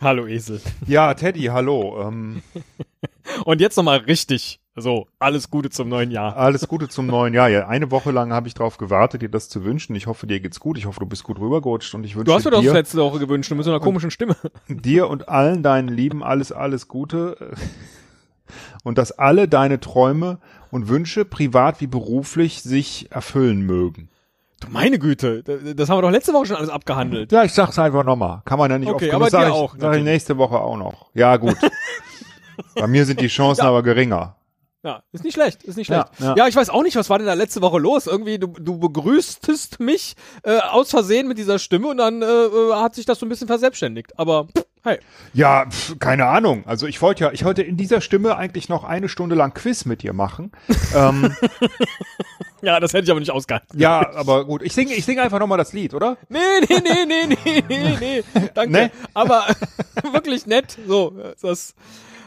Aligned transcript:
Hallo 0.00 0.26
Esel. 0.26 0.60
Ja, 0.86 1.12
Teddy, 1.12 1.42
hallo. 1.46 2.00
Ähm, 2.08 2.42
Und 3.48 3.62
jetzt 3.62 3.78
nochmal 3.78 3.96
richtig. 4.00 4.60
So, 4.76 5.06
alles 5.18 5.48
Gute 5.50 5.70
zum 5.70 5.88
neuen 5.88 6.10
Jahr. 6.10 6.36
alles 6.36 6.68
Gute 6.68 6.86
zum 6.86 7.06
neuen 7.06 7.32
Jahr. 7.32 7.48
Ja, 7.48 7.66
eine 7.66 7.90
Woche 7.90 8.10
lang 8.10 8.30
habe 8.30 8.46
ich 8.46 8.52
darauf 8.52 8.76
gewartet, 8.76 9.22
dir 9.22 9.30
das 9.30 9.48
zu 9.48 9.64
wünschen. 9.64 9.96
Ich 9.96 10.06
hoffe, 10.06 10.26
dir 10.26 10.38
geht's 10.38 10.60
gut. 10.60 10.76
Ich 10.76 10.84
hoffe, 10.84 11.00
du 11.00 11.06
bist 11.06 11.24
gut 11.24 11.40
rübergerutscht 11.40 11.94
und 11.94 12.04
ich 12.04 12.14
wünsche 12.14 12.26
Du 12.26 12.34
hast 12.34 12.44
mir 12.44 12.50
das 12.50 12.60
dir, 12.60 12.74
letzte 12.74 12.98
Woche 12.98 13.18
gewünscht, 13.18 13.50
mit 13.50 13.64
so 13.64 13.70
einer 13.70 13.80
komischen 13.80 14.10
Stimme. 14.10 14.36
dir 14.68 15.08
und 15.08 15.30
allen 15.30 15.62
deinen 15.62 15.88
Lieben 15.88 16.22
alles, 16.22 16.52
alles 16.52 16.88
Gute. 16.88 17.54
Und 18.82 18.96
dass 18.96 19.12
alle 19.12 19.46
deine 19.46 19.78
Träume 19.78 20.38
und 20.70 20.88
Wünsche, 20.88 21.26
privat 21.26 21.82
wie 21.82 21.86
beruflich, 21.86 22.62
sich 22.62 23.08
erfüllen 23.10 23.60
mögen. 23.60 24.08
Du 24.60 24.68
meine 24.70 24.98
Güte, 24.98 25.42
das 25.42 25.88
haben 25.88 25.98
wir 25.98 26.02
doch 26.02 26.10
letzte 26.10 26.32
Woche 26.32 26.46
schon 26.46 26.56
alles 26.56 26.68
abgehandelt. 26.68 27.30
Ja, 27.30 27.44
ich 27.44 27.52
sag's 27.52 27.78
einfach 27.78 28.04
nochmal. 28.04 28.40
Kann 28.44 28.58
man 28.58 28.70
ja 28.70 28.78
nicht 28.78 28.88
Okay, 28.88 29.12
oft 29.12 29.14
aber 29.14 29.26
genug. 29.26 29.30
Sag 29.30 29.40
dir 29.40 29.48
ich, 29.48 29.52
auch, 29.54 29.76
Sag 29.78 29.96
ich 29.96 30.02
nächste 30.02 30.36
Woche 30.36 30.58
auch 30.58 30.76
noch. 30.76 31.10
Ja, 31.14 31.36
gut. 31.36 31.56
Bei 32.74 32.86
mir 32.86 33.04
sind 33.04 33.20
die 33.20 33.28
Chancen 33.28 33.62
aber 33.66 33.82
geringer. 33.82 34.34
Ja, 34.84 35.02
ist 35.12 35.24
nicht 35.24 35.34
schlecht, 35.34 35.64
ist 35.64 35.76
nicht 35.76 35.90
Ja, 35.90 36.06
schlecht. 36.06 36.20
Ja, 36.20 36.34
ja. 36.36 36.46
ich 36.46 36.54
weiß 36.54 36.70
auch 36.70 36.82
nicht, 36.84 36.94
was 36.96 37.10
war 37.10 37.18
denn 37.18 37.26
da 37.26 37.34
letzte 37.34 37.60
Woche 37.62 37.78
los? 37.78 38.06
Irgendwie, 38.06 38.38
du, 38.38 38.46
du 38.46 38.78
begrüßtest 38.78 39.80
mich 39.80 40.14
äh, 40.44 40.58
aus 40.58 40.90
Versehen 40.90 41.26
mit 41.26 41.36
dieser 41.36 41.58
Stimme 41.58 41.88
und 41.88 41.96
dann 41.96 42.22
äh, 42.22 42.26
äh, 42.26 42.74
hat 42.74 42.94
sich 42.94 43.04
das 43.04 43.18
so 43.18 43.26
ein 43.26 43.28
bisschen 43.28 43.48
verselbstständigt. 43.48 44.16
Aber 44.18 44.46
hey, 44.84 44.98
Ja, 45.34 45.66
pf, 45.68 45.98
keine 45.98 46.26
Ahnung. 46.26 46.62
Also 46.64 46.86
ich 46.86 47.02
wollte 47.02 47.24
ja, 47.24 47.32
ich 47.32 47.44
wollte 47.44 47.62
in 47.62 47.76
dieser 47.76 48.00
Stimme 48.00 48.36
eigentlich 48.36 48.68
noch 48.68 48.84
eine 48.84 49.08
Stunde 49.08 49.34
lang 49.34 49.52
Quiz 49.52 49.84
mit 49.84 50.02
dir 50.04 50.12
machen. 50.12 50.52
ähm, 50.94 51.34
ja, 52.62 52.78
das 52.78 52.92
hätte 52.92 53.04
ich 53.04 53.10
aber 53.10 53.20
nicht 53.20 53.32
ausgehalten. 53.32 53.78
ja, 53.80 54.08
aber 54.14 54.44
gut. 54.44 54.62
Ich 54.62 54.74
singe, 54.74 54.94
ich 54.94 55.04
singe 55.04 55.22
einfach 55.22 55.40
nochmal 55.40 55.58
das 55.58 55.72
Lied, 55.72 55.92
oder? 55.92 56.16
Nee, 56.28 56.38
nee, 56.68 56.80
nee, 56.84 57.04
nee, 57.26 57.36
nee, 57.44 57.64
nee, 57.68 57.96
nee. 57.98 58.24
Danke. 58.54 58.72
Nee? 58.72 58.90
Aber 59.12 59.44
wirklich 60.12 60.46
nett. 60.46 60.78
So, 60.86 61.14
das. 61.42 61.74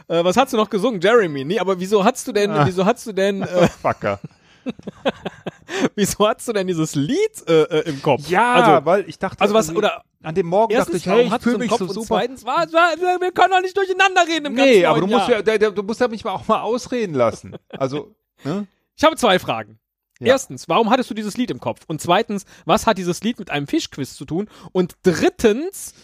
Äh, 0.07 0.23
was 0.23 0.37
hast 0.37 0.53
du 0.53 0.57
noch 0.57 0.69
gesungen? 0.69 0.99
Jeremy. 1.01 1.43
Nee, 1.45 1.59
aber 1.59 1.79
wieso 1.79 2.03
hast 2.03 2.27
du 2.27 2.31
denn, 2.31 2.51
Ah. 2.51 2.65
wieso 2.65 2.85
hast 2.85 3.05
du 3.07 3.11
denn, 3.13 3.41
äh, 3.43 3.67
Fucker. 3.67 4.19
wieso 5.95 6.27
hast 6.27 6.47
du 6.47 6.53
denn 6.53 6.67
dieses 6.67 6.95
Lied 6.95 7.17
äh, 7.47 7.63
äh, 7.63 7.89
im 7.89 8.01
Kopf? 8.01 8.27
Ja, 8.29 8.53
also, 8.53 8.85
weil 8.85 9.09
ich 9.09 9.17
dachte, 9.17 9.41
also 9.41 9.53
was, 9.53 9.73
oder 9.75 10.03
an 10.23 10.35
dem 10.35 10.47
Morgen 10.47 10.73
dachte 10.75 10.91
erstens, 10.91 10.97
ich, 10.97 11.05
hey, 11.07 11.25
ich 11.25 11.31
hast 11.31 11.45
du 11.45 11.49
fühle 11.49 11.59
mich 11.59 11.69
Kopf 11.69 11.79
so 11.79 11.85
und 11.85 11.93
super. 11.93 12.05
zweitens, 12.07 12.45
was, 12.45 12.71
was, 12.73 12.99
wir 12.99 13.31
können 13.31 13.51
doch 13.51 13.61
nicht 13.61 13.75
durcheinander 13.75 14.21
reden 14.27 14.47
im 14.47 14.55
ganzen 14.55 14.71
Nee, 14.71 14.85
aber 14.85 14.99
du 14.99 15.07
musst 15.07 15.27
ja, 15.27 15.41
du 15.41 15.83
musst 15.83 15.99
ja 16.01 16.07
mich 16.07 16.25
auch 16.25 16.47
mal 16.47 16.61
ausreden 16.61 17.15
lassen. 17.15 17.55
Also, 17.69 18.13
ne? 18.43 18.67
Ich 18.95 19.03
habe 19.03 19.15
zwei 19.15 19.39
Fragen. 19.39 19.79
Ja. 20.19 20.27
Erstens, 20.27 20.69
warum 20.69 20.91
hattest 20.91 21.09
du 21.09 21.15
dieses 21.15 21.35
Lied 21.37 21.49
im 21.49 21.59
Kopf? 21.59 21.81
Und 21.87 21.99
zweitens, 21.99 22.45
was 22.65 22.85
hat 22.85 22.99
dieses 22.99 23.23
Lied 23.23 23.39
mit 23.39 23.49
einem 23.49 23.65
Fischquiz 23.65 24.13
zu 24.15 24.25
tun? 24.25 24.47
Und 24.71 24.93
drittens, 25.01 25.95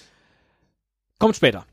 kommt 1.20 1.36
später. 1.36 1.66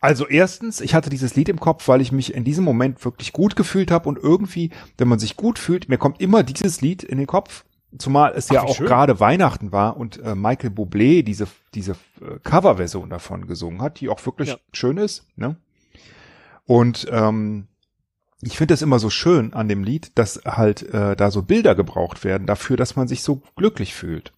Also 0.00 0.26
erstens, 0.26 0.80
ich 0.80 0.94
hatte 0.94 1.10
dieses 1.10 1.34
Lied 1.36 1.48
im 1.48 1.58
Kopf, 1.60 1.88
weil 1.88 2.00
ich 2.00 2.12
mich 2.12 2.34
in 2.34 2.44
diesem 2.44 2.64
Moment 2.64 3.04
wirklich 3.04 3.32
gut 3.32 3.56
gefühlt 3.56 3.90
habe 3.90 4.08
und 4.08 4.18
irgendwie, 4.18 4.70
wenn 4.98 5.08
man 5.08 5.18
sich 5.18 5.36
gut 5.36 5.58
fühlt, 5.58 5.88
mir 5.88 5.98
kommt 5.98 6.20
immer 6.20 6.42
dieses 6.42 6.80
Lied 6.80 7.02
in 7.02 7.18
den 7.18 7.26
Kopf. 7.26 7.64
Zumal 7.96 8.32
es 8.34 8.48
ja 8.48 8.60
Ach, 8.60 8.64
wie 8.66 8.70
auch 8.70 8.76
schön. 8.76 8.86
gerade 8.86 9.20
Weihnachten 9.20 9.70
war 9.72 9.96
und 9.96 10.20
äh, 10.20 10.34
Michael 10.34 10.70
Bublé 10.70 11.22
diese 11.22 11.46
diese 11.74 11.92
äh, 12.20 12.38
Coverversion 12.42 13.08
davon 13.08 13.46
gesungen 13.46 13.80
hat, 13.80 14.00
die 14.00 14.08
auch 14.08 14.24
wirklich 14.26 14.48
Ja. 14.50 14.56
schön 14.72 14.96
ist. 14.96 15.26
Ne? 15.36 15.56
Und 16.66 17.06
ähm, 17.10 17.66
ich 18.42 18.58
finde 18.58 18.74
es 18.74 18.82
immer 18.82 18.98
so 18.98 19.08
schön 19.10 19.54
an 19.54 19.68
dem 19.68 19.84
Lied, 19.84 20.12
dass 20.18 20.40
halt 20.44 20.82
äh, 20.92 21.16
da 21.16 21.30
so 21.30 21.42
Bilder 21.42 21.74
gebraucht 21.74 22.24
werden 22.24 22.46
dafür, 22.46 22.76
dass 22.76 22.94
man 22.96 23.08
sich 23.08 23.22
so 23.22 23.40
glücklich 23.56 23.94
fühlt. 23.94 24.33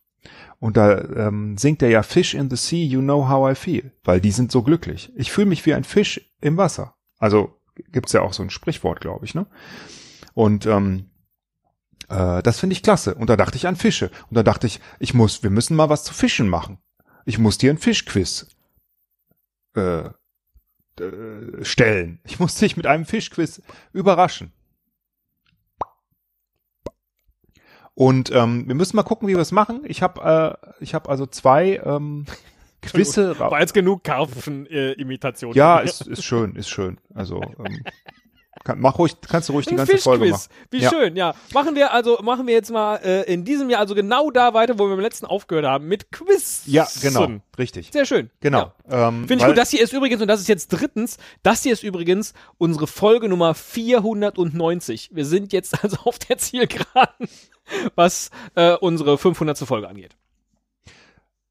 Und 0.66 0.76
da 0.76 1.00
ähm, 1.00 1.56
singt 1.56 1.80
er 1.80 1.90
ja 1.90 2.02
Fish 2.02 2.34
in 2.34 2.50
the 2.50 2.56
sea, 2.56 2.84
you 2.84 3.00
know 3.00 3.28
how 3.28 3.48
I 3.48 3.54
feel, 3.54 3.92
weil 4.02 4.20
die 4.20 4.32
sind 4.32 4.50
so 4.50 4.64
glücklich. 4.64 5.12
Ich 5.14 5.30
fühle 5.30 5.46
mich 5.46 5.64
wie 5.64 5.74
ein 5.74 5.84
Fisch 5.84 6.34
im 6.40 6.56
Wasser. 6.56 6.96
Also 7.18 7.60
gibt's 7.92 8.12
ja 8.12 8.22
auch 8.22 8.32
so 8.32 8.42
ein 8.42 8.50
Sprichwort, 8.50 9.00
glaube 9.00 9.24
ich, 9.24 9.36
ne? 9.36 9.46
Und 10.34 10.66
ähm, 10.66 11.08
äh, 12.08 12.42
das 12.42 12.58
finde 12.58 12.72
ich 12.72 12.82
klasse. 12.82 13.14
Und 13.14 13.30
da 13.30 13.36
dachte 13.36 13.56
ich 13.56 13.68
an 13.68 13.76
Fische. 13.76 14.10
Und 14.28 14.34
da 14.34 14.42
dachte 14.42 14.66
ich, 14.66 14.80
ich 14.98 15.14
muss, 15.14 15.44
wir 15.44 15.50
müssen 15.50 15.76
mal 15.76 15.88
was 15.88 16.02
zu 16.02 16.12
Fischen 16.12 16.48
machen. 16.48 16.78
Ich 17.26 17.38
muss 17.38 17.58
dir 17.58 17.70
ein 17.70 17.78
Fischquiz 17.78 18.48
äh, 19.76 20.00
äh, 21.00 21.62
stellen. 21.62 22.18
Ich 22.24 22.40
muss 22.40 22.56
dich 22.56 22.76
mit 22.76 22.88
einem 22.88 23.04
Fischquiz 23.04 23.62
überraschen. 23.92 24.52
Und 27.96 28.30
ähm, 28.30 28.68
wir 28.68 28.74
müssen 28.74 28.94
mal 28.94 29.02
gucken, 29.04 29.26
wie 29.26 29.32
wir 29.34 29.40
es 29.40 29.52
machen. 29.52 29.80
Ich 29.84 30.02
habe 30.02 30.58
äh, 30.62 30.72
ich 30.84 30.94
habe 30.94 31.08
also 31.08 31.24
zwei 31.26 31.80
ähm, 31.82 32.26
Quizze. 32.82 33.38
War 33.38 33.58
jetzt 33.58 33.72
genug 33.72 34.04
Karpfen-Imitation. 34.04 35.54
Ja, 35.54 35.78
ist, 35.80 36.02
ist 36.06 36.22
schön, 36.22 36.54
ist 36.56 36.68
schön. 36.68 36.98
Also 37.14 37.40
ähm, 37.40 37.82
kann, 38.64 38.80
mach 38.80 38.98
ruhig, 38.98 39.16
kannst 39.26 39.48
du 39.48 39.54
ruhig 39.54 39.64
die 39.64 39.72
Ein 39.72 39.78
ganze 39.78 39.96
Folge 39.96 40.24
Fischquiz. 40.26 40.48
machen. 40.50 40.66
Wie 40.70 40.78
Ja. 40.78 40.90
schön, 40.90 41.16
ja. 41.16 41.34
Machen 41.54 41.74
wir 41.74 41.92
also, 41.94 42.18
machen 42.22 42.46
wir 42.46 42.52
jetzt 42.54 42.70
mal 42.70 42.96
äh, 42.96 43.22
in 43.32 43.44
diesem 43.46 43.70
Jahr 43.70 43.80
also 43.80 43.94
genau 43.94 44.30
da 44.30 44.52
weiter, 44.52 44.78
wo 44.78 44.86
wir 44.88 44.94
im 44.94 45.00
letzten 45.00 45.24
aufgehört 45.24 45.64
haben, 45.64 45.88
mit 45.88 46.12
Quiz. 46.12 46.64
Ja, 46.66 46.86
genau, 47.00 47.28
richtig. 47.58 47.90
Sehr 47.92 48.04
schön. 48.04 48.28
Genau. 48.40 48.72
Ja. 48.90 49.08
Ähm, 49.08 49.26
Finde 49.26 49.42
ich 49.44 49.48
gut. 49.48 49.56
Das 49.56 49.70
hier 49.70 49.80
ist 49.80 49.94
übrigens, 49.94 50.20
und 50.20 50.28
das 50.28 50.40
ist 50.40 50.48
jetzt 50.48 50.68
drittens, 50.68 51.16
das 51.42 51.62
hier 51.62 51.72
ist 51.72 51.82
übrigens 51.82 52.34
unsere 52.58 52.86
Folge 52.86 53.28
Nummer 53.30 53.54
490. 53.54 55.10
Wir 55.14 55.24
sind 55.24 55.52
jetzt 55.54 55.82
also 55.82 55.96
auf 56.04 56.18
der 56.18 56.36
Zielgeraden, 56.38 57.28
was 57.94 58.30
äh, 58.54 58.74
unsere 58.74 59.18
500. 59.18 59.58
Folge 59.58 59.88
angeht. 59.88 60.16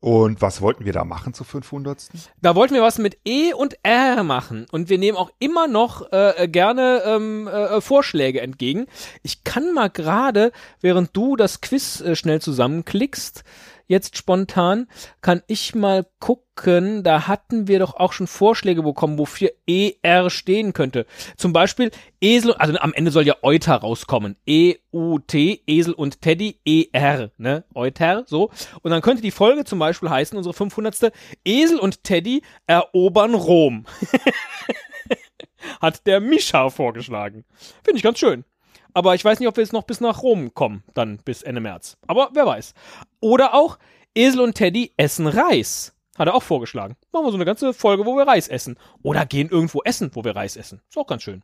Und 0.05 0.39
was 0.39 0.61
wollten 0.61 0.85
wir 0.85 0.93
da 0.93 1.03
machen 1.03 1.33
zu 1.33 1.43
500. 1.43 2.09
Da 2.39 2.53
wollten 2.53 2.75
wir 2.75 2.83
was 2.83 2.99
mit 2.99 3.17
E 3.25 3.53
und 3.53 3.75
R 3.81 4.21
machen 4.21 4.67
und 4.71 4.87
wir 4.87 4.99
nehmen 4.99 5.17
auch 5.17 5.31
immer 5.39 5.67
noch 5.67 6.11
äh, 6.11 6.47
gerne 6.47 7.01
ähm, 7.07 7.47
äh, 7.47 7.81
Vorschläge 7.81 8.39
entgegen. 8.41 8.85
Ich 9.23 9.43
kann 9.43 9.73
mal 9.73 9.89
gerade, 9.89 10.51
während 10.79 11.17
du 11.17 11.35
das 11.35 11.59
Quiz 11.59 12.01
äh, 12.01 12.15
schnell 12.15 12.39
zusammenklickst, 12.39 13.43
jetzt 13.87 14.17
spontan, 14.17 14.87
kann 15.21 15.41
ich 15.47 15.75
mal 15.75 16.05
gucken, 16.19 17.03
da 17.03 17.27
hatten 17.27 17.67
wir 17.67 17.79
doch 17.79 17.95
auch 17.95 18.13
schon 18.13 18.27
Vorschläge 18.27 18.83
bekommen, 18.83 19.17
wofür 19.17 19.51
ER 19.67 20.29
stehen 20.29 20.73
könnte. 20.73 21.05
Zum 21.37 21.53
Beispiel 21.53 21.91
Esel, 22.21 22.53
also 22.53 22.77
am 22.79 22.93
Ende 22.93 23.11
soll 23.11 23.27
ja 23.27 23.35
Euter 23.41 23.75
rauskommen. 23.75 24.37
E-U-T, 24.45 25.63
Esel 25.67 25.93
und 25.93 26.21
Teddy, 26.21 26.59
E-R, 26.65 27.31
ne? 27.37 27.65
Euter, 27.73 28.23
so. 28.27 28.51
Und 28.81 28.91
dann 28.91 29.01
könnte 29.01 29.21
die 29.21 29.31
Folge 29.31 29.65
zum 29.65 29.79
Beispiel 29.79 30.09
heißen, 30.09 30.37
unsere 30.37 30.53
500. 30.53 31.11
Esel 31.43 31.79
und 31.79 32.03
Teddy 32.03 32.41
erobern 32.67 33.33
Rom. 33.33 33.85
Hat 35.81 36.05
der 36.05 36.19
Mischa 36.19 36.69
vorgeschlagen. 36.69 37.45
Finde 37.83 37.97
ich 37.97 38.03
ganz 38.03 38.19
schön. 38.19 38.45
Aber 38.95 39.13
ich 39.13 39.23
weiß 39.25 39.39
nicht, 39.39 39.47
ob 39.49 39.57
wir 39.57 39.63
jetzt 39.63 39.73
noch 39.73 39.83
bis 39.83 39.99
nach 40.01 40.23
Rom 40.23 40.53
kommen, 40.53 40.83
dann 40.93 41.17
bis 41.17 41.43
Ende 41.43 41.59
März. 41.61 41.97
Aber 42.07 42.29
wer 42.33 42.45
weiß. 42.45 42.73
Oder 43.19 43.53
auch 43.53 43.77
Esel 44.15 44.39
und 44.39 44.55
Teddy 44.55 44.93
essen 44.97 45.27
Reis. 45.27 45.93
Hat 46.17 46.27
er 46.29 46.33
auch 46.33 46.43
vorgeschlagen. 46.43 46.95
Machen 47.11 47.25
wir 47.25 47.31
so 47.31 47.35
eine 47.37 47.43
ganze 47.45 47.73
Folge, 47.73 48.05
wo 48.05 48.15
wir 48.15 48.25
Reis 48.25 48.47
essen. 48.47 48.77
Oder 49.03 49.25
gehen 49.25 49.49
irgendwo 49.49 49.81
essen, 49.83 50.11
wo 50.13 50.23
wir 50.23 50.33
Reis 50.35 50.55
essen. 50.55 50.81
Ist 50.89 50.97
auch 50.97 51.07
ganz 51.07 51.23
schön. 51.23 51.43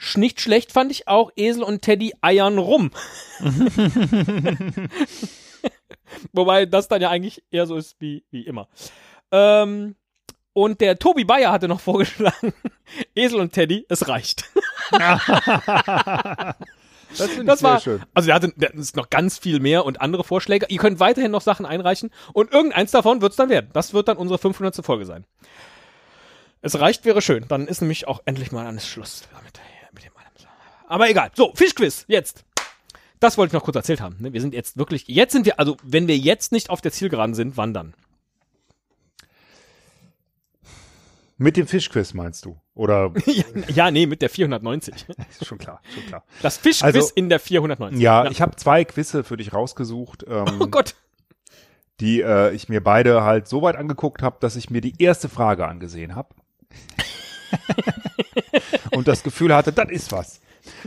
Sch- 0.00 0.18
Nicht 0.18 0.40
schlecht 0.40 0.72
fand 0.72 0.90
ich 0.90 1.06
auch 1.06 1.30
Esel 1.36 1.62
und 1.62 1.82
Teddy 1.82 2.12
eiern 2.22 2.58
rum. 2.58 2.90
Wobei 6.32 6.66
das 6.66 6.88
dann 6.88 7.00
ja 7.00 7.10
eigentlich 7.10 7.44
eher 7.52 7.66
so 7.66 7.76
ist 7.76 7.96
wie, 8.00 8.24
wie 8.32 8.42
immer. 8.46 8.68
Ähm, 9.30 9.94
und 10.52 10.80
der 10.80 10.98
Tobi 10.98 11.24
Bayer 11.24 11.52
hatte 11.52 11.68
noch 11.68 11.80
vorgeschlagen, 11.80 12.52
Esel 13.14 13.38
und 13.40 13.52
Teddy, 13.52 13.86
es 13.88 14.08
reicht. 14.08 14.50
Das 14.90 15.26
Das 17.44 17.58
sehr 17.58 17.68
war, 17.68 17.80
schön. 17.80 18.02
also 18.14 18.26
der 18.26 18.34
hatte, 18.36 18.52
der 18.56 18.72
ist 18.74 18.94
noch 18.96 19.10
ganz 19.10 19.38
viel 19.38 19.58
mehr 19.58 19.84
und 19.84 20.00
andere 20.00 20.22
Vorschläge. 20.22 20.66
Ihr 20.68 20.78
könnt 20.78 21.00
weiterhin 21.00 21.32
noch 21.32 21.42
Sachen 21.42 21.66
einreichen 21.66 22.10
und 22.32 22.52
irgendeins 22.52 22.92
davon 22.92 23.20
wird 23.20 23.32
es 23.32 23.36
dann 23.36 23.48
werden. 23.48 23.70
Das 23.72 23.94
wird 23.94 24.08
dann 24.08 24.16
unsere 24.16 24.38
500. 24.38 24.84
Folge 24.84 25.06
sein. 25.06 25.24
Es 26.62 26.78
reicht, 26.78 27.04
wäre 27.04 27.22
schön. 27.22 27.46
Dann 27.48 27.66
ist 27.66 27.80
nämlich 27.80 28.06
auch 28.06 28.20
endlich 28.26 28.52
mal 28.52 28.66
alles 28.66 28.86
Schluss 28.86 29.22
damit. 29.32 29.60
Mit 29.92 30.04
dem. 30.04 30.12
Aber 30.86 31.08
egal. 31.08 31.30
So, 31.34 31.52
Fischquiz, 31.54 32.04
jetzt. 32.08 32.44
Das 33.20 33.38
wollte 33.38 33.50
ich 33.50 33.54
noch 33.54 33.64
kurz 33.64 33.76
erzählt 33.76 34.00
haben. 34.00 34.16
ne? 34.18 34.32
Wir 34.32 34.40
sind 34.40 34.54
jetzt 34.54 34.76
wirklich, 34.76 35.06
jetzt 35.08 35.32
sind 35.32 35.46
wir, 35.46 35.58
also 35.58 35.76
wenn 35.82 36.08
wir 36.08 36.16
jetzt 36.16 36.52
nicht 36.52 36.70
auf 36.70 36.80
der 36.80 36.92
Zielgeraden 36.92 37.34
sind, 37.34 37.56
wann 37.56 37.74
dann? 37.74 37.94
Mit 41.42 41.56
dem 41.56 41.66
Fischquiz 41.66 42.12
meinst 42.12 42.44
du? 42.44 42.60
Oder? 42.74 43.14
ja, 43.24 43.44
ja, 43.68 43.90
nee, 43.90 44.04
mit 44.04 44.20
der 44.20 44.28
490. 44.28 45.06
ist 45.40 45.46
schon 45.46 45.56
klar, 45.56 45.80
schon 45.94 46.04
klar. 46.04 46.22
Das 46.42 46.58
Fischquiz 46.58 46.94
Also- 46.94 47.12
in 47.14 47.30
der 47.30 47.40
490. 47.40 47.98
Ja, 47.98 48.26
ich 48.30 48.42
habe 48.42 48.56
zwei 48.56 48.84
Quizze 48.84 49.24
für 49.24 49.38
dich 49.38 49.54
rausgesucht, 49.54 50.24
Oh 50.28 50.44
ähm, 50.46 50.70
Gott. 50.70 50.96
die 52.00 52.20
äh, 52.20 52.52
ich 52.52 52.68
mir 52.68 52.82
beide 52.84 53.24
halt 53.24 53.48
so 53.48 53.62
weit 53.62 53.76
angeguckt 53.76 54.20
habe, 54.22 54.36
dass 54.40 54.54
ich 54.54 54.68
mir 54.68 54.82
die 54.82 55.00
erste 55.02 55.30
Frage 55.30 55.66
angesehen 55.66 56.14
habe. 56.14 56.28
und 58.94 59.08
das 59.08 59.22
Gefühl 59.22 59.54
hatte, 59.54 59.72
das 59.72 59.88
ist 59.90 60.12
was. 60.12 60.40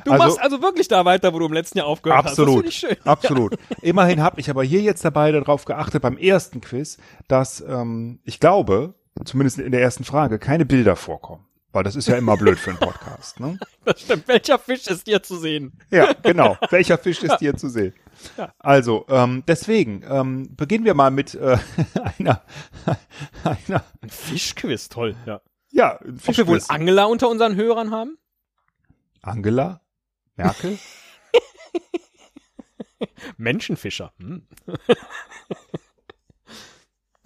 Du 0.06 0.12
also- 0.12 0.24
machst 0.24 0.40
also 0.40 0.62
wirklich 0.62 0.88
da 0.88 1.04
weiter, 1.04 1.34
wo 1.34 1.40
du 1.40 1.48
im 1.48 1.54
letzten 1.54 1.80
Jahr 1.80 1.88
aufgehört 1.88 2.28
Absolut, 2.28 2.68
hast. 2.68 2.74
Schön. 2.76 2.96
absolut. 3.06 3.58
Immerhin 3.82 4.22
habe 4.22 4.40
ich 4.40 4.52
aber 4.52 4.64
hier 4.64 4.82
jetzt 4.82 5.04
dabei 5.04 5.32
darauf 5.32 5.66
geachtet 5.66 6.04
beim 6.04 6.16
ersten 6.18 6.62
Quiz, 6.62 7.00
dass 7.28 7.60
ähm, 7.62 8.20
ich 8.24 8.40
glaube, 8.40 8.94
zumindest 9.26 9.60
in 9.60 9.72
der 9.72 9.82
ersten 9.82 10.04
Frage, 10.04 10.40
keine 10.40 10.66
Bilder 10.66 10.96
vorkommen. 10.96 11.46
Weil 11.72 11.84
das 11.84 11.96
ist 11.96 12.08
ja 12.08 12.18
immer 12.18 12.38
blöd 12.38 12.60
für 12.60 12.70
einen 12.70 12.80
Podcast. 12.80 13.40
Ne? 13.40 13.58
Das 13.86 14.00
stimmt. 14.00 14.28
Welcher 14.28 14.60
Fisch 14.60 14.88
ist 14.88 15.08
dir 15.08 15.24
zu 15.24 15.38
sehen? 15.38 15.74
Ja, 15.90 16.14
genau. 16.14 16.56
Welcher 16.70 16.98
Fisch 16.98 17.22
ist 17.24 17.40
hier 17.40 17.58
zu 17.58 17.68
sehen? 17.68 17.94
Ja. 18.38 18.54
Also, 18.60 19.06
ähm, 19.10 19.44
deswegen 19.48 20.04
ähm, 20.08 20.56
beginnen 20.56 20.86
wir 20.86 20.94
mal 20.94 21.12
mit 21.12 21.34
äh, 21.34 21.58
einer, 22.20 22.44
einer, 23.44 23.84
Ein 24.02 24.10
Fischquiz, 24.10 24.88
toll. 24.88 25.16
Ja. 25.26 25.42
ja, 25.72 26.00
ein 26.00 26.20
Ob 26.26 26.38
wir 26.38 26.48
wohl 26.48 26.60
Fischquiz. 26.60 26.70
Angler 26.70 27.10
unter 27.10 27.28
unseren 27.28 27.56
Hörern 27.56 27.92
haben? 27.92 28.18
Angela 29.22 29.82
Merkel? 30.36 30.78
Menschenfischer. 33.38 34.14
Hm. 34.20 34.48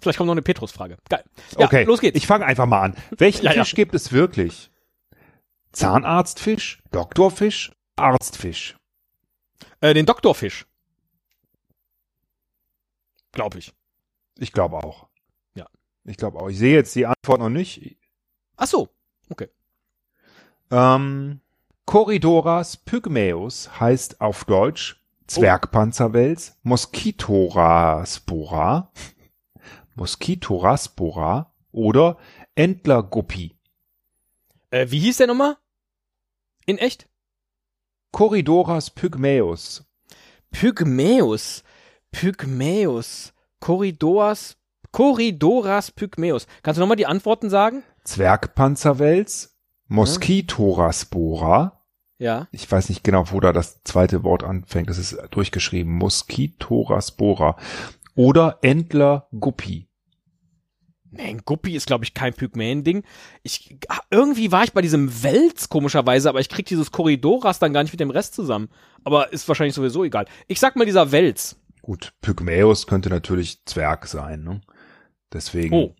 Vielleicht 0.08 0.16
kommt 0.16 0.28
noch 0.28 0.32
eine 0.32 0.40
Petrus-Frage. 0.40 0.96
Geil. 1.10 1.22
Ja, 1.58 1.66
okay, 1.66 1.84
los 1.84 2.00
geht's. 2.00 2.16
Ich 2.16 2.26
fange 2.26 2.46
einfach 2.46 2.64
mal 2.64 2.80
an. 2.80 2.96
Welchen 3.10 3.44
Ja, 3.44 3.52
ja. 3.52 3.62
Fisch 3.62 3.74
gibt 3.74 3.94
es 3.94 4.10
wirklich? 4.10 4.70
Zahnarztfisch, 5.72 6.82
Doktorfisch, 6.92 7.72
Arztfisch. 7.96 8.78
äh, 9.82 9.92
den 9.92 10.06
Doktorfisch. 10.06 10.64
Glaube 13.32 13.58
ich. 13.58 13.74
Ich 14.38 14.52
glaube 14.52 14.78
auch. 14.78 15.08
Ja. 15.54 15.66
Ich 16.04 16.16
glaube 16.16 16.40
auch. 16.40 16.48
Ich 16.48 16.56
sehe 16.56 16.72
jetzt 16.74 16.94
die 16.94 17.04
Antwort 17.04 17.40
noch 17.40 17.50
nicht. 17.50 17.98
Ach 18.56 18.66
so. 18.66 18.88
Okay. 19.28 19.50
Ähm, 20.70 21.42
Corridoras 21.84 22.78
pygmaeus 22.78 23.78
heißt 23.78 24.22
auf 24.22 24.46
Deutsch 24.46 25.04
Zwergpanzerwels, 25.26 26.56
Mosquitoraspora, 26.62 28.90
Mosquitoraspora 29.98 31.52
oder 31.72 32.16
Entlerguppi. 32.54 33.58
Äh, 34.70 34.86
wie 34.90 35.00
hieß 35.00 35.18
der 35.18 35.26
nochmal? 35.26 35.56
In 36.66 36.78
echt? 36.78 37.08
Corridoras 38.12 38.90
pygmaeus. 38.90 39.84
Pygmäus. 40.50 41.62
Pygmäus. 42.10 43.34
Korridors. 43.60 44.56
Korridoras 44.92 45.90
Pygmäus. 45.90 46.46
Kannst 46.62 46.78
du 46.78 46.80
nochmal 46.80 46.96
die 46.96 47.06
Antworten 47.06 47.50
sagen? 47.50 47.82
Zwergpanzerwels, 48.04 49.58
Mosquitoraspora. 49.88 51.84
Ja. 52.18 52.48
Ich 52.50 52.70
weiß 52.70 52.88
nicht 52.88 53.04
genau, 53.04 53.30
wo 53.30 53.40
da 53.40 53.52
das 53.52 53.82
zweite 53.84 54.24
Wort 54.24 54.42
anfängt. 54.42 54.88
Das 54.88 54.98
ist 54.98 55.16
durchgeschrieben. 55.30 55.92
Mosquitoraspora. 55.92 57.56
Oder 58.14 58.58
Entlerguppi. 58.62 59.70
Nee, 59.70 59.87
ein 61.16 61.38
Guppi 61.44 61.74
ist, 61.74 61.86
glaube 61.86 62.04
ich, 62.04 62.14
kein 62.14 62.34
Pygmäen-Ding. 62.34 63.02
Ich, 63.42 63.76
ah, 63.88 64.00
irgendwie 64.10 64.52
war 64.52 64.64
ich 64.64 64.72
bei 64.72 64.82
diesem 64.82 65.22
Wels 65.22 65.68
komischerweise, 65.68 66.28
aber 66.28 66.40
ich 66.40 66.48
krieg 66.48 66.66
dieses 66.66 66.92
Korridoras 66.92 67.58
dann 67.58 67.72
gar 67.72 67.82
nicht 67.82 67.92
mit 67.92 68.00
dem 68.00 68.10
Rest 68.10 68.34
zusammen. 68.34 68.68
Aber 69.04 69.32
ist 69.32 69.48
wahrscheinlich 69.48 69.74
sowieso 69.74 70.04
egal. 70.04 70.26
Ich 70.48 70.60
sag 70.60 70.76
mal 70.76 70.84
dieser 70.84 71.10
Wels. 71.12 71.56
Gut, 71.82 72.12
Pygmäus 72.20 72.86
könnte 72.86 73.08
natürlich 73.08 73.64
Zwerg 73.64 74.06
sein, 74.06 74.42
ne? 74.44 74.60
Deswegen. 75.32 75.74
Oh. 75.74 75.94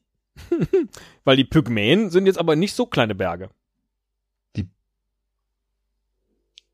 Weil 1.24 1.36
die 1.36 1.44
Pygmäen 1.44 2.10
sind 2.10 2.26
jetzt 2.26 2.38
aber 2.38 2.54
nicht 2.56 2.74
so 2.74 2.86
kleine 2.86 3.14
Berge. 3.14 3.50
Die- 4.56 4.68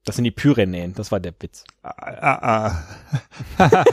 Das 0.05 0.17
sind 0.17 0.25
die 0.25 0.31
Pyrenäen, 0.33 0.93
das 0.95 1.13
war 1.13 1.21
der 1.21 1.35
Witz. 1.41 1.65
Ah, 1.83 1.95
ah, 2.21 2.83
ah. 3.59 3.85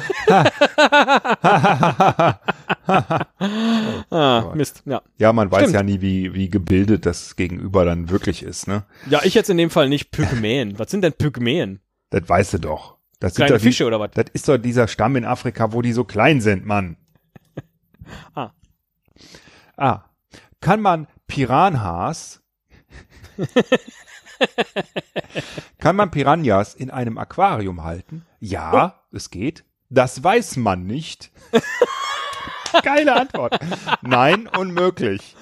Ah, 4.09 4.41
Gott. 4.41 4.55
Mist, 4.55 4.83
ja. 4.85 5.01
ja, 5.17 5.31
man 5.33 5.49
weiß 5.51 5.61
Stimmt. 5.61 5.75
ja 5.75 5.83
nie, 5.83 6.01
wie, 6.01 6.33
wie 6.33 6.49
gebildet 6.49 7.05
das 7.05 7.35
Gegenüber 7.35 7.85
dann 7.85 8.09
wirklich 8.09 8.43
ist, 8.43 8.67
ne? 8.67 8.83
Ja, 9.09 9.21
ich 9.23 9.33
jetzt 9.33 9.49
in 9.49 9.57
dem 9.57 9.69
Fall 9.69 9.88
nicht 9.89 10.11
Pygmäen. 10.11 10.77
Was 10.79 10.91
sind 10.91 11.01
denn 11.03 11.13
Pygmäen? 11.13 11.79
Das 12.09 12.27
weißt 12.27 12.53
du 12.55 12.57
doch. 12.59 12.97
Das 13.19 13.33
sind 13.35 13.45
Kleine 13.45 13.53
doch 13.53 13.61
die, 13.61 13.67
Fische 13.67 13.85
oder 13.85 13.99
was? 13.99 14.11
Das 14.11 14.25
ist 14.33 14.47
doch 14.49 14.57
dieser 14.57 14.88
Stamm 14.88 15.15
in 15.15 15.23
Afrika, 15.25 15.71
wo 15.71 15.81
die 15.81 15.93
so 15.93 16.03
klein 16.03 16.41
sind, 16.41 16.65
Mann. 16.65 16.97
Ah. 18.35 18.51
Ah. 19.77 20.03
Kann 20.59 20.81
man 20.81 21.07
Piranhas 21.27 22.41
Kann 25.79 25.95
man 25.95 26.11
Piranhas 26.11 26.73
in 26.75 26.89
einem 26.89 27.17
Aquarium 27.17 27.83
halten? 27.83 28.25
Ja, 28.39 28.95
Oh. 29.11 29.15
es 29.15 29.29
geht. 29.29 29.63
Das 29.89 30.23
weiß 30.23 30.57
man 30.57 30.85
nicht. 30.85 31.31
Geile 32.83 33.15
Antwort. 33.19 33.59
Nein, 34.01 34.47
unmöglich. 34.47 35.35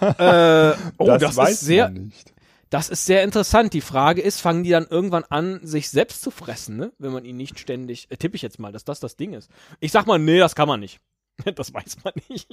Äh, 0.00 0.72
oh, 0.98 1.06
das, 1.06 1.36
ist 1.36 1.60
sehr, 1.60 1.84
man 1.84 1.94
nicht. 1.94 2.32
das 2.70 2.88
ist 2.90 3.06
sehr 3.06 3.22
interessant. 3.22 3.72
Die 3.72 3.80
Frage 3.80 4.20
ist, 4.20 4.40
fangen 4.40 4.62
die 4.62 4.70
dann 4.70 4.86
irgendwann 4.86 5.24
an, 5.24 5.60
sich 5.62 5.88
selbst 5.88 6.22
zu 6.22 6.30
fressen, 6.30 6.76
ne? 6.76 6.92
Wenn 6.98 7.12
man 7.12 7.24
ihn 7.24 7.36
nicht 7.36 7.58
ständig, 7.58 8.10
äh, 8.10 8.16
tippe 8.16 8.36
ich 8.36 8.42
jetzt 8.42 8.58
mal, 8.58 8.72
dass 8.72 8.84
das 8.84 9.00
das 9.00 9.16
Ding 9.16 9.32
ist. 9.32 9.50
Ich 9.80 9.92
sag 9.92 10.06
mal, 10.06 10.18
nee, 10.18 10.38
das 10.38 10.54
kann 10.54 10.68
man 10.68 10.80
nicht. 10.80 11.00
Das 11.54 11.72
weiß 11.74 11.98
man 12.02 12.14
nicht. 12.30 12.48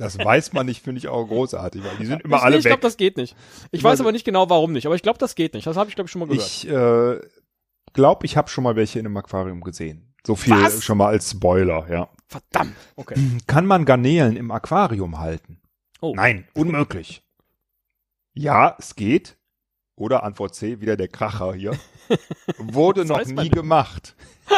Das 0.00 0.18
weiß 0.18 0.52
man 0.54 0.66
nicht, 0.66 0.82
finde 0.82 0.98
ich 0.98 1.06
auch 1.06 1.24
großartig, 1.24 1.84
weil 1.84 1.96
die 1.98 2.06
sind 2.06 2.22
immer 2.22 2.38
ich 2.38 2.42
alle 2.42 2.56
ich 2.56 2.62
glaube, 2.64 2.78
weg. 2.78 2.82
das 2.82 2.96
geht 2.96 3.16
nicht. 3.16 3.36
Ich 3.70 3.78
Ich 3.78 3.84
weiß 3.84 3.98
weiß- 3.98 4.02
aber 4.02 4.10
nicht 4.12 4.24
genau, 4.24 4.50
warum 4.50 4.72
nicht. 4.72 4.86
Aber 4.86 4.96
ich 4.96 5.02
glaube, 5.02 5.18
das 5.20 5.36
geht 5.36 5.54
nicht. 5.54 5.68
Das 5.68 5.76
habe 5.76 5.88
ich, 5.88 5.94
glaube 5.94 6.06
ich, 6.06 6.10
schon 6.12 6.18
mal 6.20 6.26
gehört. 6.28 6.44
Ich 6.44 6.68
äh, 6.68 7.20
glaube, 7.92 8.26
ich 8.26 8.36
habe 8.36 8.48
schon 8.50 8.64
mal 8.64 8.74
welche 8.74 8.98
in 8.98 9.06
einem 9.06 9.16
Aquarium 9.16 9.60
gesehen. 9.60 10.13
So 10.26 10.36
viel 10.36 10.54
Was? 10.54 10.82
schon 10.82 10.98
mal 10.98 11.08
als 11.08 11.30
Spoiler, 11.30 11.86
ja. 11.90 12.08
Verdammt. 12.28 12.74
Okay. 12.96 13.14
Kann 13.46 13.66
man 13.66 13.84
Garnelen 13.84 14.36
im 14.36 14.50
Aquarium 14.50 15.18
halten? 15.18 15.60
Oh. 16.00 16.14
Nein, 16.14 16.48
unmöglich. 16.54 17.22
Ja, 18.32 18.76
es 18.78 18.96
geht. 18.96 19.36
Oder 19.96 20.24
Antwort 20.24 20.54
C, 20.54 20.80
wieder 20.80 20.96
der 20.96 21.08
Kracher 21.08 21.54
hier. 21.54 21.78
Wurde 22.58 23.04
noch 23.04 23.24
nie 23.24 23.50
gemacht. 23.50 24.16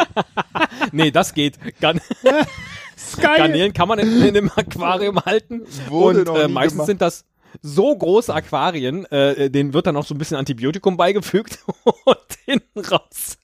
Nee, 0.91 1.11
das 1.11 1.33
geht. 1.33 1.57
Geil. 1.79 1.99
Garnelen 3.21 3.73
kann 3.73 3.87
man 3.87 3.99
in, 3.99 4.21
in 4.21 4.37
einem 4.37 4.51
Aquarium 4.55 5.19
halten. 5.19 5.65
Wurde 5.87 6.19
und 6.19 6.27
noch 6.27 6.37
äh, 6.37 6.47
nie 6.47 6.53
meistens 6.53 6.73
gemacht. 6.73 6.87
sind 6.87 7.01
das 7.01 7.25
so 7.61 7.95
große 7.95 8.33
Aquarien, 8.33 9.05
äh, 9.05 9.49
denen 9.49 9.73
wird 9.73 9.87
dann 9.87 9.95
noch 9.95 10.05
so 10.05 10.13
ein 10.13 10.17
bisschen 10.17 10.37
Antibiotikum 10.37 10.97
beigefügt 10.97 11.59
und 12.05 12.17
hinten 12.45 12.79
raus 12.79 13.37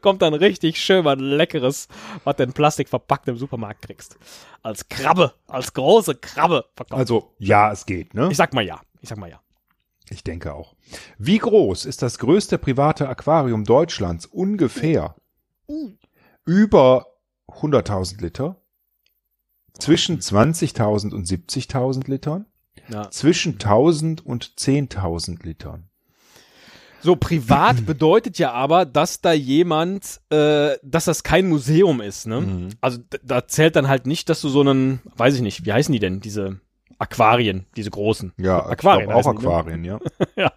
kommt 0.00 0.22
dann 0.22 0.34
richtig 0.34 0.78
schön 0.78 1.04
was 1.04 1.18
Leckeres, 1.18 1.88
was 2.24 2.36
du 2.36 2.42
in 2.42 2.52
Plastik 2.52 2.88
verpackt 2.88 3.28
im 3.28 3.36
Supermarkt 3.36 3.82
kriegst. 3.82 4.16
Als 4.62 4.88
Krabbe, 4.88 5.34
als 5.46 5.72
große 5.72 6.16
Krabbe 6.16 6.66
verkauft. 6.74 6.98
Also, 6.98 7.34
ja, 7.38 7.72
es 7.72 7.86
geht, 7.86 8.14
ne? 8.14 8.28
ich 8.30 8.36
sag 8.36 8.54
mal 8.54 8.64
ja. 8.64 8.80
Ich 9.00 9.08
sag 9.08 9.18
mal 9.18 9.30
ja. 9.30 9.40
Ich 10.10 10.24
denke 10.24 10.52
auch. 10.54 10.74
Wie 11.18 11.38
groß 11.38 11.84
ist 11.86 12.02
das 12.02 12.18
größte 12.18 12.58
private 12.58 13.08
Aquarium 13.08 13.64
Deutschlands? 13.64 14.26
Ungefähr. 14.26 15.14
Über 16.44 17.06
100.000 17.48 18.20
Liter. 18.20 18.56
Zwischen 19.78 20.18
20.000 20.18 21.14
und 21.14 21.26
70.000 21.26 22.10
Litern. 22.10 22.46
Ja. 22.88 23.10
Zwischen 23.10 23.58
1.000 23.58 24.22
und 24.22 24.44
10.000 24.56 25.44
Litern. 25.44 25.90
So 27.02 27.16
privat 27.16 27.84
bedeutet 27.86 28.38
ja 28.38 28.52
aber, 28.52 28.84
dass 28.84 29.20
da 29.20 29.32
jemand, 29.32 30.20
äh, 30.30 30.76
dass 30.82 31.06
das 31.06 31.22
kein 31.22 31.48
Museum 31.48 32.00
ist, 32.00 32.26
ne? 32.26 32.40
Mhm. 32.42 32.68
Also 32.80 32.98
da 33.22 33.46
zählt 33.46 33.76
dann 33.76 33.88
halt 33.88 34.06
nicht, 34.06 34.28
dass 34.28 34.40
du 34.40 34.48
so 34.48 34.60
einen, 34.60 35.00
weiß 35.16 35.34
ich 35.34 35.42
nicht, 35.42 35.64
wie 35.64 35.72
heißen 35.72 35.92
die 35.92 35.98
denn, 35.98 36.20
diese 36.20 36.60
Aquarien, 36.98 37.66
diese 37.76 37.90
großen. 37.90 38.32
Ja, 38.36 38.64
Aquarien 38.66 39.10
auch 39.10 39.22
die, 39.22 39.28
ne? 39.28 39.38
Aquarien, 39.38 39.84
ja. 40.36 40.52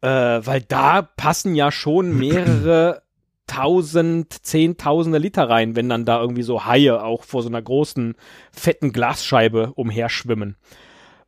Äh, 0.00 0.46
weil 0.46 0.62
da 0.62 1.02
passen 1.02 1.54
ja 1.54 1.70
schon 1.70 2.16
mehrere 2.16 3.02
tausend, 3.46 4.32
zehntausende 4.44 5.18
Liter 5.18 5.48
rein, 5.48 5.76
wenn 5.76 5.88
dann 5.88 6.04
da 6.04 6.20
irgendwie 6.20 6.42
so 6.42 6.64
Haie 6.64 7.02
auch 7.02 7.22
vor 7.22 7.42
so 7.42 7.48
einer 7.48 7.62
großen, 7.62 8.14
fetten 8.52 8.92
Glasscheibe 8.92 9.72
umherschwimmen. 9.74 10.56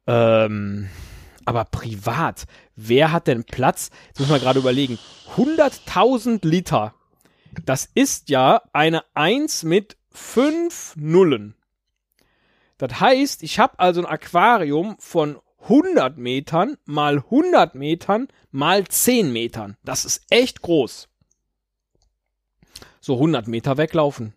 Ähm, 0.08 0.88
aber 1.44 1.66
privat, 1.66 2.46
wer 2.76 3.12
hat 3.12 3.26
denn 3.26 3.44
Platz? 3.44 3.90
Jetzt 4.08 4.20
muss 4.20 4.30
man 4.30 4.40
gerade 4.40 4.58
überlegen. 4.58 4.98
100.000 5.36 6.46
Liter. 6.46 6.94
Das 7.64 7.88
ist 7.94 8.30
ja 8.30 8.62
eine 8.72 9.04
1 9.14 9.64
mit 9.64 9.96
5 10.10 10.96
Nullen. 10.96 11.54
Das 12.78 13.00
heißt, 13.00 13.42
ich 13.42 13.58
habe 13.58 13.78
also 13.78 14.00
ein 14.00 14.06
Aquarium 14.06 14.96
von 14.98 15.38
100 15.62 16.16
Metern 16.16 16.78
mal 16.86 17.18
100 17.18 17.74
Metern 17.74 18.28
mal 18.50 18.86
10 18.86 19.32
Metern. 19.32 19.76
Das 19.84 20.04
ist 20.04 20.22
echt 20.30 20.62
groß. 20.62 21.08
So 23.00 23.14
100 23.14 23.46
Meter 23.46 23.76
weglaufen. 23.76 24.32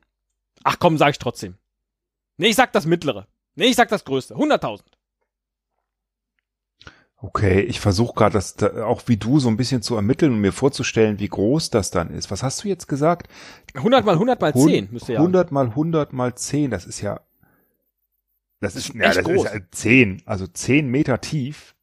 Ach 0.63 0.77
komm, 0.79 0.97
sag 0.97 1.11
ich 1.11 1.19
trotzdem. 1.19 1.55
Nee, 2.37 2.47
ich 2.47 2.55
sag 2.55 2.73
das 2.73 2.85
mittlere. 2.85 3.27
Nee, 3.55 3.67
ich 3.67 3.75
sag 3.75 3.89
das 3.89 4.03
größte. 4.03 4.35
100.000. 4.35 4.81
Okay, 7.23 7.61
ich 7.61 7.79
versuche 7.79 8.15
gerade 8.15 8.33
das 8.33 8.55
da, 8.55 8.83
auch 8.85 9.03
wie 9.05 9.17
du 9.17 9.39
so 9.39 9.47
ein 9.47 9.55
bisschen 9.57 9.83
zu 9.83 9.95
ermitteln 9.95 10.33
und 10.33 10.41
mir 10.41 10.51
vorzustellen, 10.51 11.19
wie 11.19 11.27
groß 11.27 11.69
das 11.69 11.91
dann 11.91 12.09
ist. 12.09 12.31
Was 12.31 12.41
hast 12.41 12.63
du 12.63 12.67
jetzt 12.67 12.87
gesagt? 12.87 13.27
100 13.75 14.03
mal 14.05 14.13
100 14.13 14.41
mal 14.41 14.53
10 14.55 14.89
müsste 14.91 15.13
ja. 15.13 15.19
100 15.19 15.51
mal 15.51 15.67
100 15.67 16.13
mal 16.13 16.33
10, 16.33 16.71
das 16.71 16.85
ist 16.85 17.01
ja 17.01 17.21
das 18.59 18.75
ist, 18.75 18.93
ja, 18.93 19.05
echt 19.05 19.17
das 19.17 19.23
groß. 19.25 19.45
ist 19.45 19.53
ja 19.53 19.59
10, 19.71 20.21
also 20.25 20.47
10 20.47 20.87
Meter 20.87 21.19
tief. 21.21 21.75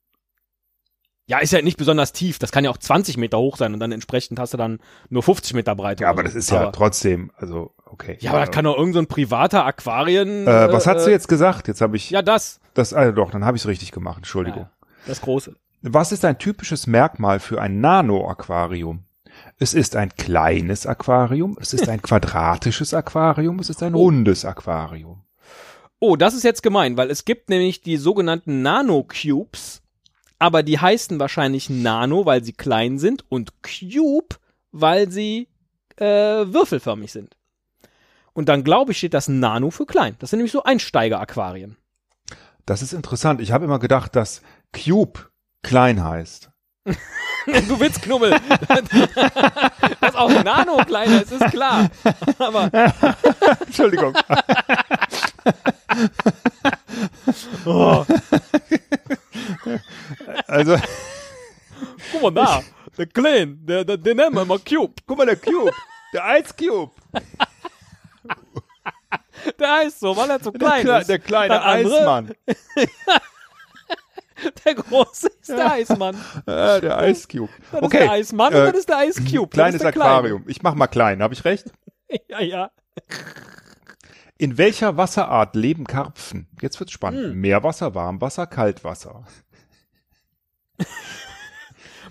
Ja, 1.26 1.38
ist 1.38 1.52
ja 1.52 1.60
nicht 1.60 1.76
besonders 1.76 2.12
tief. 2.12 2.38
Das 2.38 2.52
kann 2.52 2.64
ja 2.64 2.70
auch 2.70 2.78
20 2.78 3.16
Meter 3.18 3.38
hoch 3.38 3.58
sein 3.58 3.74
und 3.74 3.80
dann 3.80 3.92
entsprechend 3.92 4.38
hast 4.40 4.54
du 4.54 4.56
dann 4.56 4.78
nur 5.10 5.22
50 5.22 5.54
Meter 5.54 5.74
Breite. 5.76 6.04
Ja, 6.04 6.10
aber 6.10 6.22
so. 6.22 6.24
das 6.24 6.34
ist 6.34 6.50
ja 6.50 6.62
Aber- 6.62 6.72
trotzdem, 6.72 7.30
also 7.36 7.74
okay. 7.84 8.16
Ja, 8.20 8.30
aber 8.30 8.40
das 8.40 8.50
kann 8.50 8.64
doch 8.64 8.76
irgend 8.78 8.94
so 8.94 9.00
ein 9.00 9.06
privater 9.08 9.64
Aquarien. 9.66 10.46
äh, 10.46 10.72
was 10.72 10.86
hast 10.86 11.04
du 11.04 11.10
äh, 11.10 11.12
jetzt 11.12 11.28
gesagt? 11.28 11.68
Jetzt 11.68 11.80
habe 11.80 11.96
ich 11.96 12.10
Ja, 12.10 12.22
das. 12.22 12.60
das 12.74 12.94
ah, 12.94 13.12
doch, 13.12 13.30
dann 13.30 13.44
habe 13.44 13.56
ich 13.56 13.62
es 13.64 13.68
richtig 13.68 13.92
gemacht. 13.92 14.18
Entschuldigung. 14.18 14.62
Ja, 14.62 14.70
das 15.06 15.20
große. 15.20 15.54
Was 15.82 16.12
ist 16.12 16.24
ein 16.24 16.38
typisches 16.38 16.86
Merkmal 16.86 17.40
für 17.40 17.60
ein 17.60 17.80
Nano-Aquarium? 17.80 19.04
Es 19.58 19.74
ist 19.74 19.94
ein 19.94 20.10
kleines 20.16 20.86
Aquarium, 20.86 21.56
es 21.60 21.72
ist 21.72 21.88
ein 21.88 22.02
quadratisches 22.02 22.94
Aquarium, 22.94 23.58
es 23.60 23.70
ist 23.70 23.82
ein 23.82 23.94
Oh. 23.94 23.98
rundes 24.04 24.44
Aquarium. 24.44 25.22
Oh, 26.00 26.16
das 26.16 26.34
ist 26.34 26.44
jetzt 26.44 26.62
gemein, 26.62 26.96
weil 26.96 27.10
es 27.10 27.24
gibt 27.24 27.48
nämlich 27.50 27.80
die 27.82 27.96
sogenannten 27.96 28.62
Nano-Cubes, 28.62 29.82
aber 30.38 30.62
die 30.62 30.78
heißen 30.78 31.18
wahrscheinlich 31.18 31.68
Nano, 31.70 32.24
weil 32.26 32.44
sie 32.44 32.52
klein 32.52 32.98
sind 32.98 33.24
und 33.28 33.52
Cube, 33.62 34.36
weil 34.70 35.10
sie 35.10 35.48
äh, 35.96 36.04
würfelförmig 36.04 37.10
sind. 37.12 37.36
Und 38.32 38.48
dann 38.48 38.62
glaube 38.62 38.92
ich, 38.92 38.98
steht 38.98 39.14
das 39.14 39.26
Nano 39.26 39.70
für 39.70 39.86
klein. 39.86 40.14
Das 40.20 40.30
sind 40.30 40.38
nämlich 40.38 40.52
so 40.52 40.62
Einsteiger-Aquarien. 40.62 41.76
Das 42.66 42.82
ist 42.82 42.92
interessant. 42.92 43.40
Ich 43.40 43.50
habe 43.50 43.64
immer 43.64 43.80
gedacht, 43.80 44.14
dass 44.14 44.42
Cube 44.72 45.30
klein 45.62 46.02
heißt. 46.02 46.50
du 46.84 47.80
willst 47.80 48.02
Knubbel. 48.02 48.30
Dass 50.00 50.14
auch 50.14 50.30
Nano 50.42 50.78
kleiner 50.78 51.22
ist, 51.22 51.32
ist 51.32 51.50
klar. 51.50 51.90
Aber 52.38 52.70
Entschuldigung. 53.66 54.14
oh, 57.66 58.04
Also, 60.46 60.76
guck 62.12 62.22
mal 62.22 62.30
da, 62.32 62.62
der 62.96 63.06
Klein, 63.06 63.58
der, 63.64 63.84
der, 63.84 63.96
den 63.96 64.16
nennen 64.16 64.34
wir 64.34 64.44
mal 64.44 64.58
Cube. 64.58 64.94
guck 65.06 65.18
mal, 65.18 65.26
der 65.26 65.36
Cube. 65.36 65.72
Der 66.12 66.38
Ice 66.40 66.54
Cube. 66.56 66.92
Der 69.58 69.72
heißt 69.76 70.00
so, 70.00 70.16
weil 70.16 70.30
er 70.30 70.40
zu 70.42 70.50
Der, 70.50 70.58
klein 70.58 70.82
Kle 70.84 71.00
ist. 71.00 71.08
der 71.08 71.18
kleine 71.18 71.62
Eismann. 71.64 72.34
Der 74.64 74.74
große 74.74 75.28
ist 75.40 75.48
der 75.48 75.72
Eismann. 75.72 76.16
Äh, 76.46 76.80
der 76.80 77.08
Ice 77.08 77.26
Cube. 77.28 77.50
Das 77.72 77.82
Okay. 77.82 77.96
ist 77.98 78.02
der 78.04 78.10
Eismann 78.12 78.52
äh, 78.52 78.56
und 78.58 78.66
das 78.66 78.78
ist 78.78 78.88
der 78.88 79.08
Ice 79.08 79.22
Cube. 79.22 79.48
Kleines. 79.50 79.84
Aquarium. 79.84 80.44
Ich 80.46 80.62
mach 80.62 80.74
mal 80.74 80.86
klein, 80.86 81.22
habe 81.22 81.34
ich 81.34 81.44
recht? 81.44 81.72
Ja, 82.28 82.40
ja. 82.40 82.70
In 84.38 84.56
welcher 84.56 84.96
Wasserart 84.96 85.54
leben 85.54 85.84
Karpfen? 85.84 86.48
Jetzt 86.62 86.80
wird's 86.80 86.92
spannend. 86.92 87.32
Hm. 87.32 87.34
Meerwasser, 87.40 87.94
Warmwasser, 87.94 88.46
Kaltwasser. 88.46 89.24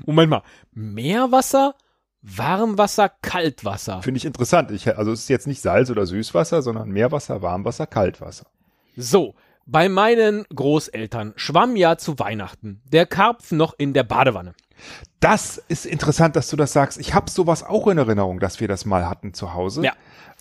Moment 0.05 0.29
mal. 0.29 0.43
Meerwasser, 0.71 1.73
Warmwasser, 2.21 3.09
Kaltwasser. 3.09 4.01
Finde 4.03 4.17
ich 4.19 4.25
interessant. 4.25 4.69
Ich, 4.71 4.95
also 4.97 5.11
es 5.11 5.21
ist 5.21 5.29
jetzt 5.29 5.47
nicht 5.47 5.61
Salz- 5.61 5.89
oder 5.89 6.05
Süßwasser, 6.05 6.61
sondern 6.61 6.89
Meerwasser, 6.89 7.41
Warmwasser, 7.41 7.87
Kaltwasser. 7.87 8.45
So, 8.95 9.35
bei 9.67 9.89
meinen 9.89 10.45
Großeltern 10.53 11.33
schwamm 11.35 11.75
ja 11.75 11.97
zu 11.97 12.17
Weihnachten 12.17 12.81
der 12.91 13.05
Karpfen 13.05 13.57
noch 13.57 13.75
in 13.77 13.93
der 13.93 14.03
Badewanne. 14.03 14.53
Das 15.19 15.61
ist 15.67 15.85
interessant, 15.85 16.35
dass 16.35 16.49
du 16.49 16.55
das 16.55 16.73
sagst. 16.73 16.99
Ich 16.99 17.13
habe 17.13 17.29
sowas 17.29 17.63
auch 17.63 17.87
in 17.87 17.97
Erinnerung, 17.97 18.39
dass 18.39 18.59
wir 18.59 18.67
das 18.67 18.85
mal 18.85 19.09
hatten 19.09 19.33
zu 19.33 19.53
Hause. 19.53 19.83
Ja. 19.83 19.91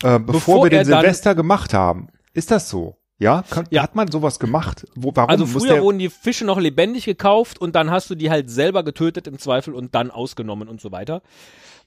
Äh, 0.03 0.19
bevor, 0.19 0.25
Bevor 0.25 0.63
wir 0.63 0.69
den 0.69 0.79
er 0.79 0.85
Silvester 0.85 1.35
gemacht 1.35 1.73
haben. 1.73 2.09
Ist 2.33 2.51
das 2.51 2.69
so? 2.69 2.97
Ja? 3.19 3.43
Kann, 3.49 3.65
Ja. 3.71 3.81
Hat 3.81 3.95
man 3.95 4.11
sowas 4.11 4.39
gemacht? 4.39 4.85
Wo, 4.95 5.11
warum 5.15 5.29
Also 5.29 5.45
früher 5.47 5.81
wurden 5.81 5.97
die 5.97 6.09
Fische 6.09 6.45
noch 6.45 6.59
lebendig 6.59 7.05
gekauft 7.05 7.59
und 7.59 7.75
dann 7.75 7.89
hast 7.89 8.09
du 8.09 8.15
die 8.15 8.29
halt 8.29 8.49
selber 8.51 8.83
getötet 8.83 9.27
im 9.27 9.39
Zweifel 9.39 9.73
und 9.73 9.95
dann 9.95 10.11
ausgenommen 10.11 10.67
und 10.67 10.79
so 10.79 10.91
weiter. 10.91 11.23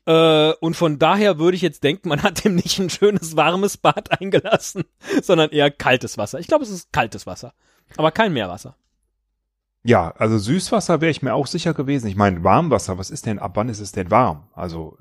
Äh, 0.07 0.53
und 0.61 0.75
von 0.75 0.99
daher 0.99 1.39
würde 1.39 1.57
ich 1.57 1.63
jetzt 1.63 1.85
denken, 1.85 2.09
man 2.09 2.23
hat 2.23 2.45
dem 2.45 2.55
nicht 2.55 2.79
ein 2.79 2.91
schönes 2.91 3.37
warmes 3.37 3.77
Bad 3.77 4.21
eingelassen, 4.21 4.85
sondern 5.23 5.51
eher 5.51 5.71
kaltes 5.71 6.19
Wasser. 6.19 6.39
Ich 6.39 6.47
glaube, 6.47 6.65
es 6.65 6.71
ist 6.71 6.93
kaltes 6.93 7.27
Wasser, 7.27 7.53
aber 7.97 8.11
kein 8.11 8.33
Meerwasser. 8.33 8.77
Ja, 9.83 10.11
also 10.19 10.37
Süßwasser 10.39 11.01
wäre 11.01 11.11
ich 11.11 11.23
mir 11.23 11.35
auch 11.35 11.47
sicher 11.47 11.73
gewesen. 11.73 12.07
Ich 12.07 12.17
meine, 12.17 12.45
Warmwasser, 12.45 12.99
was 12.99 13.11
ist 13.11 13.25
denn, 13.25 13.39
ab 13.39 13.53
wann 13.55 13.71
ist 13.71 13.81
es 13.81 13.93
denn 13.93 14.11
warm? 14.11 14.49
Also, 14.53 14.99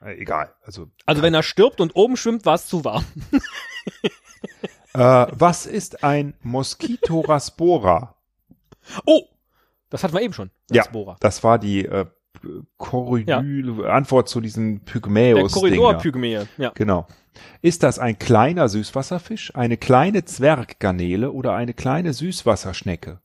äh, 0.00 0.14
egal. 0.20 0.54
Also, 0.62 0.88
Also 1.04 1.22
wenn 1.22 1.34
er 1.34 1.42
stirbt 1.42 1.80
und 1.80 1.96
oben 1.96 2.16
schwimmt, 2.16 2.46
war 2.46 2.54
es 2.54 2.66
zu 2.66 2.84
warm. 2.84 3.04
äh, 4.94 5.26
was 5.32 5.66
ist 5.66 6.04
ein 6.04 6.34
Moskitoraspora? 6.42 8.14
Oh, 9.04 9.24
das 9.90 10.04
hatten 10.04 10.14
wir 10.14 10.22
eben 10.22 10.34
schon. 10.34 10.50
Ja, 10.70 10.84
Bohrer. 10.86 11.16
das 11.20 11.42
war 11.42 11.58
die 11.58 11.84
äh, 11.84 12.06
Korridül 12.76 13.86
Antwort 13.86 14.28
zu 14.28 14.40
diesen 14.40 14.84
Der 14.84 14.92
Pygmäus. 14.92 15.52
Korridorpygmäe. 15.52 16.46
Ja. 16.56 16.72
Genau. 16.74 17.06
Ist 17.62 17.82
das 17.82 17.98
ein 17.98 18.18
kleiner 18.18 18.68
Süßwasserfisch, 18.68 19.54
eine 19.54 19.76
kleine 19.76 20.24
Zwerggarnele 20.24 21.32
oder 21.32 21.54
eine 21.54 21.74
kleine 21.74 22.12
Süßwasserschnecke? 22.12 23.20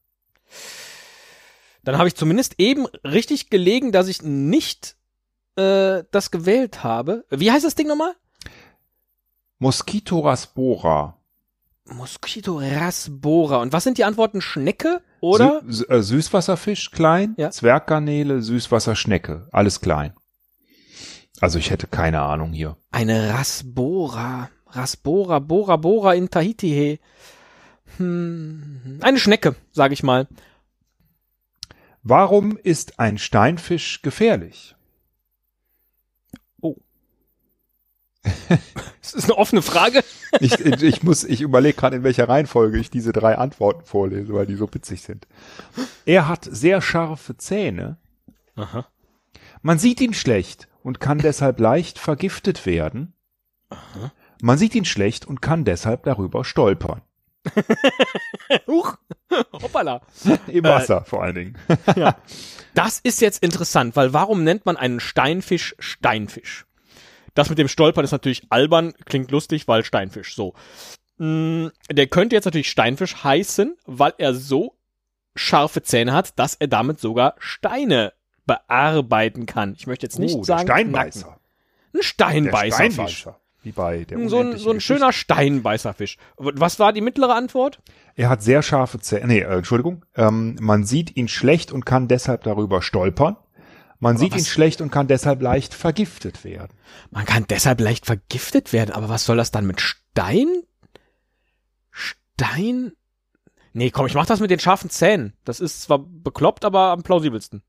Dann 1.83 1.97
habe 1.97 2.07
ich 2.07 2.15
zumindest 2.15 2.55
eben 2.57 2.87
richtig 3.03 3.49
gelegen, 3.49 3.91
dass 3.91 4.07
ich 4.07 4.21
nicht 4.21 4.95
äh, 5.55 6.03
das 6.11 6.31
gewählt 6.31 6.83
habe. 6.83 7.25
Wie 7.29 7.51
heißt 7.51 7.65
das 7.65 7.75
Ding 7.75 7.87
nochmal? 7.87 8.13
Moskitoraspora. 9.59 11.18
Mosquito 11.91 12.57
Rasbora. 12.59 13.57
Und 13.57 13.73
was 13.73 13.83
sind 13.83 13.97
die 13.97 14.03
Antworten? 14.03 14.41
Schnecke 14.41 15.01
oder? 15.21 15.61
Sü 15.67 15.85
äh, 15.85 16.01
Süßwasserfisch 16.01 16.91
klein, 16.91 17.35
Ja. 17.37 17.51
Zwerggarnele, 17.51 18.41
Süßwasserschnecke, 18.41 19.47
alles 19.51 19.81
klein. 19.81 20.13
Also 21.41 21.57
ich 21.59 21.69
hätte 21.71 21.87
keine 21.87 22.21
Ahnung 22.21 22.51
hier. 22.51 22.77
Eine 22.91 23.33
Rasbora. 23.33 24.49
Rasbora, 24.67 25.39
Bora, 25.39 25.77
Bora 25.77 26.13
in 26.13 26.29
Tahiti. 26.29 26.69
Hey. 26.69 26.99
Hm, 27.97 28.99
eine 29.01 29.19
Schnecke, 29.19 29.55
sage 29.71 29.93
ich 29.93 30.03
mal. 30.03 30.27
Warum 32.03 32.57
ist 32.57 32.99
ein 32.99 33.17
Steinfisch 33.17 34.01
gefährlich? 34.01 34.75
Das 39.01 39.13
ist 39.13 39.23
eine 39.25 39.37
offene 39.37 39.61
Frage. 39.61 40.03
Ich, 40.39 40.59
ich, 40.59 41.03
muss, 41.03 41.23
ich 41.23 41.41
überlege 41.41 41.75
gerade, 41.75 41.95
in 41.95 42.03
welcher 42.03 42.29
Reihenfolge 42.29 42.77
ich 42.77 42.91
diese 42.91 43.11
drei 43.11 43.37
Antworten 43.37 43.83
vorlese, 43.83 44.33
weil 44.33 44.45
die 44.45 44.55
so 44.55 44.71
witzig 44.71 45.01
sind. 45.01 45.25
Er 46.05 46.27
hat 46.27 46.47
sehr 46.49 46.81
scharfe 46.81 47.37
Zähne. 47.37 47.97
Aha. 48.55 48.85
Man 49.63 49.79
sieht 49.79 49.99
ihn 50.01 50.13
schlecht 50.13 50.67
und 50.83 50.99
kann 50.99 51.17
deshalb 51.23 51.59
leicht 51.59 51.97
vergiftet 51.97 52.65
werden. 52.65 53.13
Man 54.41 54.57
sieht 54.57 54.75
ihn 54.75 54.85
schlecht 54.85 55.25
und 55.25 55.41
kann 55.41 55.65
deshalb 55.65 56.03
darüber 56.03 56.45
stolpern. 56.45 57.01
Huch. 58.67 58.97
Hoppala. 59.53 60.01
Im 60.47 60.65
Wasser 60.65 61.03
vor 61.05 61.23
allen 61.23 61.35
Dingen. 61.35 61.57
Das 62.75 62.99
ist 62.99 63.21
jetzt 63.21 63.41
interessant, 63.41 63.95
weil 63.95 64.13
warum 64.13 64.43
nennt 64.43 64.65
man 64.65 64.77
einen 64.77 64.99
Steinfisch 64.99 65.75
Steinfisch? 65.79 66.65
Das 67.39 67.49
mit 67.49 67.57
dem 67.57 67.69
Stolpern 67.69 68.03
ist 68.03 68.11
natürlich 68.11 68.43
albern, 68.49 68.91
klingt 69.05 69.31
lustig, 69.31 69.65
weil 69.69 69.85
Steinfisch, 69.85 70.35
so. 70.35 70.55
Mm, 71.19 71.67
Der 71.89 72.07
könnte 72.07 72.35
jetzt 72.35 72.43
natürlich 72.43 72.69
Steinfisch 72.69 73.23
heißen, 73.23 73.77
weil 73.85 74.11
er 74.17 74.33
so 74.33 74.75
scharfe 75.37 75.81
Zähne 75.81 76.11
hat, 76.11 76.37
dass 76.37 76.55
er 76.55 76.67
damit 76.67 76.99
sogar 76.99 77.35
Steine 77.39 78.11
bearbeiten 78.45 79.45
kann. 79.45 79.73
Ich 79.77 79.87
möchte 79.87 80.05
jetzt 80.05 80.19
nicht 80.19 80.35
oh, 80.35 80.43
sagen, 80.43 80.67
Steinbeißer. 80.67 81.21
knacken. 81.21 81.41
Ein 81.93 81.93
Der 81.93 82.03
Steinbeißerfisch. 82.03 82.93
Steinbeißer. 82.95 83.39
Wie 83.63 83.71
bei 83.71 84.03
der 84.03 84.27
So 84.27 84.39
ein, 84.39 84.57
so 84.57 84.71
ein 84.71 84.81
schöner 84.81 85.13
Steinbeißerfisch. 85.13 86.17
Was 86.35 86.77
war 86.77 86.91
die 86.91 86.99
mittlere 86.99 87.35
Antwort? 87.35 87.79
Er 88.15 88.27
hat 88.27 88.43
sehr 88.43 88.61
scharfe 88.63 88.99
Zähne. 88.99 89.27
Nee, 89.27 89.39
äh, 89.39 89.57
Entschuldigung. 89.59 90.03
Ähm, 90.17 90.57
man 90.59 90.83
sieht 90.83 91.15
ihn 91.15 91.29
schlecht 91.29 91.71
und 91.71 91.85
kann 91.85 92.09
deshalb 92.09 92.43
darüber 92.43 92.81
stolpern. 92.81 93.37
Man 93.99 94.17
sieht 94.17 94.33
ihn 94.33 94.45
schlecht 94.45 94.79
und 94.81 94.91
kann 94.91 95.07
deshalb 95.07 95.41
leicht 95.41 95.73
vergiftet 95.73 96.43
werden. 96.45 96.71
Man 97.11 97.25
kann 97.25 97.45
deshalb 97.49 97.81
leicht 97.81 98.05
vergiftet 98.05 98.71
werden, 98.71 98.91
aber 98.91 99.09
was 99.09 99.25
soll 99.25 99.35
das 99.37 99.51
dann 99.51 99.65
mit 99.67 99.81
Stein? 99.81 100.47
Stein? 101.91 102.93
Nee, 103.73 103.91
komm, 103.91 104.05
ich 104.07 104.13
mach 104.13 104.25
das 104.25 104.39
mit 104.39 104.51
den 104.51 104.59
scharfen 104.59 104.89
Zähnen. 104.89 105.33
Das 105.43 105.59
ist 105.59 105.81
zwar 105.81 105.99
bekloppt, 105.99 106.63
aber 106.63 106.91
am 106.91 107.03
plausibelsten. 107.03 107.61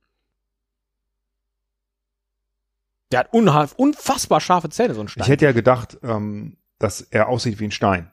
Der 3.10 3.20
hat 3.20 3.28
unfassbar 3.76 4.40
scharfe 4.40 4.70
Zähne, 4.70 4.94
so 4.94 5.00
ein 5.00 5.08
Stein. 5.08 5.24
Ich 5.24 5.28
hätte 5.28 5.44
ja 5.44 5.52
gedacht, 5.52 5.98
ähm, 6.02 6.56
dass 6.78 7.00
er 7.00 7.28
aussieht 7.28 7.58
wie 7.58 7.64
ein 7.64 7.72
Stein. 7.72 8.12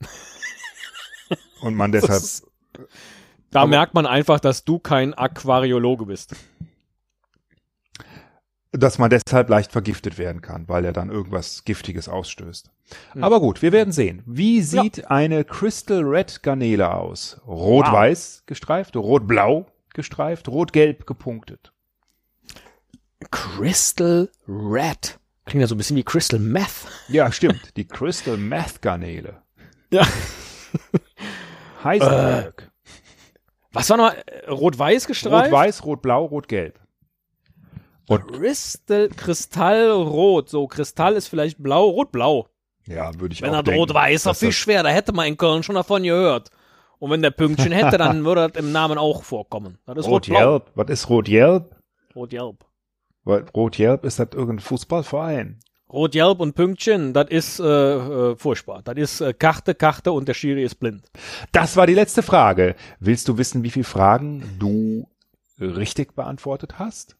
Und 1.62 1.74
man 1.74 1.92
deshalb. 1.92 2.22
Ist- 2.22 2.46
da 3.50 3.60
Aber- 3.62 3.70
merkt 3.70 3.94
man 3.94 4.06
einfach, 4.06 4.38
dass 4.40 4.64
du 4.64 4.78
kein 4.78 5.14
Aquariologe 5.14 6.04
bist. 6.04 6.34
Dass 8.76 8.98
man 8.98 9.08
deshalb 9.10 9.48
leicht 9.48 9.70
vergiftet 9.72 10.18
werden 10.18 10.42
kann, 10.42 10.68
weil 10.68 10.84
er 10.84 10.92
dann 10.92 11.10
irgendwas 11.10 11.64
Giftiges 11.64 12.08
ausstößt. 12.08 12.70
Hm. 13.12 13.24
Aber 13.24 13.40
gut, 13.40 13.62
wir 13.62 13.72
werden 13.72 13.92
sehen. 13.92 14.22
Wie 14.26 14.62
sieht 14.62 15.10
eine 15.10 15.44
Crystal 15.44 16.02
Red 16.02 16.42
Garnele 16.42 16.92
aus? 16.92 17.40
Rot-weiß 17.46 18.44
gestreift, 18.46 18.96
rot-blau 18.96 19.66
gestreift, 19.94 20.48
rot-gelb 20.48 21.06
gepunktet. 21.06 21.72
Crystal 23.30 24.28
Red. 24.48 25.18
Klingt 25.46 25.60
ja 25.60 25.66
so 25.66 25.74
ein 25.74 25.78
bisschen 25.78 25.96
wie 25.96 26.02
Crystal 26.02 26.40
Meth. 26.40 26.86
Ja, 27.08 27.30
stimmt. 27.30 27.76
Die 27.76 27.86
Crystal 27.86 28.36
Meth 28.36 28.82
Garnele. 28.82 29.42
Ja. 29.90 30.06
Heisenberg. 31.84 32.70
Was 33.72 33.90
war 33.90 33.96
noch? 33.96 34.12
äh, 34.12 34.50
Rot-Weiß 34.50 35.06
gestreift? 35.06 35.46
Rot-weiß, 35.46 35.84
rot-blau, 35.84 36.24
rot-gelb. 36.26 36.80
Und 38.06 38.32
Crystal, 38.32 39.08
Kristallrot. 39.08 40.48
So, 40.50 40.66
Kristall 40.66 41.14
ist 41.14 41.28
vielleicht 41.28 41.62
blau, 41.62 41.88
rot-blau. 41.88 42.48
ja, 42.86 43.10
würde 43.18 43.32
ich 43.32 43.42
Wenn 43.42 43.54
auch 43.54 43.62
denken. 43.62 43.80
rot-weißer 43.80 44.30
dass 44.30 44.38
das- 44.40 44.46
Fisch 44.48 44.66
wäre, 44.66 44.82
da 44.84 44.90
hätte 44.90 45.12
man 45.12 45.26
in 45.26 45.36
Köln 45.36 45.62
schon 45.62 45.74
davon 45.74 46.02
gehört. 46.02 46.50
Und 46.98 47.10
wenn 47.10 47.22
der 47.22 47.30
Pünktchen 47.32 47.72
hätte, 47.72 47.98
dann 47.98 48.24
würde 48.24 48.48
das 48.48 48.62
im 48.62 48.72
Namen 48.72 48.98
auch 48.98 49.22
vorkommen. 49.24 49.78
Das 49.86 49.98
ist. 49.98 50.06
Rot-Jelb. 50.06 50.70
Was 50.74 50.88
ist? 50.90 51.08
Rot-Jelb. 51.10 51.74
Weil 53.24 53.44
Rot-Jelb 53.54 54.04
ist 54.04 54.18
das 54.18 54.28
irgendein 54.32 54.60
Fußballverein. 54.60 55.60
Rot-Jelb 55.90 56.40
und 56.40 56.54
Pünktchen, 56.54 57.12
das 57.12 57.28
ist 57.30 57.60
äh, 57.60 57.64
äh, 57.64 58.36
furchtbar. 58.36 58.82
Das 58.82 58.96
ist 58.96 59.20
äh, 59.20 59.32
Karte, 59.32 59.74
Karte 59.74 60.12
und 60.12 60.26
der 60.28 60.34
Schiri 60.34 60.62
ist 60.64 60.76
blind. 60.76 61.10
Das 61.52 61.76
war 61.76 61.86
die 61.86 61.94
letzte 61.94 62.22
Frage. 62.22 62.74
Willst 63.00 63.28
du 63.28 63.38
wissen, 63.38 63.62
wie 63.62 63.70
viele 63.70 63.84
Fragen 63.84 64.56
du 64.58 65.08
richtig 65.60 66.14
beantwortet 66.14 66.78
hast? 66.78 67.16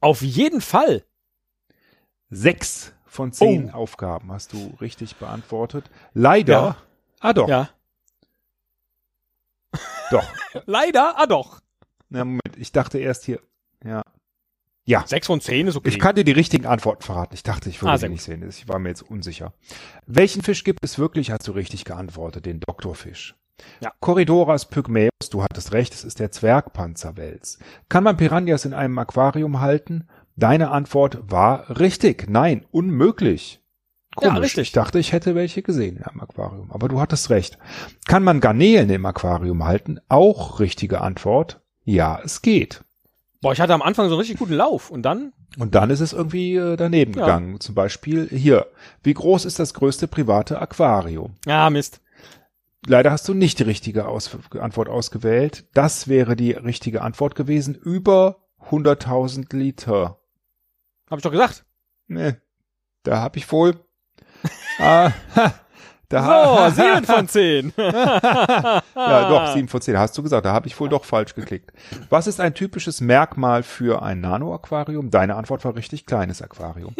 Auf 0.00 0.22
jeden 0.22 0.60
Fall. 0.60 1.04
Sechs 2.30 2.92
von 3.06 3.32
zehn 3.32 3.70
Oh. 3.70 3.76
Aufgaben 3.76 4.32
hast 4.32 4.52
du 4.52 4.74
richtig 4.80 5.16
beantwortet. 5.16 5.90
Leider. 6.14 6.52
Ja. 6.52 6.76
Ah 7.20 7.32
doch, 7.32 7.48
Ja. 7.48 7.68
doch. 10.10 10.26
Leider, 10.66 11.18
ah 11.18 11.26
doch. 11.26 11.60
Na, 12.08 12.24
Moment, 12.24 12.56
ich 12.56 12.72
dachte 12.72 12.98
erst 12.98 13.24
hier. 13.24 13.40
Ja. 13.84 14.02
Ja. 14.84 15.06
Sechs 15.06 15.26
von 15.28 15.40
zehn 15.40 15.66
ist 15.68 15.76
okay. 15.76 15.88
Ich 15.90 15.98
kann 16.00 16.14
dir 16.16 16.24
die 16.24 16.32
richtigen 16.32 16.66
Antworten 16.66 17.02
verraten. 17.02 17.34
Ich 17.34 17.42
dachte, 17.44 17.68
ich 17.70 17.80
würde 17.80 17.92
Ah, 17.92 17.98
sie 17.98 18.08
nicht 18.08 18.22
sehen. 18.22 18.46
Ich 18.48 18.66
war 18.68 18.78
mir 18.78 18.88
jetzt 18.88 19.02
unsicher. 19.02 19.54
Welchen 20.06 20.42
Fisch 20.42 20.64
gibt 20.64 20.80
es 20.84 20.98
wirklich? 20.98 21.30
Hast 21.30 21.46
du 21.46 21.52
richtig 21.52 21.84
geantwortet. 21.84 22.46
Den 22.46 22.60
Doktorfisch. 22.60 23.36
Ja. 23.80 23.92
Corridoras 24.00 24.66
pygmäus, 24.66 25.10
du 25.30 25.42
hattest 25.42 25.72
recht, 25.72 25.94
es 25.94 26.04
ist 26.04 26.18
der 26.20 26.30
Zwergpanzerwels. 26.32 27.58
Kann 27.88 28.04
man 28.04 28.16
Piranhas 28.16 28.64
in 28.64 28.74
einem 28.74 28.98
Aquarium 28.98 29.60
halten? 29.60 30.08
Deine 30.36 30.70
Antwort 30.70 31.18
war 31.30 31.78
richtig. 31.78 32.28
Nein, 32.28 32.64
unmöglich. 32.70 33.60
Ja, 34.20 34.28
Komisch. 34.28 34.42
richtig. 34.44 34.62
Ich 34.68 34.72
dachte, 34.72 34.98
ich 34.98 35.12
hätte 35.12 35.34
welche 35.34 35.62
gesehen 35.62 35.96
in 35.98 36.02
einem 36.04 36.20
Aquarium. 36.20 36.70
Aber 36.70 36.88
du 36.88 37.00
hattest 37.00 37.30
recht. 37.30 37.58
Kann 38.06 38.22
man 38.24 38.40
Garnelen 38.40 38.90
im 38.90 39.06
Aquarium 39.06 39.64
halten? 39.64 40.00
Auch 40.08 40.60
richtige 40.60 41.00
Antwort. 41.00 41.60
Ja, 41.84 42.18
es 42.22 42.42
geht. 42.42 42.82
Boah, 43.40 43.52
ich 43.52 43.60
hatte 43.60 43.74
am 43.74 43.82
Anfang 43.82 44.06
so 44.08 44.14
einen 44.14 44.20
richtig 44.20 44.38
guten 44.38 44.52
Lauf 44.54 44.90
und 44.90 45.02
dann 45.02 45.32
Und 45.58 45.74
dann 45.74 45.90
ist 45.90 46.00
es 46.00 46.12
irgendwie 46.12 46.56
äh, 46.56 46.76
daneben 46.76 47.14
Ja. 47.14 47.24
gegangen. 47.26 47.60
Zum 47.60 47.74
Beispiel 47.74 48.28
hier. 48.30 48.66
Wie 49.02 49.14
groß 49.14 49.44
ist 49.44 49.58
das 49.58 49.74
größte 49.74 50.08
private 50.08 50.60
Aquarium? 50.60 51.34
Ah, 51.46 51.68
Mist. 51.70 52.00
Leider 52.86 53.12
hast 53.12 53.28
du 53.28 53.34
nicht 53.34 53.60
die 53.60 53.64
richtige 53.64 54.08
Aus 54.08 54.36
Antwort 54.58 54.88
ausgewählt. 54.88 55.68
Das 55.72 56.08
wäre 56.08 56.34
die 56.34 56.52
richtige 56.52 57.02
Antwort 57.02 57.36
gewesen. 57.36 57.74
Über 57.76 58.48
100.000 58.70 59.54
Liter. 59.54 60.20
Hab 61.08 61.18
ich 61.18 61.22
doch 61.22 61.30
gesagt. 61.30 61.64
Nee, 62.08 62.34
da 63.04 63.20
hab 63.22 63.36
ich 63.36 63.50
wohl. 63.52 63.78
ah, 64.78 65.12
ha, 65.36 65.54
da 66.12 66.22
So, 66.22 66.28
ha- 66.60 66.70
sieben 66.70 67.04
von 67.06 67.28
zehn. 67.28 67.72
ja, 67.76 68.82
doch, 69.28 69.52
7 69.54 69.68
von 69.68 69.80
10. 69.80 69.98
Hast 69.98 70.16
du 70.16 70.22
gesagt, 70.22 70.44
da 70.46 70.52
habe 70.52 70.66
ich 70.66 70.78
wohl 70.78 70.88
doch 70.88 71.04
falsch 71.04 71.34
geklickt. 71.34 71.72
Was 72.10 72.26
ist 72.26 72.40
ein 72.40 72.54
typisches 72.54 73.00
Merkmal 73.00 73.62
für 73.62 74.02
ein 74.02 74.20
Nano-Aquarium? 74.20 75.10
Deine 75.10 75.36
Antwort 75.36 75.64
war 75.64 75.74
richtig, 75.74 76.06
kleines 76.06 76.42
Aquarium. 76.42 76.94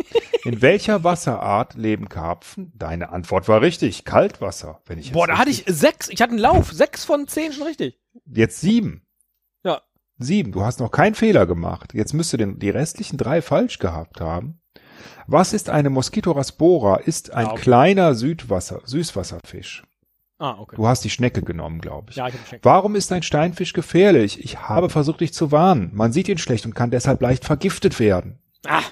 In 0.44 0.62
welcher 0.62 1.04
Wasserart 1.04 1.74
leben 1.74 2.08
Karpfen? 2.08 2.72
Deine 2.74 3.10
Antwort 3.10 3.48
war 3.48 3.60
richtig, 3.60 4.04
Kaltwasser. 4.04 4.80
Wenn 4.86 4.98
ich 4.98 5.12
Boah, 5.12 5.26
da 5.26 5.38
hatte 5.38 5.50
ich 5.50 5.58
richtig- 5.60 5.76
sechs. 5.76 6.08
Ich 6.08 6.20
hatte 6.22 6.30
einen 6.32 6.40
Lauf. 6.40 6.72
Sechs 6.72 7.04
von 7.04 7.28
zehn 7.28 7.52
schon 7.52 7.66
richtig. 7.66 8.00
Jetzt 8.26 8.60
sieben. 8.60 9.06
Ja. 9.64 9.82
Sieben. 10.18 10.52
Du 10.52 10.62
hast 10.64 10.80
noch 10.80 10.90
keinen 10.90 11.14
Fehler 11.14 11.46
gemacht. 11.46 11.94
Jetzt 11.94 12.12
müsst 12.14 12.32
du 12.32 12.36
den, 12.36 12.58
die 12.58 12.70
restlichen 12.70 13.16
drei 13.18 13.42
falsch 13.42 13.78
gehabt 13.78 14.20
haben. 14.20 14.60
Was 15.26 15.52
ist 15.52 15.70
eine 15.70 15.90
Mosquitoraspora? 15.90 16.96
Ist 16.96 17.32
ein 17.32 17.46
Ah, 17.46 17.52
okay. 17.52 17.62
kleiner 17.62 18.14
Südwasser, 18.14 18.80
Süßwasserfisch. 18.84 19.82
Ah, 20.38 20.56
okay. 20.58 20.74
Du 20.76 20.88
hast 20.88 21.04
die 21.04 21.10
Schnecke 21.10 21.42
genommen, 21.42 21.80
glaube 21.80 22.10
ich. 22.10 22.16
Ja, 22.16 22.26
ich 22.28 22.34
geschenkt. 22.40 22.64
Warum 22.64 22.96
ist 22.96 23.12
ein 23.12 23.22
Steinfisch 23.22 23.72
gefährlich? 23.74 24.42
Ich 24.44 24.58
habe 24.60 24.90
versucht, 24.90 25.20
dich 25.20 25.32
zu 25.32 25.52
warnen. 25.52 25.90
Man 25.94 26.12
sieht 26.12 26.28
ihn 26.28 26.38
schlecht 26.38 26.66
und 26.66 26.74
kann 26.74 26.90
deshalb 26.90 27.20
leicht 27.22 27.44
vergiftet 27.44 28.00
werden. 28.00 28.38
Ah, 28.66 28.82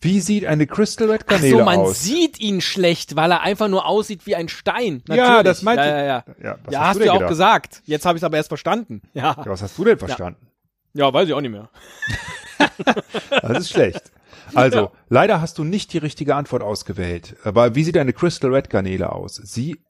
Wie 0.00 0.20
sieht 0.20 0.46
eine 0.46 0.66
Crystal 0.68 1.10
Red 1.10 1.22
ach 1.24 1.26
Garnele 1.30 1.58
so, 1.58 1.64
man 1.64 1.80
aus? 1.80 2.02
sieht 2.04 2.38
ihn 2.38 2.60
schlecht, 2.60 3.16
weil 3.16 3.32
er 3.32 3.40
einfach 3.42 3.66
nur 3.68 3.86
aussieht 3.86 4.24
wie 4.26 4.36
ein 4.36 4.48
Stein. 4.48 5.02
Ja, 5.08 5.16
Natürlich. 5.16 5.42
das 5.44 5.62
meinte 5.62 5.82
ja, 5.84 5.88
ja, 5.98 6.04
ja. 6.04 6.24
Ja, 6.42 6.58
ja, 6.70 6.80
hast, 6.80 6.88
hast 6.90 7.00
du 7.00 7.04
ja 7.06 7.10
auch 7.12 7.16
gedacht? 7.16 7.28
gesagt. 7.30 7.82
Jetzt 7.86 8.06
habe 8.06 8.16
ich 8.16 8.20
es 8.22 8.24
aber 8.24 8.36
erst 8.36 8.48
verstanden. 8.48 9.02
Ja. 9.14 9.34
Ja, 9.36 9.46
was 9.46 9.62
hast 9.62 9.76
du 9.76 9.84
denn 9.84 9.98
verstanden? 9.98 10.46
ja, 10.94 11.12
weiß 11.12 11.26
ich 11.28 11.34
auch 11.34 11.40
nicht 11.40 11.50
mehr. 11.50 11.68
Das 13.42 13.58
ist 13.58 13.70
schlecht. 13.70 14.10
Also, 14.54 14.78
Ja. 14.78 14.92
leider 15.08 15.40
hast 15.40 15.58
du 15.58 15.64
nicht 15.64 15.92
die 15.92 15.98
richtige 15.98 16.34
Antwort 16.36 16.62
ausgewählt. 16.62 17.36
Aber 17.44 17.74
wie 17.74 17.84
sieht 17.84 17.96
eine 17.96 18.12
Crystal 18.12 18.52
Red 18.54 18.70
Garnele 18.70 19.12
aus? 19.12 19.36
Sie 19.36 19.82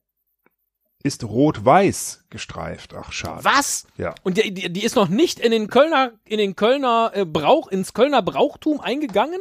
ist 1.02 1.24
rot-weiß 1.24 2.26
gestreift. 2.28 2.94
Ach, 2.94 3.10
schade. 3.12 3.42
Was? 3.44 3.86
Ja. 3.96 4.14
Und 4.22 4.36
die, 4.36 4.52
die, 4.52 4.70
die 4.72 4.84
ist 4.84 4.96
noch 4.96 5.08
nicht 5.08 5.40
in 5.40 5.50
den 5.50 5.68
Kölner, 5.68 6.12
in 6.24 6.38
den 6.38 6.56
Kölner 6.56 7.12
äh, 7.14 7.24
Brauch, 7.24 7.68
ins 7.68 7.94
Kölner 7.94 8.20
Brauchtum 8.22 8.80
eingegangen? 8.80 9.40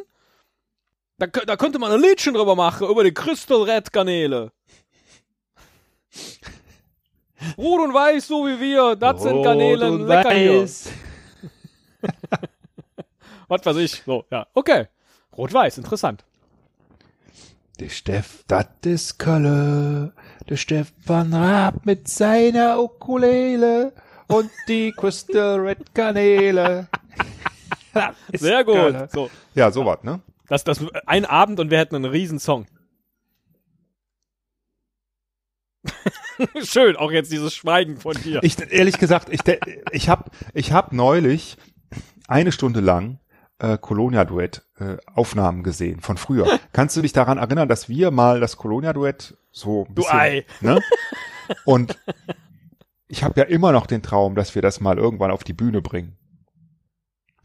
Da, 1.18 1.28
da 1.28 1.58
könnte 1.58 1.80
man 1.80 1.92
ein 1.92 2.00
Liedchen 2.00 2.34
drüber 2.34 2.56
machen, 2.56 2.88
über 2.88 3.04
die 3.04 3.14
Crystal 3.14 3.64
Red 3.64 3.92
Garnele. 3.92 4.54
Rot 7.58 7.82
und 7.82 7.94
weiß, 7.94 8.28
so 8.28 8.46
wie 8.48 8.60
wir, 8.60 8.96
das 8.96 9.22
sind 9.22 9.44
Garnelen, 9.44 10.08
lecker 10.08 10.32
hier. 10.34 10.62
weiß. 10.62 10.90
Was 13.48 13.66
weiß 13.66 13.78
ich. 13.78 14.04
So, 14.06 14.26
ja, 14.32 14.48
okay. 14.54 14.88
Rot-weiß, 15.40 15.78
interessant. 15.78 16.26
Der 17.80 17.88
Steff, 17.88 18.44
dat 18.48 18.86
is 18.86 19.18
Kölle. 19.18 20.12
Der 20.50 20.58
Stefan 20.58 21.34
Raab 21.34 21.86
mit 21.86 22.10
seiner 22.10 22.78
Ukulele 22.78 23.94
und 24.28 24.52
die 24.68 24.92
Crystal 24.98 25.58
Red. 25.62 25.78
Das 25.94 26.88
ist 28.34 28.42
Sehr 28.42 28.66
gut. 28.66 28.76
Kölle. 28.76 29.08
So, 29.14 29.32
Ja, 29.56 29.72
sowas, 29.72 30.00
ne? 30.04 30.20
das, 30.50 30.66
das, 30.66 30.84
ein 31.06 31.24
Abend 31.24 31.62
und 31.62 31.72
wir 31.72 31.78
hätten 31.78 31.96
einen 31.96 32.04
riesen 32.04 32.40
Song. 32.40 32.66
Schön, 36.64 36.98
auch 36.98 37.14
jetzt 37.14 37.32
dieses 37.32 37.54
Schweigen 37.54 37.96
von 37.96 38.14
dir. 38.14 38.42
Ich, 38.44 38.60
ehrlich 38.60 38.98
gesagt, 38.98 39.30
ich, 39.32 39.40
ich 39.94 40.10
habe 40.10 40.32
ich 40.54 40.74
hab 40.74 40.92
neulich 40.92 41.56
eine 42.28 42.52
Stunde 42.52 42.82
lang 42.82 43.20
äh, 43.60 43.78
Colonia-Duett 43.78 44.64
äh, 44.80 44.98
Aufnahmen 45.14 45.64
gesehen 45.64 46.00
von 46.00 46.18
früher. 46.18 46.48
Kannst 46.74 46.96
du 46.98 47.02
dich 47.02 47.14
daran 47.14 47.38
erinnern, 47.38 47.68
dass 47.68 47.90
wir 47.90 48.12
mal 48.12 48.40
das 48.40 48.58
Colonia-Duett 48.58 49.38
so 49.52 49.86
ein 49.88 49.96
Du 49.96 50.02
bisschen, 50.02 50.20
Ei. 50.20 50.46
ne? 50.62 50.82
Und 51.66 51.98
ich 53.08 53.24
habe 53.24 53.40
ja 53.40 53.46
immer 53.48 53.72
noch 53.72 53.88
den 53.88 54.02
Traum, 54.04 54.36
dass 54.36 54.56
wir 54.56 54.62
das 54.62 54.80
mal 54.80 54.98
irgendwann 54.98 55.32
auf 55.32 55.44
die 55.44 55.54
Bühne 55.54 55.82
bringen. 55.82 56.16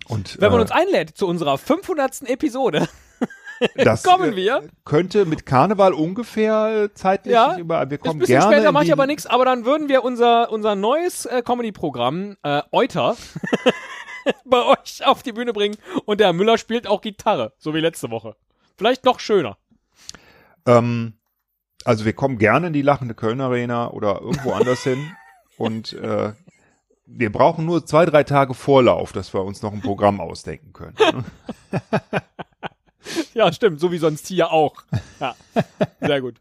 Und 0.09 0.41
Wenn 0.41 0.51
man 0.51 0.61
äh, 0.61 0.63
uns 0.63 0.71
einlädt 0.71 1.17
zu 1.17 1.27
unserer 1.27 1.57
500. 1.57 2.29
Episode, 2.29 2.87
das 3.77 4.03
kommen 4.03 4.35
äh, 4.35 4.37
wir. 4.37 4.69
könnte 4.85 5.25
mit 5.25 5.47
Karneval 5.47 5.95
ungefähr 5.95 6.85
äh, 6.85 6.95
zeitlich 6.95 7.33
Ja, 7.33 7.57
über. 7.57 7.89
Wir 7.89 7.97
Ist 7.97 8.05
ein 8.05 8.09
kommen 8.09 8.19
bisschen 8.21 8.41
gerne 8.41 8.57
später 8.57 8.73
mache 8.73 8.85
ich 8.85 8.93
aber 8.93 9.07
nichts, 9.07 9.27
aber 9.27 9.47
dann 9.47 9.65
würden 9.65 9.89
wir 9.89 10.05
unser, 10.05 10.53
unser 10.53 10.75
neues 10.75 11.25
äh, 11.25 11.43
Comedy-Programm, 11.43 12.37
äh, 12.43 12.61
Euter, 12.71 13.17
bei 14.45 14.65
euch 14.65 15.05
auf 15.05 15.23
die 15.23 15.33
Bühne 15.33 15.53
bringen 15.53 15.77
und 16.05 16.21
der 16.21 16.33
Müller 16.33 16.59
spielt 16.59 16.87
auch 16.87 17.01
Gitarre, 17.01 17.53
so 17.59 17.75
wie 17.75 17.81
letzte 17.81 18.11
Woche. 18.11 18.37
Vielleicht 18.77 19.05
noch 19.05 19.21
schöner. 19.21 19.57
Ähm, 20.67 21.15
also 21.85 22.05
wir 22.05 22.13
kommen 22.13 22.39
gerne 22.39 22.69
in 22.69 22.73
die 22.73 22.83
lachende 22.83 23.15
Köln 23.15 23.41
Arena 23.41 23.91
oder 23.91 24.21
irgendwo 24.21 24.53
anders 24.55 24.83
hin. 24.83 25.13
und 25.57 25.93
äh, 25.95 26.33
wir 27.07 27.31
brauchen 27.31 27.67
nur 27.67 27.85
zwei, 27.85 28.07
drei 28.07 28.25
Tage 28.25 28.55
Vorlauf, 28.55 29.13
dass 29.13 29.35
wir 29.35 29.43
uns 29.43 29.61
noch 29.61 29.73
ein 29.75 29.83
Programm 29.83 30.21
ausdenken 30.21 30.73
können. 30.73 30.97
ne? 30.99 31.25
Ja, 33.35 33.53
stimmt, 33.53 33.81
so 33.81 33.93
wie 33.93 33.99
sonst 33.99 34.27
hier 34.29 34.51
auch. 34.51 34.77
Ja, 35.21 35.35
sehr 36.01 36.21
gut. 36.23 36.37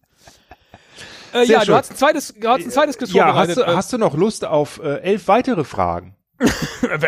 Äh, 1.33 1.45
Sehr 1.45 1.55
ja, 1.57 1.59
schön. 1.61 1.67
du 1.73 1.75
hast 1.75 1.91
ein 1.91 1.97
zweites, 1.97 2.33
du 2.39 2.47
hast 2.47 2.63
ein 2.63 2.71
zweites 2.71 2.97
Quiz 2.97 3.11
Ja, 3.11 3.33
hast 3.33 3.57
du, 3.57 3.65
hast 3.65 3.91
du 3.91 3.97
noch 3.97 4.15
Lust 4.15 4.45
auf 4.45 4.79
äh, 4.83 4.99
elf 4.99 5.27
weitere 5.27 5.63
Fragen? 5.63 6.15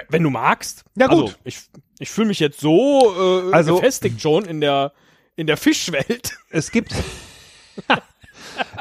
Wenn- 0.10 0.24
du 0.24 0.30
magst. 0.30 0.84
Ja, 0.96 1.08
gut. 1.08 1.24
Also, 1.24 1.36
ich 1.44 1.60
ich 2.00 2.10
fühle 2.12 2.28
mich 2.28 2.40
jetzt 2.40 2.60
so 2.60 3.50
äh, 3.50 3.54
Also- 3.54 3.76
gefestigt 3.76 4.22
schon 4.22 4.46
in 4.46 4.62
der 4.62 4.92
in 5.36 5.48
der 5.48 5.58
Fischwelt. 5.58 6.38
Es 6.50 6.72
gibt 6.72 6.94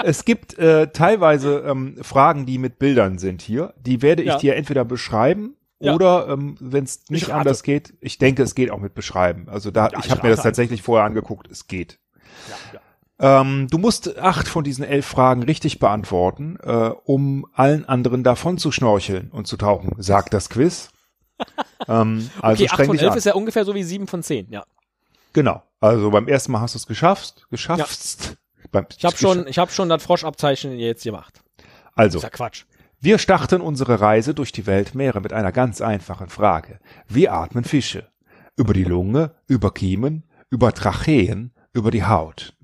es 0.04 0.24
gibt 0.24 0.56
äh, 0.58 0.88
teilweise 0.88 1.64
ähm, 1.66 1.96
Fragen, 2.02 2.46
die 2.46 2.58
mit 2.58 2.78
Bildern 2.78 3.18
sind 3.18 3.42
hier. 3.42 3.74
Die 3.78 4.02
werde 4.02 4.22
ich 4.22 4.28
Ja. 4.28 4.38
dir 4.38 4.54
entweder 4.56 4.84
beschreiben 4.84 5.56
Ja. 5.80 5.94
oder 5.94 6.28
ähm, 6.28 6.56
wenn 6.60 6.84
es 6.84 7.04
nicht 7.08 7.30
anders 7.30 7.62
geht, 7.62 7.94
ich 8.00 8.18
denke, 8.18 8.42
es 8.42 8.54
geht 8.54 8.70
auch 8.70 8.78
mit 8.78 8.94
beschreiben. 8.94 9.48
Also 9.48 9.70
da, 9.70 9.88
Ja, 9.88 9.98
ich 9.98 10.06
ich 10.06 10.10
habe 10.12 10.22
mir 10.22 10.30
das 10.34 10.42
tatsächlich 10.42 10.82
vorher 10.82 11.04
angeguckt. 11.06 11.48
Es 11.50 11.66
geht. 11.66 11.98
Ja, 12.48 12.56
ja. 12.74 12.80
Ähm, 13.24 13.68
du 13.70 13.78
musst 13.78 14.18
acht 14.18 14.46
von 14.48 14.64
diesen 14.64 14.84
elf 14.84 15.06
Fragen 15.06 15.42
richtig 15.44 15.78
beantworten, 15.78 16.58
äh, 16.62 16.90
um 17.04 17.46
allen 17.54 17.88
anderen 17.88 18.22
davon 18.22 18.58
zu 18.58 18.70
schnorcheln 18.70 19.30
und 19.30 19.46
zu 19.46 19.56
tauchen, 19.56 19.92
sagt 19.96 20.34
das 20.34 20.50
Quiz. 20.50 20.90
ähm, 21.88 22.28
also 22.42 22.62
Okay, 22.62 22.68
8 22.70 22.74
streng 22.74 22.86
von 22.86 22.96
dich 22.96 23.02
11 23.02 23.12
an. 23.12 23.18
ist 23.18 23.24
ja 23.24 23.34
ungefähr 23.34 23.64
so 23.64 23.74
wie 23.74 23.82
7 23.82 24.06
von 24.08 24.22
10, 24.22 24.50
ja. 24.50 24.64
Genau. 25.32 25.62
Also 25.80 26.10
beim 26.10 26.28
ersten 26.28 26.52
Mal 26.52 26.60
hast 26.60 26.74
du 26.74 26.78
es 26.78 26.86
geschafft, 26.86 27.46
geschafft. 27.50 28.36
Beim, 28.70 28.86
Ich 28.94 29.04
habe 29.06 29.16
schon, 29.16 29.46
ich 29.46 29.58
hab 29.58 29.72
schon 29.72 29.88
das 29.88 30.02
Froschabzeichen 30.02 30.78
jetzt 30.78 31.04
gemacht. 31.04 31.40
Also, 31.94 32.18
Ist 32.18 32.24
ja 32.24 32.30
Quatsch. 32.30 32.64
wir 33.00 33.16
starten 33.16 33.62
unsere 33.62 34.02
Reise 34.02 34.34
durch 34.34 34.52
die 34.52 34.66
Weltmeere 34.66 35.22
mit 35.22 35.32
einer 35.32 35.50
ganz 35.52 35.80
einfachen 35.80 36.28
Frage. 36.28 36.78
Wie 37.08 37.30
atmen 37.30 37.64
Fische? 37.64 38.06
Über 38.54 38.74
die 38.74 38.84
Lunge, 38.84 39.34
über 39.46 39.72
Kiemen, 39.72 40.24
über 40.50 40.72
Tracheen, 40.74 41.52
über 41.72 41.90
die 41.90 42.04
Haut. 42.04 42.54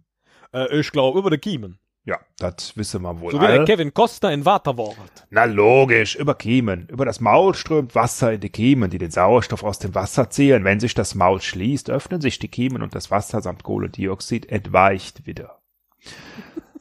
Äh, 0.53 0.81
ich 0.81 0.91
glaube, 0.93 1.19
über 1.19 1.31
den 1.31 1.41
Kiemen. 1.41 1.79
Ja, 2.05 2.19
das 2.39 2.77
wissen 2.79 3.03
wir 3.03 3.21
wohl 3.21 3.33
So 3.33 3.39
wie 3.39 3.47
der 3.47 3.57
alle. 3.57 3.65
Kevin 3.67 3.93
Costner 3.93 4.33
in 4.33 4.47
Waterworld. 4.47 5.27
Na 5.29 5.45
logisch, 5.45 6.17
über 6.17 6.35
Kiemen. 6.35 6.89
Über 6.89 7.05
das 7.05 7.21
Maul 7.21 7.55
strömt 7.55 7.95
Wasser 7.95 8.33
in 8.33 8.41
die 8.41 8.49
Kiemen, 8.49 8.91
die 8.91 8.97
den 8.99 9.11
Sauerstoff 9.11 9.63
aus 9.63 9.79
dem 9.79 9.95
Wasser 9.95 10.31
ziehen. 10.31 10.65
Wenn 10.65 10.81
sich 10.81 10.95
das 10.95 11.15
Maul 11.15 11.43
schließt, 11.43 11.91
öffnen 11.91 12.23
sich 12.23 12.39
die 12.39 12.49
Kiemen 12.49 12.83
und 12.83 12.95
das 12.95 13.11
Wasser 13.11 13.43
samt 13.43 13.65
Kohlendioxid 13.65 14.47
entweicht 14.51 15.27
wieder. 15.27 15.61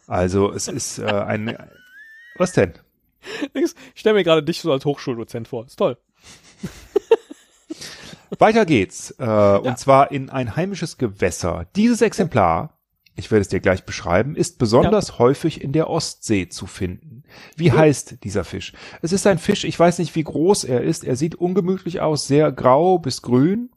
Also 0.07 0.51
es 0.53 0.69
ist 0.69 0.99
äh, 0.99 1.05
ein... 1.05 1.57
Was 2.37 2.53
denn? 2.53 2.73
Ich 3.53 3.73
stelle 3.95 4.15
mir 4.15 4.23
gerade 4.23 4.41
dich 4.41 4.61
so 4.61 4.71
als 4.71 4.85
Hochschuldozent 4.85 5.49
vor. 5.49 5.65
Ist 5.65 5.75
toll. 5.75 5.97
Weiter 8.37 8.65
geht's. 8.65 9.11
Äh, 9.19 9.25
Und 9.25 9.77
zwar 9.77 10.11
in 10.11 10.29
ein 10.29 10.55
heimisches 10.55 10.97
Gewässer. 10.97 11.67
Dieses 11.75 12.01
Exemplar, 12.01 12.78
ich 13.19 13.29
werde 13.31 13.41
es 13.41 13.49
dir 13.49 13.59
gleich 13.59 13.85
beschreiben, 13.85 14.35
ist 14.35 14.57
besonders 14.57 15.19
häufig 15.19 15.61
in 15.61 15.73
der 15.73 15.89
Ostsee 15.89 16.49
zu 16.49 16.65
finden. 16.65 17.23
Wie 17.55 17.71
heißt 17.71 18.23
dieser 18.23 18.43
Fisch? 18.43 18.73
Es 19.01 19.11
ist 19.11 19.27
ein 19.27 19.37
Fisch, 19.37 19.63
ich 19.63 19.79
weiß 19.79 19.99
nicht, 19.99 20.15
wie 20.15 20.23
groß 20.23 20.63
er 20.63 20.81
ist. 20.81 21.03
Er 21.03 21.15
sieht 21.15 21.35
ungemütlich 21.35 22.01
aus, 22.01 22.27
sehr 22.27 22.51
grau 22.51 22.97
bis 22.97 23.21
grün 23.21 23.69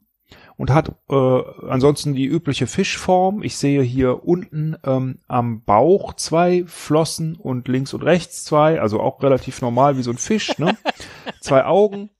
und 0.56 0.70
hat 0.70 0.92
äh, 1.10 1.40
ansonsten 1.68 2.14
die 2.14 2.24
übliche 2.24 2.66
Fischform. 2.66 3.42
Ich 3.42 3.56
sehe 3.56 3.82
hier 3.82 4.24
unten 4.24 4.76
ähm, 4.84 5.18
am 5.28 5.62
Bauch 5.64 6.14
zwei 6.14 6.64
Flossen 6.66 7.36
und 7.36 7.68
links 7.68 7.92
und 7.92 8.02
rechts 8.02 8.44
zwei, 8.44 8.80
also 8.80 9.00
auch 9.00 9.22
relativ 9.22 9.60
normal 9.60 9.98
wie 9.98 10.02
so 10.02 10.10
ein 10.10 10.18
Fisch, 10.18 10.56
ne? 10.58 10.76
zwei 11.40 11.64
Augen 11.64 12.10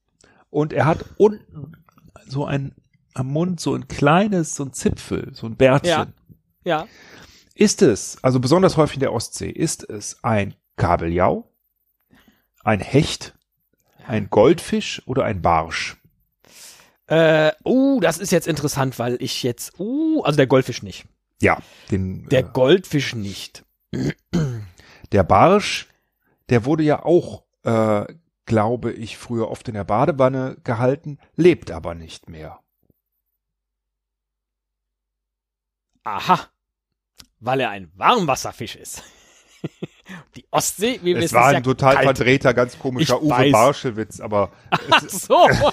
und 0.51 0.73
er 0.73 0.87
hat 0.87 1.05
unten 1.17 1.73
so 2.27 2.45
ein 2.45 2.75
am 3.15 3.27
Mund 3.29 3.61
so 3.61 3.75
ein 3.75 3.89
kleines, 3.89 4.57
so 4.57 4.65
ein 4.65 4.73
Zipfel, 4.73 5.31
so 5.35 5.47
ein 5.47 5.57
Bärtchen. 5.57 5.91
Ja. 5.91 6.07
Ja. 6.65 6.87
Ist 7.55 7.83
es, 7.83 8.23
also 8.23 8.41
besonders 8.41 8.77
häufig 8.77 8.97
in 8.97 9.01
der 9.01 9.13
Ostsee, 9.13 9.51
ist 9.51 9.89
es 9.89 10.23
ein 10.25 10.55
Kabeljau, 10.77 11.51
ein 12.65 12.81
Hecht, 12.81 13.35
ein 14.07 14.31
Goldfisch 14.31 15.03
oder 15.07 15.25
ein 15.25 15.43
Barsch? 15.43 15.97
Äh, 17.07 17.53
uh, 17.65 18.01
das 18.01 18.19
ist 18.19 18.33
jetzt 18.33 18.49
interessant, 18.49 18.99
weil 18.99 19.17
ich 19.21 19.43
jetzt, 19.43 19.79
uh, 19.79 20.23
also 20.23 20.37
der 20.37 20.47
Goldfisch 20.47 20.83
nicht. 20.83 21.07
Ja, 21.43 21.59
den, 21.91 22.29
Der 22.29 22.41
äh, 22.41 22.51
Goldfisch 22.53 23.15
nicht. 23.15 23.65
der 25.13 25.25
Barsch, 25.25 25.89
der 26.49 26.65
wurde 26.65 26.85
ja 26.85 27.05
auch, 27.05 27.45
äh, 27.65 28.07
glaube 28.47 28.93
ich, 28.93 29.19
früher 29.19 29.51
oft 29.51 29.69
in 29.69 29.75
der 29.75 29.85
Badewanne 29.85 30.57
gehalten, 30.65 31.19
lebt 31.37 31.71
aber 31.71 31.95
nicht 31.95 32.29
mehr. 32.31 32.61
Aha. 36.05 36.52
Weil 37.45 37.61
er 37.61 37.71
ein 37.71 37.91
Warmwasserfisch 37.97 38.77
ist. 38.77 39.03
Die 40.37 40.45
Ostsee, 40.51 40.99
wie 41.03 41.15
wir 41.15 41.19
Es 41.19 41.25
wissen, 41.25 41.35
war 41.37 41.47
ein 41.49 41.55
ja 41.55 41.61
total 41.61 41.95
kalt. 41.95 42.05
verdrehter, 42.17 42.55
ganz 42.55 42.79
komischer 42.79 43.17
Ich 43.17 43.23
Uwe. 43.23 43.51
Barschewitz, 43.51 44.21
aber 44.21 44.53
Ach 44.91 45.03
so. 45.09 45.49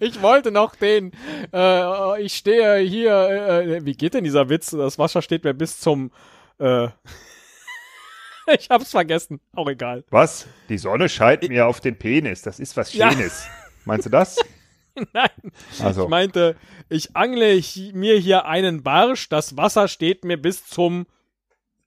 ich 0.00 0.20
wollte 0.22 0.50
noch 0.50 0.74
den, 0.74 1.12
äh, 1.52 2.22
ich 2.22 2.34
stehe 2.34 2.78
hier, 2.78 3.12
äh, 3.12 3.84
wie 3.84 3.94
geht 3.94 4.14
denn 4.14 4.24
dieser 4.24 4.48
Witz? 4.48 4.70
Das 4.70 4.98
Wasser 4.98 5.22
steht 5.22 5.44
mir 5.44 5.54
bis 5.54 5.80
zum, 5.80 6.10
äh, 6.58 6.88
ich 8.52 8.68
hab's 8.70 8.90
vergessen, 8.90 9.40
auch 9.54 9.68
egal. 9.68 10.04
was? 10.10 10.46
Die 10.68 10.78
Sonne 10.78 11.08
scheint 11.08 11.48
mir 11.48 11.66
auf 11.66 11.80
den 11.80 11.98
Penis, 11.98 12.42
das 12.42 12.60
ist 12.60 12.76
was 12.76 12.92
Ja. 12.94 13.10
Schönes. 13.10 13.46
Meinst 13.84 14.06
du 14.06 14.10
das? 14.10 14.36
Nein, 15.12 15.30
Also, 15.82 16.04
ich 16.04 16.08
meinte, 16.08 16.56
ich 16.88 17.14
angle 17.16 17.60
hi- 17.60 17.92
mir 17.94 18.18
hier 18.18 18.46
einen 18.46 18.82
Barsch, 18.82 19.28
das 19.28 19.56
Wasser 19.56 19.88
steht 19.88 20.24
mir 20.24 20.36
bis 20.40 20.66
zum 20.66 21.06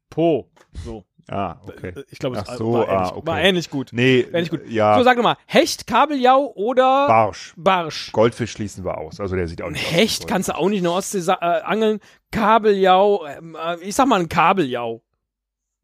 Po. 0.10 0.50
So. 0.86 1.06
ah, 1.30 1.58
okay. 1.66 1.94
Ich 2.10 2.20
glaube, 2.20 2.38
es 2.38 2.44
Ach 2.48 2.58
so, 2.58 2.74
war, 2.74 2.90
ah, 2.90 2.94
ähnlich, 2.98 3.12
okay. 3.14 3.28
war 3.28 3.42
ähnlich 3.42 3.70
gut. 3.70 3.90
Nee, 3.94 4.22
Ähnlich 4.22 4.50
gut. 4.50 4.68
ja, 4.70 4.98
So, 4.98 5.04
sag 5.04 5.16
doch 5.18 5.24
mal, 5.24 5.38
Hecht, 5.46 5.88
Kabeljau 5.88 6.52
oder 6.56 7.08
Barsch. 7.08 7.54
Barsch? 7.58 8.12
Goldfisch 8.12 8.52
schließen 8.52 8.84
wir 8.84 8.98
aus. 8.98 9.20
Also 9.20 9.36
der 9.36 9.48
sieht 9.48 9.62
auch 9.62 9.70
nicht 9.70 9.86
aus. 9.86 9.92
Hecht 9.92 10.28
kannst 10.28 10.50
du 10.50 10.56
auch 10.56 10.68
nicht 10.70 10.80
in 10.80 10.84
der 10.86 10.94
Ostsee 10.94 11.20
äh, 11.32 11.34
angeln. 11.36 12.00
Kabeljau, 12.32 13.26
ähm, 13.26 13.56
äh, 13.62 13.78
ich 13.82 13.96
sag 13.96 14.08
mal 14.08 14.20
ein 14.20 14.30
Kabeljau. 14.30 15.02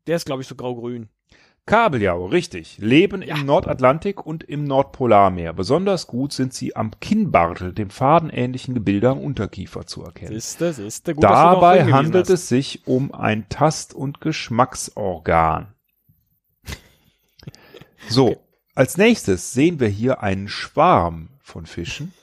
Der 0.08 0.16
ist, 0.16 0.26
glaube 0.26 0.42
ich, 0.42 0.48
so 0.48 0.56
grau-grün. 0.56 1.10
Kabeljau, 1.68 2.26
richtig. 2.26 2.78
Leben 2.80 3.22
Ja. 3.22 3.36
im 3.36 3.46
Nordatlantik 3.46 4.26
und 4.26 4.44
im 4.44 4.64
Nordpolarmeer. 4.64 5.54
Besonders 5.54 6.08
gut 6.08 6.34
sind 6.34 6.54
sie 6.54 6.76
am 6.76 6.92
Kinnbartel, 7.00 7.74
dem 7.74 7.90
fadenähnlichen 7.92 8.74
Gebilde 8.74 9.10
am 9.10 9.20
Unterkiefer 9.20 9.86
zu 9.86 10.02
erkennen. 10.04 10.32
Siehste, 10.34 10.74
siehste. 10.74 11.14
Gut, 11.14 11.24
Dabei 11.24 11.92
handelt 11.92 12.26
hast. 12.28 12.34
es 12.34 12.48
sich 12.48 12.88
um 12.88 13.14
ein 13.14 13.48
Tast- 13.50 13.94
und 13.94 14.20
Geschmacksorgan. 14.22 15.74
So, 18.10 18.38
als 18.74 18.96
nächstes 18.98 19.52
sehen 19.52 19.80
wir 19.80 19.90
hier 19.90 20.22
einen 20.24 20.48
Schwarm 20.48 21.30
von 21.42 21.66
Fischen, 21.66 22.14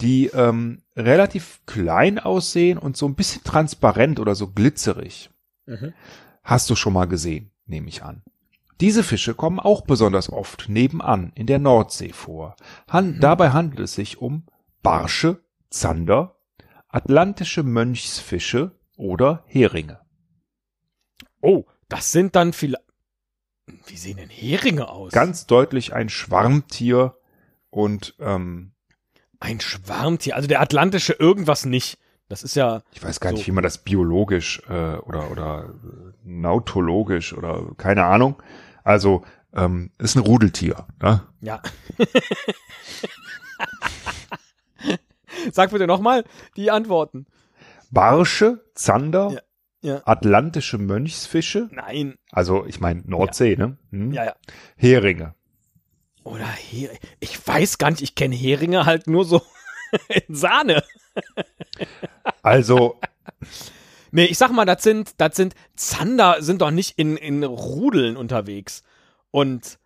die 0.00 0.26
ähm, 0.28 0.80
relativ 0.96 1.60
klein 1.66 2.18
aussehen 2.18 2.78
und 2.78 2.96
so 2.96 3.06
ein 3.06 3.14
bisschen 3.14 3.44
transparent 3.44 4.20
oder 4.20 4.34
so 4.34 4.46
glitzerig. 4.48 5.28
Mhm. 5.66 5.92
Hast 6.42 6.70
du 6.70 6.76
schon 6.76 6.94
mal 6.94 7.06
gesehen, 7.06 7.50
nehme 7.66 7.88
ich 7.88 8.02
an. 8.02 8.22
Diese 8.80 9.02
Fische 9.02 9.34
kommen 9.34 9.60
auch 9.60 9.82
besonders 9.82 10.30
oft 10.30 10.68
nebenan 10.68 11.32
in 11.34 11.46
der 11.46 11.58
Nordsee 11.58 12.12
vor. 12.12 12.56
Han 12.88 13.20
Dabei 13.20 13.50
handelt 13.50 13.80
es 13.80 13.94
sich 13.94 14.18
um 14.18 14.46
Barsche, 14.82 15.42
Zander, 15.68 16.36
atlantische 16.88 17.62
Mönchsfische 17.62 18.72
oder 18.96 19.44
Heringe. 19.46 20.00
Oh, 21.40 21.64
das 21.88 22.12
sind 22.12 22.34
dann 22.36 22.52
vielleicht. 22.52 22.82
Wie 23.86 23.96
sehen 23.96 24.16
denn 24.16 24.30
Heringe 24.30 24.88
aus? 24.88 25.12
Ganz 25.12 25.46
deutlich 25.46 25.92
ein 25.92 26.08
Schwarmtier 26.08 27.16
und 27.70 28.14
ähm, 28.18 28.72
Ein 29.38 29.60
Schwarmtier. 29.60 30.36
Also 30.36 30.48
der 30.48 30.60
atlantische 30.60 31.12
irgendwas 31.12 31.66
nicht. 31.66 31.98
Das 32.28 32.42
ist 32.42 32.54
ja. 32.56 32.82
ich 32.92 33.02
weiß 33.02 33.20
gar 33.20 33.30
So. 33.30 33.36
nicht, 33.36 33.46
wie 33.46 33.52
man 33.52 33.62
das 33.64 33.78
biologisch 33.78 34.62
äh, 34.68 34.96
oder 34.96 35.30
oder 35.30 35.64
äh, 35.84 36.12
nautologisch 36.24 37.32
oder 37.32 37.72
keine 37.76 38.04
Ahnung. 38.04 38.42
Also 38.84 39.24
ähm, 39.54 39.90
ist 39.98 40.16
ein 40.16 40.20
Rudeltier. 40.22 40.86
Ne? 41.02 41.22
Ja. 41.40 41.62
Sag 45.52 45.70
bitte 45.70 45.86
nochmal 45.86 46.24
die 46.56 46.70
Antworten. 46.70 47.26
Barsche, 47.90 48.64
Zander, 48.74 49.30
Ja. 49.32 49.40
Ja. 49.82 50.02
atlantische 50.04 50.76
Mönchsfische, 50.76 51.68
Nein. 51.72 52.18
also 52.32 52.66
ich 52.66 52.80
meine 52.80 53.00
Nordsee, 53.06 53.56
ne? 53.56 53.78
Hm? 53.90 54.12
Ja, 54.12 54.26
ja. 54.26 54.34
Heringe. 54.76 55.34
Oder 56.22 56.44
Heringe. 56.46 56.98
Ich 57.18 57.46
weiß 57.48 57.78
gar 57.78 57.90
nicht, 57.90 58.02
ich 58.02 58.14
kenne 58.14 58.34
Heringe 58.36 58.84
halt 58.84 59.06
nur 59.06 59.24
so 59.24 59.40
in 60.08 60.34
Sahne. 60.34 60.84
Also 62.42 63.00
Nee, 64.12 64.24
ich 64.24 64.38
sag 64.38 64.50
mal, 64.52 64.64
das 64.64 64.82
sind, 64.82 65.12
das 65.18 65.36
sind, 65.36 65.54
Zander 65.76 66.36
sind 66.40 66.62
doch 66.62 66.70
nicht 66.70 66.98
in, 66.98 67.16
in 67.16 67.44
Rudeln 67.44 68.16
unterwegs. 68.16 68.82
Und 69.30 69.78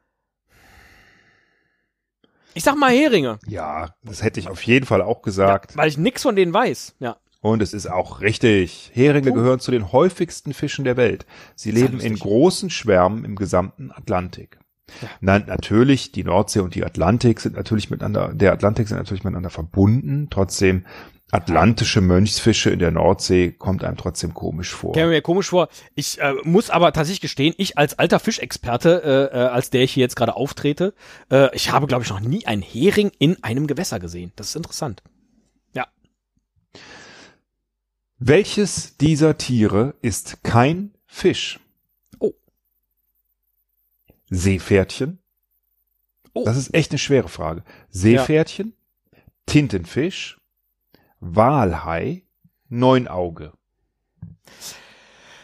ich 2.54 2.62
sag 2.62 2.76
mal 2.76 2.92
Heringe, 2.92 3.38
Ja, 3.46 3.94
das 4.02 4.22
hätte 4.22 4.40
ich 4.40 4.48
auf 4.48 4.62
jeden 4.62 4.86
Fall 4.86 5.02
auch 5.02 5.22
gesagt. 5.22 5.76
weil 5.76 5.88
ich 5.88 5.98
nix 5.98 6.22
von 6.22 6.36
denen 6.36 6.54
weiß. 6.54 6.96
Ja. 7.00 7.16
Und 7.40 7.60
es 7.60 7.74
ist 7.74 7.90
auch 7.90 8.20
richtig. 8.22 8.90
Heringe 8.94 9.26
Punkt. 9.30 9.36
gehören 9.42 9.60
zu 9.60 9.70
den 9.70 9.92
häufigsten 9.92 10.54
Fischen 10.54 10.84
der 10.84 10.96
Welt. 10.96 11.26
Sie 11.56 11.70
ja 11.70 11.80
leben 11.80 12.00
in 12.00 12.18
großen 12.18 12.70
Schwärmen 12.70 13.24
im 13.24 13.36
gesamten 13.36 13.90
Atlantik. 13.92 14.58
Ja. 15.02 15.08
Nein, 15.20 15.44
natürlich, 15.46 16.12
die 16.12 16.24
Nordsee 16.24 16.60
und 16.60 16.74
die 16.74 16.84
Atlantik 16.84 17.40
sind 17.40 17.56
natürlich 17.56 17.90
miteinander, 17.90 18.32
der 18.32 18.52
Atlantik 18.52 18.88
sind 18.88 18.96
natürlich 18.98 19.24
miteinander 19.24 19.50
verbunden. 19.50 20.28
Trotzdem, 20.30 20.86
atlantische 21.34 22.00
Mönchsfische 22.00 22.70
in 22.70 22.78
der 22.78 22.92
Nordsee 22.92 23.50
kommt 23.50 23.82
einem 23.82 23.96
trotzdem 23.96 24.34
komisch 24.34 24.72
vor. 24.72 24.92
Käme 24.92 25.10
mir 25.10 25.20
komisch 25.20 25.48
vor. 25.48 25.68
Ich 25.96 26.20
äh, 26.20 26.32
muss 26.44 26.70
aber 26.70 26.92
tatsächlich 26.92 27.20
gestehen, 27.20 27.54
ich 27.58 27.76
als 27.76 27.98
alter 27.98 28.20
Fischexperte, 28.20 29.02
äh, 29.32 29.36
äh, 29.36 29.46
als 29.48 29.70
der 29.70 29.82
ich 29.82 29.92
hier 29.92 30.02
jetzt 30.02 30.14
gerade 30.14 30.36
auftrete, 30.36 30.94
äh, 31.32 31.54
ich 31.54 31.72
habe, 31.72 31.88
glaube 31.88 32.04
ich, 32.04 32.10
noch 32.10 32.20
nie 32.20 32.46
einen 32.46 32.62
Hering 32.62 33.10
in 33.18 33.42
einem 33.42 33.66
Gewässer 33.66 33.98
gesehen. 33.98 34.32
Das 34.36 34.50
ist 34.50 34.56
interessant. 34.56 35.02
Ja. 35.72 35.88
Welches 38.18 38.96
dieser 38.96 39.36
Tiere 39.36 39.96
ist 40.02 40.44
kein 40.44 40.94
Fisch? 41.04 41.58
Oh. 42.20 42.34
Seepferdchen? 44.30 45.18
Oh. 46.32 46.44
Das 46.44 46.56
ist 46.56 46.72
echt 46.74 46.92
eine 46.92 46.98
schwere 46.98 47.28
Frage. 47.28 47.64
Seepferdchen, 47.90 48.74
Tintenfisch, 49.46 50.38
Walhai, 51.26 52.22
Neunauge. 52.68 53.52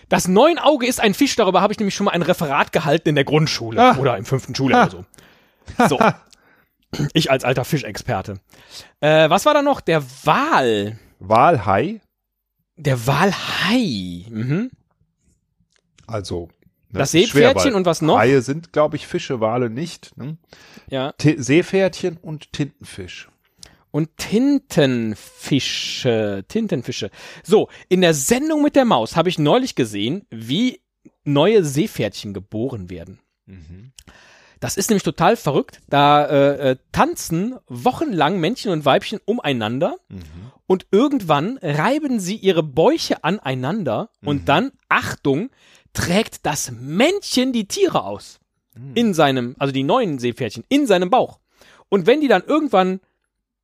Das 0.08 0.26
Neunauge 0.28 0.86
ist 0.86 1.00
ein 1.00 1.14
Fisch, 1.14 1.36
darüber 1.36 1.60
habe 1.62 1.72
ich 1.72 1.78
nämlich 1.78 1.94
schon 1.94 2.04
mal 2.06 2.10
ein 2.12 2.22
Referat 2.22 2.72
gehalten 2.72 3.10
in 3.10 3.14
der 3.14 3.24
Grundschule 3.24 3.80
Ah. 3.80 3.96
oder 3.96 4.16
im 4.18 4.24
fünften 4.24 4.54
Schuljahr 4.54 4.82
Ah. 4.82 4.96
oder 4.96 5.06
so. 5.88 5.88
So. 5.88 5.98
Ich 7.14 7.30
als 7.30 7.44
alter 7.44 7.64
Fischexperte. 7.64 8.40
Äh, 8.98 9.30
was 9.30 9.46
war 9.46 9.54
da 9.54 9.62
noch? 9.62 9.80
Der 9.80 10.02
Wal. 10.24 10.98
Walhai, 11.20 12.00
Der 12.74 13.06
Walhai. 13.06 14.24
Mhm. 14.28 14.72
also 16.08 16.48
ne, 16.88 16.98
Das 16.98 17.12
Seepferdchen 17.12 17.74
und 17.74 17.86
was 17.86 18.02
noch? 18.02 18.18
Haie 18.18 18.42
sind, 18.42 18.72
glaube 18.72 18.96
ich, 18.96 19.06
Fische, 19.06 19.38
Wale 19.40 19.70
nicht. 19.70 20.16
Ne? 20.16 20.36
Ja. 20.88 21.12
Ti- 21.12 21.40
Seepferdchen 21.40 22.16
und 22.16 22.52
Tintenfisch. 22.52 23.29
Und 23.90 24.16
Tintenfische. 24.16 26.44
Tintenfische. 26.48 27.10
So, 27.42 27.68
in 27.88 28.00
der 28.00 28.14
Sendung 28.14 28.62
mit 28.62 28.76
der 28.76 28.84
Maus 28.84 29.16
habe 29.16 29.28
ich 29.28 29.36
neulich 29.38 29.74
gesehen, 29.74 30.24
wie 30.30 30.80
neue 31.24 31.64
Seepferdchen 31.64 32.32
geboren 32.34 32.90
werden. 32.90 33.18
Das 34.60 34.76
ist 34.76 34.90
nämlich 34.90 35.02
total 35.02 35.36
verrückt. 35.36 35.80
Da 35.88 36.24
äh, 36.26 36.70
äh, 36.70 36.76
tanzen 36.92 37.56
wochenlang 37.66 38.38
Männchen 38.38 38.70
und 38.72 38.84
Weibchen 38.84 39.18
umeinander 39.24 39.96
und 40.66 40.86
irgendwann 40.92 41.58
reiben 41.62 42.20
sie 42.20 42.36
ihre 42.36 42.62
Bäuche 42.62 43.24
aneinander 43.24 44.10
und 44.24 44.48
dann, 44.48 44.70
Achtung, 44.88 45.50
trägt 45.94 46.46
das 46.46 46.70
Männchen 46.70 47.52
die 47.52 47.66
Tiere 47.66 48.04
aus. 48.04 48.38
In 48.94 49.14
seinem, 49.14 49.56
also 49.58 49.72
die 49.72 49.82
neuen 49.82 50.20
Seepferdchen, 50.20 50.62
in 50.68 50.86
seinem 50.86 51.10
Bauch. 51.10 51.40
Und 51.88 52.06
wenn 52.06 52.20
die 52.20 52.28
dann 52.28 52.44
irgendwann, 52.44 53.00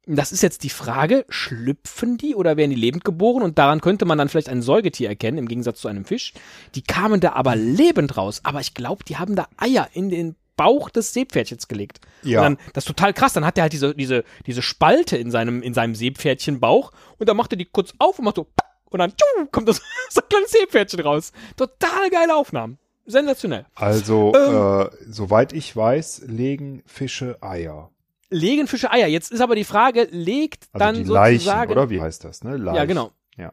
das 0.07 0.31
ist 0.31 0.43
jetzt 0.43 0.63
die 0.63 0.71
Frage, 0.71 1.25
schlüpfen 1.29 2.17
die 2.17 2.37
oder 2.37 2.57
werden 2.57 2.71
die 2.71 2.77
lebend 2.77 3.05
geboren? 3.05 3.43
Und 3.43 3.59
daran 3.59 3.81
könnte 3.81 4.05
man 4.05 4.19
dann 4.19 4.29
vielleicht 4.29 4.49
ein 4.49 4.63
Säugetier 4.63 5.09
erkennen, 5.09 5.39
im 5.39 5.49
Gegensatz 5.49 5.81
zu 5.81 5.89
einem 5.89 6.05
Fisch. 6.05 6.33
Die 6.77 6.83
kamen 6.83 7.21
da 7.21 7.33
aber 7.33 7.57
lebend 7.57 8.17
raus. 8.17 8.41
Aber 8.45 8.61
ich 8.61 8.75
glaube, 8.75 9.05
die 9.05 9.17
haben 9.17 9.35
da 9.35 9.49
Eier 9.57 9.89
in 9.93 10.09
den 10.09 10.37
Bauch 10.57 10.91
des 10.91 11.13
Seepferdchens 11.13 11.69
gelegt. 11.69 12.01
Ja. 12.23 12.39
Und 12.39 12.45
dann, 12.45 12.59
das 12.73 12.85
ist 12.85 12.89
total 12.89 13.13
krass. 13.13 13.33
Dann 13.33 13.45
hat 13.45 13.59
er 13.59 13.63
halt 13.63 13.73
diese, 13.73 13.95
diese, 13.95 14.25
diese 14.47 14.63
Spalte 14.63 15.17
in 15.17 15.31
seinem, 15.31 15.61
in 15.63 15.75
seinem 15.75 15.95
Seepferdchenbauch 15.95 16.93
und 17.19 17.29
dann 17.29 17.37
macht 17.37 17.53
er 17.53 17.59
die 17.59 17.67
kurz 17.67 17.93
auf 17.99 18.19
und 18.19 18.25
macht 18.25 18.37
so, 18.37 18.47
und 18.91 18.99
dann 19.01 19.11
tschu, 19.11 19.47
kommt 19.51 19.69
das, 19.69 19.83
so 20.11 20.21
ein 20.21 20.29
kleines 20.29 20.53
Seepferdchen 20.53 21.01
raus. 21.01 21.33
Total 21.57 22.09
geile 22.11 22.35
Aufnahmen. 22.37 22.79
Sensationell. 23.07 23.67
Also, 23.75 24.33
Ähm. 24.35 24.87
äh, 24.87 24.91
soweit 25.09 25.53
ich 25.53 25.75
weiß, 25.77 26.23
legen 26.27 26.83
Fische 26.87 27.39
Eier. 27.41 27.91
Legen 28.31 28.67
Fische 28.67 28.91
Eier. 28.91 29.07
Jetzt 29.07 29.31
ist 29.31 29.41
aber 29.41 29.55
die 29.55 29.65
Frage, 29.65 30.09
legt 30.11 30.69
Also 30.73 30.79
dann 30.85 30.95
die 30.97 31.05
sozusagen. 31.05 31.45
Leichen, 31.45 31.71
oder 31.71 31.91
wie 31.91 32.01
heißt 32.01 32.25
das? 32.25 32.43
Ne? 32.45 32.57
Leichen. 32.57 32.77
Ja, 32.77 32.85
genau. 32.85 33.13
Ja. 33.37 33.53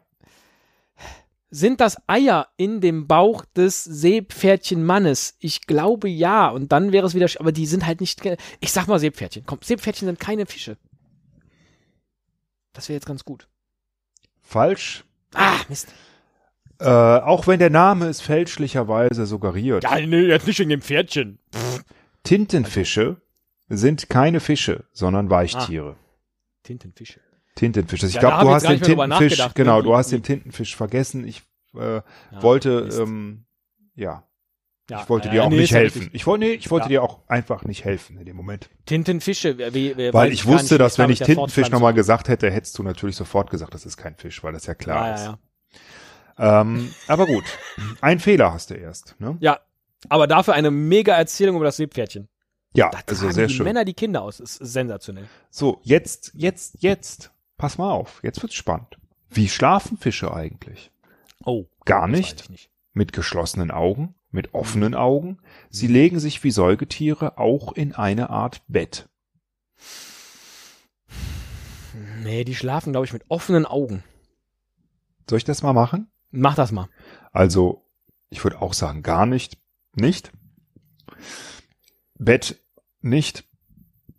Sind 1.50 1.80
das 1.80 1.96
Eier 2.08 2.48
in 2.56 2.80
dem 2.80 3.06
Bauch 3.06 3.44
des 3.56 3.84
Seepferdchenmannes? 3.84 5.36
Ich 5.38 5.66
glaube 5.66 6.08
ja. 6.08 6.48
Und 6.48 6.72
dann 6.72 6.90
wäre 6.90 7.06
es 7.06 7.14
wieder, 7.14 7.28
aber 7.38 7.52
die 7.52 7.66
sind 7.66 7.86
halt 7.86 8.00
nicht, 8.00 8.20
ich 8.60 8.72
sag 8.72 8.88
mal 8.88 8.98
Seepferdchen. 8.98 9.44
Komm, 9.46 9.60
Seepferdchen 9.62 10.06
sind 10.06 10.18
keine 10.18 10.46
Fische. 10.46 10.76
Das 12.72 12.88
wäre 12.88 12.96
jetzt 12.96 13.06
ganz 13.06 13.24
gut. 13.24 13.46
Falsch. 14.42 15.04
Ah, 15.32 15.60
Mist. 15.68 15.88
Äh, 16.80 16.88
auch 16.88 17.46
wenn 17.46 17.60
der 17.60 17.70
Name 17.70 18.06
es 18.06 18.20
fälschlicherweise 18.20 19.26
suggeriert. 19.26 19.84
Ja, 19.84 20.00
nee, 20.00 20.22
jetzt 20.22 20.46
nicht 20.46 20.58
wegen 20.58 20.70
dem 20.70 20.82
Pferdchen. 20.82 21.38
Tintenfische 22.24 23.20
sind 23.68 24.08
keine 24.10 24.40
Fische, 24.40 24.84
sondern 24.92 25.30
Weichtiere. 25.30 25.96
Tintenfische. 26.62 27.20
Tintenfische. 27.54 28.06
Ich 28.06 28.18
Ah. 28.18 28.22
Ja, 28.22 28.28
glaube, 28.28 28.42
du 28.44 28.48
ich 28.48 28.54
hast 28.54 28.62
den 28.64 28.72
nicht 28.72 28.84
Tintenfisch, 28.84 29.54
genau, 29.54 29.82
du 29.82 29.96
hast 29.96 30.12
den 30.12 30.22
Tintenfisch 30.22 30.76
vergessen. 30.76 31.26
Ich 31.26 31.42
äh, 31.74 31.96
Ja, 31.96 32.02
wollte, 32.40 32.88
ähm, 33.00 33.44
ja, 33.94 34.24
Ja, 34.90 35.02
ich 35.02 35.08
wollte 35.08 35.28
ja, 35.28 35.32
dir 35.34 35.44
auch 35.44 35.50
nee, 35.50 35.58
nicht 35.58 35.72
helfen. 35.72 36.10
Ich 36.12 36.26
wollte, 36.26 36.44
nee, 36.44 36.52
ich 36.52 36.70
wollte 36.70 36.88
dir 36.88 37.02
auch 37.02 37.20
einfach 37.28 37.64
nicht 37.64 37.84
helfen 37.84 38.18
in 38.18 38.24
dem 38.26 38.36
Moment. 38.36 38.68
Tintenfische. 38.86 39.56
Wie, 39.72 39.96
wie, 39.96 40.12
Weil 40.12 40.32
ich 40.32 40.46
wusste, 40.46 40.78
dass 40.78 40.98
wenn 40.98 41.10
ich 41.10 41.20
Tintenfisch 41.20 41.70
nochmal 41.70 41.94
gesagt 41.94 42.28
hätte, 42.28 42.50
hättest 42.50 42.76
du 42.78 42.82
natürlich 42.82 43.16
sofort 43.16 43.50
gesagt, 43.50 43.72
das 43.72 43.86
ist 43.86 43.96
kein 43.96 44.14
Fisch, 44.16 44.42
weil 44.44 44.52
das 44.52 44.66
ja 44.66 44.74
klar 44.74 45.14
ist. 45.14 45.24
ja, 45.24 45.38
ja. 46.38 46.60
Ähm, 46.60 46.92
aber 47.06 47.26
gut, 47.26 47.44
ein 48.00 48.18
Fehler 48.18 48.52
hast 48.52 48.70
du 48.70 48.74
erst. 48.74 49.14
Ne? 49.20 49.36
ja, 49.40 49.60
aber 50.08 50.26
dafür 50.26 50.54
eine 50.54 50.70
mega 50.72 51.14
Erzählung 51.16 51.56
über 51.56 51.64
das 51.64 51.76
Seepferdchen. 51.76 52.28
Ja, 52.74 52.90
Da 52.90 52.98
also 53.06 53.30
sehr 53.30 53.46
die 53.46 53.54
schön. 53.54 53.64
Männer 53.64 53.84
die 53.84 53.94
Kinder 53.94 54.22
aus. 54.22 54.40
Ist 54.40 54.56
sensationell. 54.56 55.28
So, 55.50 55.80
jetzt, 55.82 56.32
jetzt, 56.34 56.76
jetzt. 56.80 57.30
Pass 57.56 57.78
mal 57.78 57.92
auf, 57.92 58.20
jetzt 58.24 58.42
wird's 58.42 58.56
spannend. 58.56 58.98
Wie 59.30 59.48
schlafen 59.48 59.96
Fische 59.96 60.34
eigentlich? 60.34 60.90
Oh. 61.44 61.66
Gar 61.84 62.08
nicht. 62.08 62.42
ich 62.42 62.50
nicht. 62.50 62.70
Mit 62.92 63.12
geschlossenen 63.12 63.70
Augen, 63.70 64.14
mit 64.30 64.54
offenen 64.54 64.94
Augen. 64.94 65.38
Sie 65.70 65.86
legen 65.86 66.18
sich 66.18 66.42
wie 66.42 66.50
Säugetiere 66.50 67.38
auch 67.38 67.72
in 67.72 67.94
eine 67.94 68.30
Art 68.30 68.62
Bett. 68.68 69.08
Nee, 72.22 72.44
die 72.44 72.54
schlafen, 72.54 72.92
glaube 72.92 73.06
ich, 73.06 73.12
mit 73.12 73.24
offenen 73.28 73.66
Augen. 73.66 74.02
Soll 75.28 75.38
ich 75.38 75.44
das 75.44 75.62
mal 75.62 75.72
machen? 75.72 76.10
Mach 76.30 76.54
das 76.56 76.72
mal. 76.72 76.88
Also, 77.32 77.84
ich 78.30 78.42
würde 78.42 78.60
auch 78.60 78.72
sagen, 78.74 79.02
gar 79.02 79.26
nicht. 79.26 79.58
Nicht. 79.94 80.32
Bett 82.18 82.63
nicht. 83.04 83.44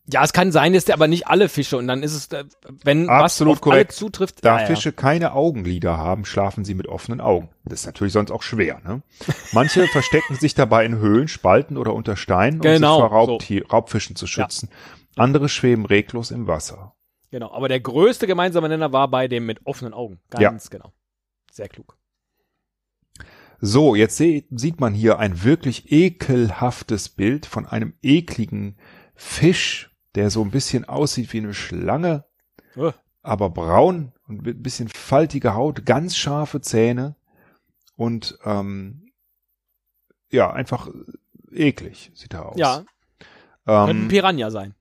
Ja, 0.07 0.23
es 0.23 0.33
kann 0.33 0.51
sein, 0.51 0.73
dass 0.73 0.85
der 0.85 0.93
aber 0.93 1.07
nicht 1.07 1.27
alle 1.27 1.49
Fische 1.49 1.77
und 1.77 1.87
dann 1.87 2.03
ist 2.03 2.13
es, 2.13 2.27
äh, 2.27 2.45
wenn 2.83 3.09
Absolut 3.09 3.53
was 3.53 3.57
auf 3.57 3.61
korrekt. 3.61 3.89
alle 3.89 3.95
zutrifft. 3.95 4.45
Da 4.45 4.55
ja, 4.55 4.61
ja. 4.61 4.67
Fische 4.67 4.91
keine 4.91 5.33
Augenlider 5.33 5.97
haben, 5.97 6.25
schlafen 6.25 6.63
sie 6.63 6.75
mit 6.75 6.87
offenen 6.87 7.21
Augen. 7.21 7.49
Das 7.63 7.79
ist 7.81 7.85
natürlich 7.87 8.13
sonst 8.13 8.29
auch 8.29 8.43
schwer. 8.43 8.81
Ne? 8.85 9.01
Manche 9.51 9.87
verstecken 9.91 10.35
sich 10.35 10.53
dabei 10.53 10.85
in 10.85 10.97
Höhlen, 10.97 11.27
Spalten 11.27 11.75
oder 11.75 11.95
unter 11.95 12.15
Steinen, 12.17 12.59
um 12.59 12.61
Genau, 12.61 12.97
sich 12.97 13.01
vor 13.01 13.09
Raubtier, 13.09 13.67
Raubfischen 13.67 14.15
zu 14.15 14.27
schützen. 14.27 14.69
Andere 15.15 15.49
schweben 15.49 15.85
reglos 15.85 16.29
im 16.29 16.45
Wasser. 16.45 16.93
Genau, 17.31 17.51
aber 17.51 17.67
der 17.67 17.79
größte 17.79 18.27
gemeinsame 18.27 18.69
Nenner 18.69 18.93
war 18.93 19.07
bei 19.07 19.27
dem 19.27 19.47
mit 19.47 19.65
offenen 19.65 19.93
Augen. 19.93 20.19
Ganz 20.29 20.69
genau. 20.69 20.93
Sehr 21.51 21.67
klug. 21.67 21.97
So, 23.65 23.95
jetzt 23.95 24.17
se 24.17 24.43
sieht 24.51 24.79
man 24.79 24.93
hier 24.93 25.17
ein 25.17 25.43
wirklich 25.43 25.91
ekelhaftes 25.91 27.09
Bild 27.09 27.47
von 27.47 27.65
einem 27.65 27.95
ekligen 28.03 28.77
Fisch, 29.15 29.91
der 30.13 30.29
so 30.29 30.43
ein 30.43 30.51
bisschen 30.51 30.85
aussieht 30.85 31.33
wie 31.33 31.39
eine 31.39 31.53
Schlange, 31.53 32.25
Uh, 32.77 32.91
aber 33.23 33.49
braun 33.49 34.11
und 34.27 34.43
mit 34.43 34.57
ein 34.59 34.61
bisschen 34.61 34.87
faltige 34.89 35.55
Haut, 35.55 35.85
ganz 35.85 36.15
scharfe 36.15 36.59
Zähne 36.61 37.15
und 37.95 38.37
ähm, 38.43 39.11
ja, 40.29 40.51
einfach 40.51 40.89
eklig 41.51 42.11
sieht 42.13 42.33
er 42.33 42.47
aus. 42.49 42.57
ja, 42.57 42.83
könnte 43.65 43.89
ein 43.91 44.01
ähm, 44.01 44.07
Piranha 44.09 44.51
sein. 44.51 44.75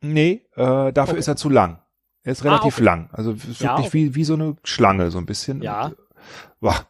nee, 0.00 0.44
äh, 0.56 0.92
dafür 0.92 1.12
Okay. 1.12 1.18
ist 1.20 1.28
er 1.28 1.36
zu 1.36 1.50
lang. 1.50 1.80
Er 2.22 2.32
ist 2.32 2.40
Ah, 2.42 2.48
relativ 2.48 2.76
okay. 2.78 2.84
lang, 2.84 3.10
also 3.12 3.32
ist 3.32 3.60
Ja, 3.60 3.76
wirklich 3.76 3.92
wie, 3.92 4.14
wie 4.16 4.24
so 4.24 4.34
eine 4.34 4.56
Schlange, 4.64 5.10
so 5.12 5.18
ein 5.18 5.26
bisschen. 5.26 5.62
Ja. 5.62 5.86
Und, 5.88 5.96
Wah. 6.60 6.88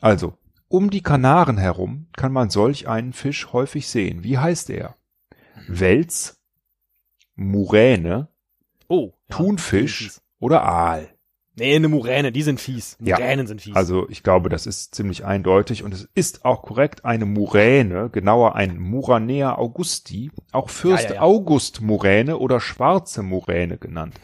Also, 0.00 0.38
um 0.70 0.88
die 0.90 1.02
Kanaren 1.02 1.58
herum 1.58 2.06
kann 2.16 2.32
man 2.32 2.48
solch 2.48 2.88
einen 2.88 3.12
Fisch 3.12 3.52
häufig 3.52 3.88
sehen. 3.88 4.22
Wie 4.24 4.38
heißt 4.38 4.70
er? 4.70 4.94
Wels, 5.68 6.38
Muräne, 7.34 8.28
Oh. 8.88 9.12
ja, 9.28 9.36
Thunfisch 9.36 10.18
oder 10.38 10.62
Aal? 10.64 11.08
Nee, 11.56 11.74
eine 11.76 11.88
Muräne, 11.88 12.32
die 12.32 12.42
sind 12.42 12.60
fies. 12.60 12.96
Ja. 13.00 13.18
Muränen 13.18 13.46
sind 13.46 13.60
fies. 13.60 13.74
Also 13.76 14.08
ich 14.08 14.22
glaube, 14.22 14.48
das 14.48 14.66
ist 14.66 14.94
ziemlich 14.94 15.24
eindeutig 15.24 15.82
und 15.82 15.92
es 15.92 16.08
ist 16.14 16.44
auch 16.44 16.62
korrekt 16.62 17.04
eine 17.04 17.26
Muräne, 17.26 18.08
genauer 18.10 18.54
ein 18.54 18.78
Muranea 18.78 19.56
augusti, 19.58 20.30
auch 20.52 20.70
Fürst 20.70 21.04
Ja, 21.04 21.08
ja, 21.10 21.14
ja. 21.16 21.20
August 21.22 21.80
Muräne 21.82 22.38
oder 22.38 22.60
schwarze 22.60 23.22
Muräne 23.22 23.76
genannt. 23.76 24.14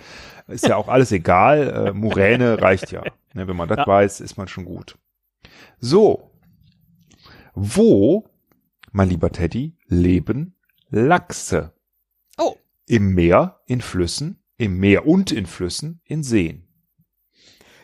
Ist 0.48 0.66
ja 0.68 0.76
auch 0.76 0.88
alles 0.88 1.10
egal, 1.12 1.88
äh, 1.88 1.92
Muräne 1.92 2.62
reicht 2.62 2.92
ja. 2.92 3.02
Ne, 3.34 3.46
wenn 3.48 3.56
man 3.56 3.68
das 3.68 3.78
Ja. 3.78 3.86
weiß, 3.86 4.20
ist 4.20 4.38
man 4.38 4.48
schon 4.48 4.64
gut. 4.64 4.96
So, 5.78 6.30
wo, 7.56 8.24
mein 8.92 9.08
lieber 9.08 9.32
Teddy, 9.32 9.74
leben 9.88 10.54
Lachse? 10.90 11.72
oh, 12.38 12.54
Im 12.86 13.14
Meer, 13.14 13.60
in 13.66 13.80
Flüssen, 13.80 14.38
im 14.58 14.78
Meer 14.78 15.06
und 15.06 15.32
in 15.32 15.46
Flüssen, 15.46 16.00
in 16.04 16.22
Seen. 16.22 16.68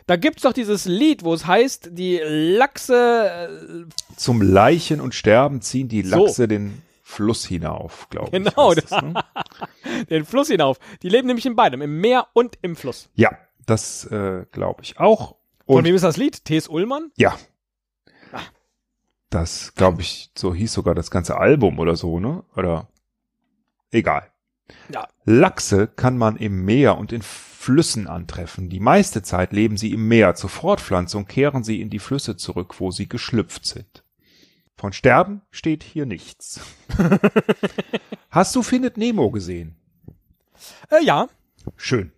da 0.05 0.15
gibt's 0.15 0.43
doch 0.43 0.53
dieses 0.53 0.85
Lied, 0.85 1.23
wo 1.23 1.33
es 1.33 1.45
heißt, 1.47 1.89
die 1.93 2.19
Lachse, 2.23 3.87
äh, 3.89 4.15
Zum 4.15 4.41
Leichen 4.41 5.01
und 5.01 5.15
Sterben 5.15 5.61
ziehen 5.61 5.87
die 5.89 6.03
So. 6.03 6.25
Lachse 6.25 6.47
den 6.47 6.81
Fluss 7.01 7.43
hinauf, 7.45 8.07
glaube 8.09 8.31
Genau, 8.31 8.71
ich. 8.73 8.77
heißt 8.77 8.91
es, 8.91 9.01
ne? 9.01 9.13
den 10.09 10.25
Fluss 10.25 10.47
hinauf. 10.49 10.77
Die 11.01 11.09
leben 11.09 11.27
nämlich 11.27 11.45
in 11.45 11.55
beidem, 11.55 11.81
im 11.81 11.99
Meer 11.99 12.27
und 12.33 12.57
im 12.61 12.75
Fluss. 12.75 13.09
Ja, 13.15 13.37
das 13.65 14.05
äh, 14.05 14.45
glaube 14.51 14.83
ich 14.83 14.99
auch. 14.99 15.35
Von 15.65 15.77
Und 15.77 15.83
wem 15.85 15.95
ist 15.95 16.03
das 16.03 16.17
Lied? 16.17 16.45
T.S. 16.45 16.67
Ullmann? 16.67 17.11
ja, 17.17 17.35
Ah. 18.31 18.41
Das 19.33 19.73
glaube 19.75 20.01
ich, 20.01 20.31
so 20.35 20.53
hieß 20.53 20.73
sogar 20.73 20.95
das 20.95 21.11
ganze 21.11 21.37
Album 21.37 21.79
oder 21.79 21.95
so, 21.95 22.19
ne? 22.19 22.43
Oder 22.55 22.87
egal. 23.91 24.31
Ja. 24.93 25.07
Lachse 25.25 25.87
kann 25.87 26.17
man 26.17 26.37
im 26.37 26.65
Meer 26.65 26.97
und 26.97 27.11
in 27.11 27.21
Flüssen 27.21 28.07
antreffen. 28.07 28.69
Die 28.69 28.79
meiste 28.79 29.21
Zeit 29.23 29.53
leben 29.53 29.77
sie 29.77 29.93
im 29.93 30.07
Meer. 30.07 30.35
Zur 30.35 30.49
Fortpflanzung 30.49 31.27
kehren 31.27 31.63
sie 31.63 31.81
in 31.81 31.89
die 31.89 31.99
Flüsse 31.99 32.35
zurück, 32.37 32.79
wo 32.79 32.91
sie 32.91 33.07
geschlüpft 33.07 33.65
sind. 33.65 34.03
Von 34.75 34.91
Sterben 34.91 35.41
steht 35.51 35.83
hier 35.83 36.05
nichts. 36.05 36.59
Hast 38.29 38.55
du 38.55 38.63
Findet 38.63 38.97
Nemo 38.97 39.31
gesehen? 39.31 39.77
Äh, 40.89 41.03
ja. 41.05 41.29
Schön. 41.77 42.11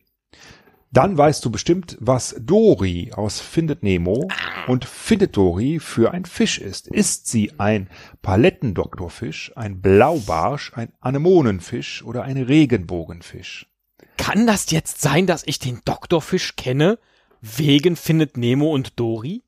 Dann 0.96 1.18
weißt 1.18 1.44
du 1.44 1.52
bestimmt, 1.52 1.98
was 2.00 2.38
Dory 2.40 3.12
aus 3.14 3.42
Findet 3.42 3.84
Nemo 3.84 4.30
und 4.68 4.86
Findet 4.86 5.36
Dory 5.36 5.82
für 5.82 6.12
ein 6.12 6.24
Fisch 6.24 6.58
ist. 6.58 6.88
Ist 6.88 7.28
sie 7.28 7.52
ein 7.58 7.90
Palettendoktorfisch, 8.22 9.52
ein 9.58 9.82
Blaubarsch, 9.82 10.72
ein 10.74 10.94
Anemonenfisch 11.02 12.02
oder 12.02 12.24
ein 12.24 12.38
Regenbogenfisch? 12.38 13.68
Kann 14.16 14.48
das 14.48 14.72
jetzt 14.72 15.02
sein, 15.02 15.28
dass 15.28 15.44
ich 15.46 15.60
den 15.60 15.82
Doktorfisch 15.84 16.56
kenne? 16.56 16.98
Wegen 17.42 17.98
findet 17.98 18.38
Nemo 18.38 18.74
und 18.74 18.98
Dory? 18.98 19.44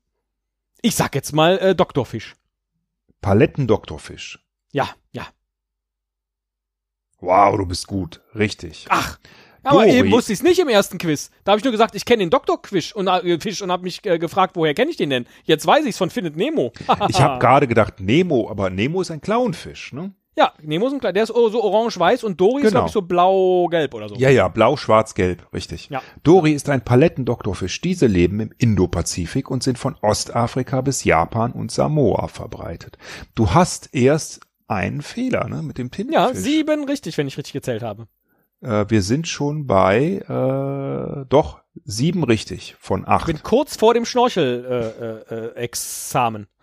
Ich 0.82 0.96
sag 0.96 1.14
jetzt 1.14 1.32
mal 1.32 1.58
äh, 1.60 1.74
Doktorfisch. 1.74 2.36
Palettendoktorfisch. 3.22 4.38
Ja, 4.70 4.90
ja. 5.12 5.26
Wow, 7.20 7.56
du 7.56 7.64
bist 7.64 7.86
gut. 7.86 8.20
Richtig. 8.34 8.84
Ach. 8.90 9.18
Aber 9.70 9.86
eben 9.86 10.10
wusste 10.10 10.32
ich 10.32 10.38
es 10.38 10.42
nicht 10.42 10.58
im 10.58 10.68
ersten 10.68 10.98
Quiz. 10.98 11.30
Da 11.44 11.52
habe 11.52 11.58
ich 11.58 11.64
nur 11.64 11.72
gesagt, 11.72 11.94
ich 11.94 12.04
kenne 12.04 12.22
den 12.22 12.30
Doktorfisch 12.30 12.94
und, 12.94 13.08
äh, 13.08 13.38
Fisch 13.40 13.62
und 13.62 13.70
habe 13.70 13.82
mich 13.82 14.04
äh, 14.04 14.18
gefragt, 14.18 14.56
woher 14.56 14.74
kenne 14.74 14.90
ich 14.90 14.96
den 14.96 15.10
denn? 15.10 15.26
Jetzt 15.44 15.66
weiß 15.66 15.84
ich's 15.86 15.98
von 15.98 16.10
Findet 16.10 16.36
Nemo. 16.36 16.72
Ich 17.08 17.20
habe 17.20 17.38
gerade 17.38 17.66
gedacht 17.66 18.00
Nemo, 18.00 18.50
aber 18.50 18.70
Nemo 18.70 19.00
ist 19.00 19.10
ein 19.10 19.20
Clownfisch, 19.20 19.92
ne? 19.92 20.12
ja, 20.38 20.52
Nemo 20.62 20.86
ist 20.86 20.92
ein 20.92 21.00
kleiner, 21.00 21.14
der 21.14 21.22
ist 21.24 21.30
so 21.34 21.62
orange-weiß 21.62 22.22
und 22.22 22.40
Dory 22.40 22.62
ist, 22.62 22.68
Genau. 22.68 22.70
glaube 22.70 22.86
ich, 22.86 22.92
so 22.92 23.02
blau-gelb 23.02 23.92
oder 23.92 24.08
so. 24.08 24.14
Ja, 24.14 24.30
ja, 24.30 24.46
blau, 24.48 24.76
schwarz, 24.76 25.14
gelb, 25.14 25.44
richtig. 25.52 25.88
Ja. 25.90 26.00
Dory 26.22 26.52
ist 26.52 26.68
ein 26.68 26.84
Palettendoktorfisch. 26.84 27.80
Diese 27.80 28.06
leben 28.06 28.38
im 28.40 28.52
Indopazifik 28.56 29.50
und 29.50 29.64
sind 29.64 29.78
von 29.78 29.96
Ostafrika 30.00 30.80
bis 30.80 31.02
Japan 31.02 31.52
und 31.52 31.72
Samoa 31.72 32.28
verbreitet. 32.28 32.98
Du 33.34 33.50
hast 33.52 33.92
erst 33.94 34.40
einen 34.68 35.02
Fehler, 35.02 35.48
ne, 35.48 35.62
mit 35.62 35.76
dem 35.76 35.90
Tintenfisch. 35.90 36.14
Ja, 36.14 36.34
sieben 36.34 36.84
richtig, 36.84 37.18
wenn 37.18 37.26
ich 37.26 37.36
richtig 37.36 37.54
gezählt 37.54 37.82
habe. 37.82 38.06
Äh, 38.60 38.86
wir 38.88 39.02
sind 39.02 39.28
schon 39.28 39.66
bei, 39.66 40.22
äh, 40.28 41.24
doch, 41.28 41.60
sieben 41.84 42.24
richtig 42.24 42.76
von 42.80 43.02
Ich 43.02 43.08
acht. 43.08 43.26
bin 43.26 43.42
kurz 43.42 43.76
vor 43.76 43.94
dem 43.94 44.04
Schnorchel-Examen. 44.04 45.22
Äh, 45.30 45.34
äh, 45.34 45.54
Examen. 45.54 46.46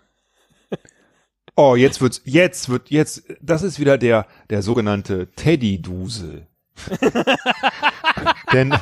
Oh, 1.58 1.78
jetzt 1.78 2.02
wird's, 2.02 2.22
jetzt 2.26 2.68
wird, 2.68 2.90
jetzt, 2.90 3.24
das 3.42 3.64
ist 3.64 3.80
wieder 3.80 3.98
der, 3.98 4.28
der 4.50 4.62
sogenannte 4.62 5.32
Teddy-Dusel. 5.38 6.48
Denn, 8.52 8.76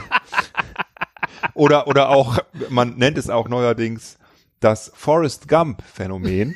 oder, 1.54 1.86
oder 1.88 2.10
auch, 2.10 2.40
man 2.70 2.96
nennt 2.96 3.20
es 3.20 3.30
auch 3.30 3.48
neuerdings 3.48 4.18
das 4.60 4.92
Forrest 4.96 5.48
Gump-Phänomen. 5.48 6.56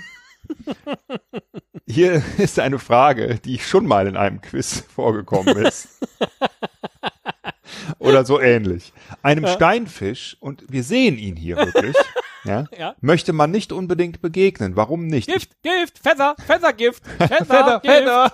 Hier 1.87 2.21
ist 2.37 2.59
eine 2.59 2.79
Frage, 2.79 3.39
die 3.43 3.59
schon 3.59 3.85
mal 3.87 4.07
in 4.07 4.17
einem 4.17 4.41
Quiz 4.41 4.83
vorgekommen 4.93 5.55
ist. 5.57 5.87
Oder 7.99 8.25
so 8.25 8.39
ähnlich. 8.39 8.93
Einem 9.23 9.47
Steinfisch, 9.47 10.37
und 10.39 10.63
wir 10.69 10.83
sehen 10.83 11.17
ihn 11.17 11.35
hier 11.35 11.57
wirklich, 11.57 11.95
ja, 12.43 12.65
Ja. 12.77 12.95
möchte 13.01 13.33
man 13.33 13.51
nicht 13.51 13.71
unbedingt 13.71 14.21
begegnen. 14.21 14.75
Warum 14.75 15.07
nicht? 15.07 15.27
Gift, 15.27 15.51
Gift, 15.63 15.99
Feather, 15.99 16.35
Feathergift, 16.45 17.03
Feather, 17.17 17.45
Feather, 17.45 17.79
Gift. 17.79 17.93
Feather. 17.97 18.33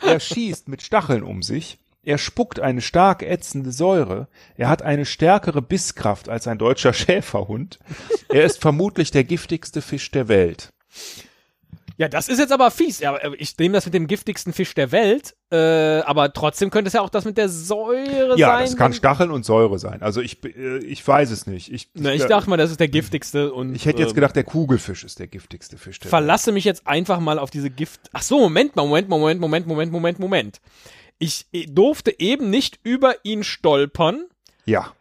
er 0.00 0.20
schießt 0.20 0.68
mit 0.68 0.82
Stacheln 0.82 1.22
um 1.22 1.42
sich. 1.42 1.78
Er 2.04 2.18
spuckt 2.18 2.58
eine 2.58 2.80
stark 2.80 3.22
ätzende 3.22 3.70
Säure. 3.70 4.26
Er 4.56 4.68
hat 4.68 4.82
eine 4.82 5.04
stärkere 5.06 5.62
Bisskraft 5.62 6.28
als 6.28 6.48
ein 6.48 6.58
deutscher 6.58 6.92
Schäferhund. 6.92 7.78
Er 8.32 8.44
ist 8.44 8.60
vermutlich 8.60 9.10
der 9.10 9.24
giftigste 9.24 9.82
Fisch 9.82 10.10
der 10.10 10.28
Welt. 10.28 10.70
Ja, 11.98 12.08
das 12.08 12.28
ist 12.28 12.38
jetzt 12.38 12.52
aber 12.52 12.70
fies. 12.70 13.00
Ja, 13.00 13.18
ich 13.38 13.56
nehme 13.58 13.74
das 13.74 13.84
mit 13.84 13.94
dem 13.94 14.06
giftigsten 14.06 14.52
Fisch 14.52 14.74
der 14.74 14.90
Welt, 14.92 15.36
äh, 15.50 16.00
aber 16.00 16.32
trotzdem 16.32 16.70
könnte 16.70 16.88
es 16.88 16.94
ja 16.94 17.02
auch 17.02 17.10
das 17.10 17.24
mit 17.24 17.36
der 17.36 17.48
Säure 17.48 18.36
Ja, 18.38 18.56
sein. 18.56 18.64
das 18.64 18.76
kann 18.76 18.92
Stacheln 18.94 19.30
und 19.30 19.44
Säure 19.44 19.78
sein. 19.78 20.02
Also 20.02 20.20
ich, 20.20 20.42
äh, 20.44 20.78
ich 20.78 21.06
weiß 21.06 21.30
es 21.30 21.46
nicht. 21.46 21.70
Ich, 21.72 21.90
Na, 21.94 22.12
ich 22.12 22.24
dachte 22.24 22.48
mal, 22.48 22.56
das 22.56 22.70
ist 22.70 22.80
der 22.80 22.88
giftigste 22.88 23.52
und 23.52 23.74
ich 23.74 23.84
hätte 23.86 24.00
jetzt 24.00 24.12
äh, 24.12 24.14
gedacht, 24.14 24.34
der 24.34 24.44
Kugelfisch 24.44 25.04
ist 25.04 25.18
der 25.18 25.26
giftigste 25.28 25.76
Fisch 25.76 25.98
der 26.00 26.06
Welt. 26.06 26.10
verlasse 26.10 26.50
mich 26.50 26.64
jetzt 26.64 26.86
einfach 26.86 27.20
mal 27.20 27.38
auf 27.38 27.50
diese 27.50 27.70
Gift. 27.70 28.00
Ach 28.12 28.22
so, 28.22 28.40
Moment, 28.40 28.74
mal, 28.74 28.82
Moment, 28.86 29.08
Moment, 29.08 29.40
Moment, 29.40 29.66
Moment, 29.66 29.92
Moment, 29.92 30.18
Moment. 30.18 30.60
Ich 31.18 31.46
äh, 31.52 31.66
durfte 31.66 32.18
eben 32.18 32.48
nicht 32.50 32.80
über 32.82 33.16
ihn 33.22 33.44
stolpern, 33.44 34.24
Ja, 34.64 34.92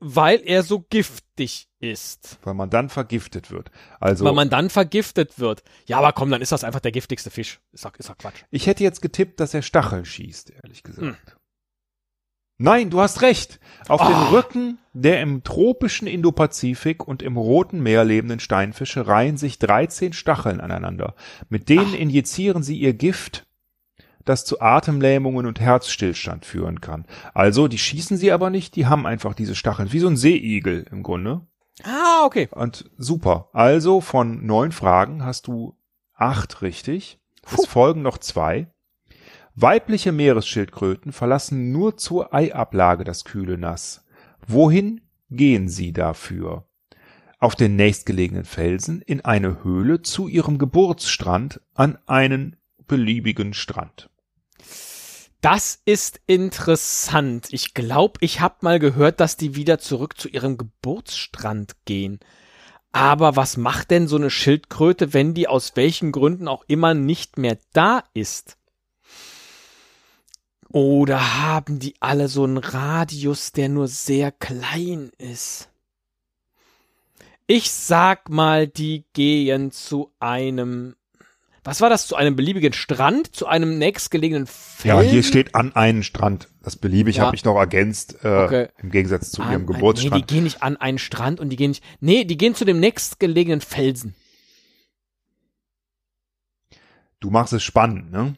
weil 0.00 0.40
er 0.44 0.62
so 0.62 0.80
giftig 0.90 1.68
ist. 1.78 2.38
weil 2.42 2.54
man 2.54 2.68
dann 2.70 2.88
vergiftet 2.88 3.50
wird. 3.50 3.70
Also 4.00 4.24
Weil 4.24 4.32
man 4.34 4.50
dann 4.50 4.68
vergiftet 4.70 5.38
wird. 5.38 5.62
Ja, 5.86 5.98
aber 5.98 6.12
komm, 6.12 6.30
dann 6.30 6.42
ist 6.42 6.52
das 6.52 6.64
einfach 6.64 6.80
der 6.80 6.92
giftigste 6.92 7.30
Fisch. 7.30 7.60
Ist 7.72 7.84
doch, 7.84 7.94
ist 7.96 8.08
doch 8.08 8.18
Quatsch. 8.18 8.42
Ich 8.50 8.66
hätte 8.66 8.82
jetzt 8.82 9.00
getippt, 9.02 9.40
dass 9.40 9.54
er 9.54 9.62
Stacheln 9.62 10.04
schießt, 10.04 10.50
ehrlich 10.50 10.82
gesagt. 10.82 11.06
Hm. 11.06 11.16
Nein, 12.62 12.90
du 12.90 13.00
hast 13.00 13.22
recht. 13.22 13.58
Auf 13.88 14.02
den 14.02 14.12
Ah. 14.14 14.28
Rücken 14.30 14.78
der 14.92 15.22
im 15.22 15.44
tropischen 15.44 16.06
Indopazifik 16.08 17.06
und 17.06 17.22
im 17.22 17.36
Roten 17.36 17.80
Meer 17.80 18.04
lebenden 18.04 18.40
Steinfische 18.40 19.06
reihen 19.06 19.36
sich 19.38 19.58
13 19.60 20.12
Stacheln 20.12 20.60
aneinander. 20.60 21.14
Mit 21.48 21.68
denen 21.68 21.94
injizieren 21.94 22.62
sie 22.62 22.76
ihr 22.76 22.92
Gift, 22.92 23.46
das 24.24 24.44
zu 24.44 24.60
Atemlähmungen 24.60 25.46
und 25.46 25.60
Herzstillstand 25.60 26.44
führen 26.44 26.80
kann. 26.80 27.06
Also, 27.34 27.68
die 27.68 27.78
schießen 27.78 28.16
sie 28.16 28.32
aber 28.32 28.50
nicht, 28.50 28.76
die 28.76 28.86
haben 28.86 29.06
einfach 29.06 29.34
diese 29.34 29.54
Stacheln, 29.54 29.92
wie 29.92 30.00
so 30.00 30.08
ein 30.08 30.16
Seeigel 30.16 30.86
im 30.90 31.02
Grunde. 31.02 31.42
Ah, 31.82 32.24
okay. 32.24 32.48
Und 32.50 32.90
super. 32.98 33.48
Also 33.52 34.00
von 34.00 34.44
neun 34.44 34.72
Fragen 34.72 35.24
hast 35.24 35.46
du 35.46 35.76
acht 36.14 36.62
richtig. 36.62 37.18
Es 37.52 37.66
folgen 37.66 38.02
noch 38.02 38.18
zwei. 38.18 38.68
Weibliche 39.54 40.12
Meeresschildkröten 40.12 41.12
verlassen 41.12 41.72
nur 41.72 41.96
zur 41.96 42.34
Eiablage 42.34 43.04
das 43.04 43.24
kühle 43.24 43.58
Nass. 43.58 44.04
Wohin 44.46 45.00
gehen 45.30 45.68
sie 45.68 45.92
dafür? 45.92 46.66
Auf 47.38 47.56
den 47.56 47.76
nächstgelegenen 47.76 48.44
Felsen, 48.44 49.00
in 49.00 49.24
eine 49.24 49.64
Höhle, 49.64 50.02
zu 50.02 50.28
ihrem 50.28 50.58
Geburtsstrand, 50.58 51.60
an 51.74 51.98
einen 52.06 52.56
beliebigen 52.90 53.54
Strand. 53.54 54.10
Das 55.40 55.80
ist 55.84 56.20
interessant. 56.26 57.46
Ich 57.52 57.72
glaube, 57.72 58.18
ich 58.20 58.40
habe 58.40 58.56
mal 58.62 58.80
gehört, 58.80 59.20
dass 59.20 59.36
die 59.36 59.54
wieder 59.54 59.78
zurück 59.78 60.18
zu 60.18 60.28
ihrem 60.28 60.58
Geburtsstrand 60.58 61.76
gehen. 61.84 62.18
Aber 62.90 63.36
was 63.36 63.56
macht 63.56 63.92
denn 63.92 64.08
so 64.08 64.16
eine 64.16 64.28
Schildkröte, 64.28 65.14
wenn 65.14 65.34
die 65.34 65.46
aus 65.46 65.76
welchen 65.76 66.10
Gründen 66.10 66.48
auch 66.48 66.64
immer 66.66 66.92
nicht 66.92 67.38
mehr 67.38 67.58
da 67.72 68.02
ist? 68.12 68.58
Oder 70.68 71.38
haben 71.40 71.78
die 71.78 71.94
alle 72.00 72.26
so 72.26 72.42
einen 72.42 72.58
Radius, 72.58 73.52
der 73.52 73.68
nur 73.68 73.86
sehr 73.86 74.32
klein 74.32 75.12
ist? 75.16 75.68
Ich 77.46 77.70
sag 77.70 78.28
mal, 78.28 78.66
die 78.66 79.04
gehen 79.12 79.70
zu 79.70 80.12
einem 80.18 80.96
was 81.64 81.80
war 81.80 81.90
das, 81.90 82.06
zu 82.06 82.16
einem 82.16 82.36
beliebigen 82.36 82.72
Strand, 82.72 83.34
zu 83.34 83.46
einem 83.46 83.78
nächstgelegenen 83.78 84.46
Felsen? 84.46 84.88
Ja, 84.88 85.00
hier 85.10 85.22
steht 85.22 85.54
an 85.54 85.74
einen 85.74 86.02
Strand. 86.02 86.48
Das 86.62 86.76
beliebig 86.76 87.16
Ja. 87.16 87.26
habe 87.26 87.36
ich 87.36 87.44
noch 87.44 87.56
ergänzt, 87.56 88.24
äh, 88.24 88.28
Okay. 88.28 88.68
im 88.82 88.90
Gegensatz 88.90 89.30
zu 89.30 89.42
An 89.42 89.52
ihrem 89.52 89.62
ein- 89.62 89.66
Nee, 89.66 89.72
Geburtsstrand. 89.74 90.30
die 90.30 90.34
gehen 90.34 90.44
nicht 90.44 90.62
an 90.62 90.76
einen 90.78 90.98
Strand 90.98 91.38
und 91.40 91.50
die 91.50 91.56
gehen 91.56 91.70
nicht, 91.70 91.84
nee, 92.00 92.24
die 92.24 92.36
gehen 92.38 92.54
zu 92.54 92.64
dem 92.64 92.80
nächstgelegenen 92.80 93.60
Felsen. 93.60 94.14
Du 97.20 97.30
machst 97.30 97.52
es 97.52 97.62
spannend, 97.62 98.10
ne? 98.10 98.34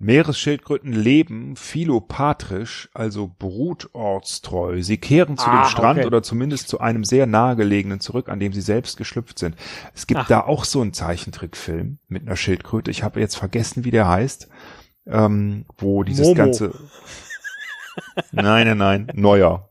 Meeresschildkröten 0.00 0.92
leben 0.94 1.56
philopatrisch, 1.56 2.88
also 2.94 3.30
brutortstreu. 3.38 4.82
Sie 4.82 4.96
kehren 4.96 5.36
zu 5.36 5.44
dem 5.44 5.58
Ah, 5.58 5.64
Strand 5.66 5.98
okay. 5.98 6.06
oder 6.06 6.22
zumindest 6.22 6.68
zu 6.68 6.80
einem 6.80 7.04
sehr 7.04 7.26
nahegelegenen 7.26 8.00
zurück, 8.00 8.30
an 8.30 8.40
dem 8.40 8.54
sie 8.54 8.62
selbst 8.62 8.96
geschlüpft 8.96 9.38
sind. 9.38 9.56
Es 9.94 10.06
gibt 10.06 10.20
Ach. 10.22 10.26
da 10.26 10.40
auch 10.40 10.64
so 10.64 10.80
einen 10.80 10.94
Zeichentrickfilm 10.94 11.98
mit 12.08 12.22
einer 12.26 12.36
Schildkröte. 12.36 12.90
Ich 12.90 13.02
habe 13.02 13.20
jetzt 13.20 13.36
vergessen, 13.36 13.84
wie 13.84 13.90
der 13.90 14.08
heißt, 14.08 14.48
ähm, 15.06 15.66
wo 15.76 16.02
dieses 16.02 16.24
Momo. 16.26 16.34
ganze. 16.36 16.74
Nein, 18.32 18.66
nein, 18.66 18.78
nein, 18.78 19.10
neuer. 19.14 19.70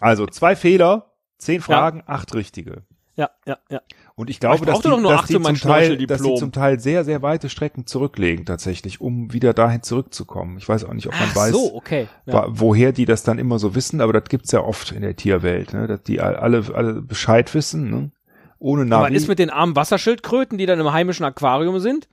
Also 0.00 0.26
zwei 0.26 0.56
Fehler, 0.56 1.12
zehn 1.36 1.60
Fragen, 1.60 2.02
acht 2.06 2.34
richtige. 2.34 2.84
Ja, 3.14 3.30
ja, 3.46 3.58
ja. 3.68 3.80
Und 4.14 4.30
ich 4.30 4.36
Aber 4.42 4.56
glaube, 4.56 4.70
ich 4.70 4.82
dass 4.82 4.82
die, 4.82 5.02
dass, 5.02 5.26
die 5.26 5.32
zum 5.42 5.54
Teil, 5.56 6.06
dass 6.06 6.22
die 6.22 6.34
zum 6.34 6.52
Teil 6.52 6.80
sehr, 6.80 7.04
sehr 7.04 7.20
weite 7.20 7.50
Strecken 7.50 7.86
zurücklegen 7.86 8.46
tatsächlich, 8.46 9.00
um 9.02 9.32
wieder 9.32 9.52
dahin 9.52 9.82
zurückzukommen. 9.82 10.56
Ich 10.56 10.66
weiß 10.68 10.84
auch 10.84 10.94
nicht, 10.94 11.06
ob 11.08 11.12
man 11.12 11.28
Ach 11.30 11.36
weiß, 11.36 11.52
so, 11.52 11.74
okay. 11.74 12.08
Ja. 12.24 12.46
woher 12.48 12.92
die 12.92 13.04
das 13.04 13.22
dann 13.22 13.38
immer 13.38 13.58
so 13.58 13.74
wissen, 13.74 14.00
aber 14.00 14.14
das 14.14 14.24
gibt's 14.30 14.50
ja 14.52 14.60
oft 14.60 14.92
in 14.92 15.02
der 15.02 15.14
Tierwelt, 15.16 15.74
ne? 15.74 15.86
dass 15.86 16.02
die 16.02 16.20
all- 16.20 16.36
alle, 16.36 16.64
alle 16.74 17.02
Bescheid 17.02 17.52
wissen, 17.54 17.90
ne? 17.90 18.10
ohne 18.58 18.82
Aber 18.82 19.04
Navi. 19.04 19.14
ist 19.16 19.28
mit 19.28 19.38
den 19.38 19.50
armen 19.50 19.76
Wasserschildkröten, 19.76 20.56
die 20.56 20.66
dann 20.66 20.80
im 20.80 20.92
heimischen 20.92 21.24
Aquarium 21.26 21.80
sind, 21.80 22.08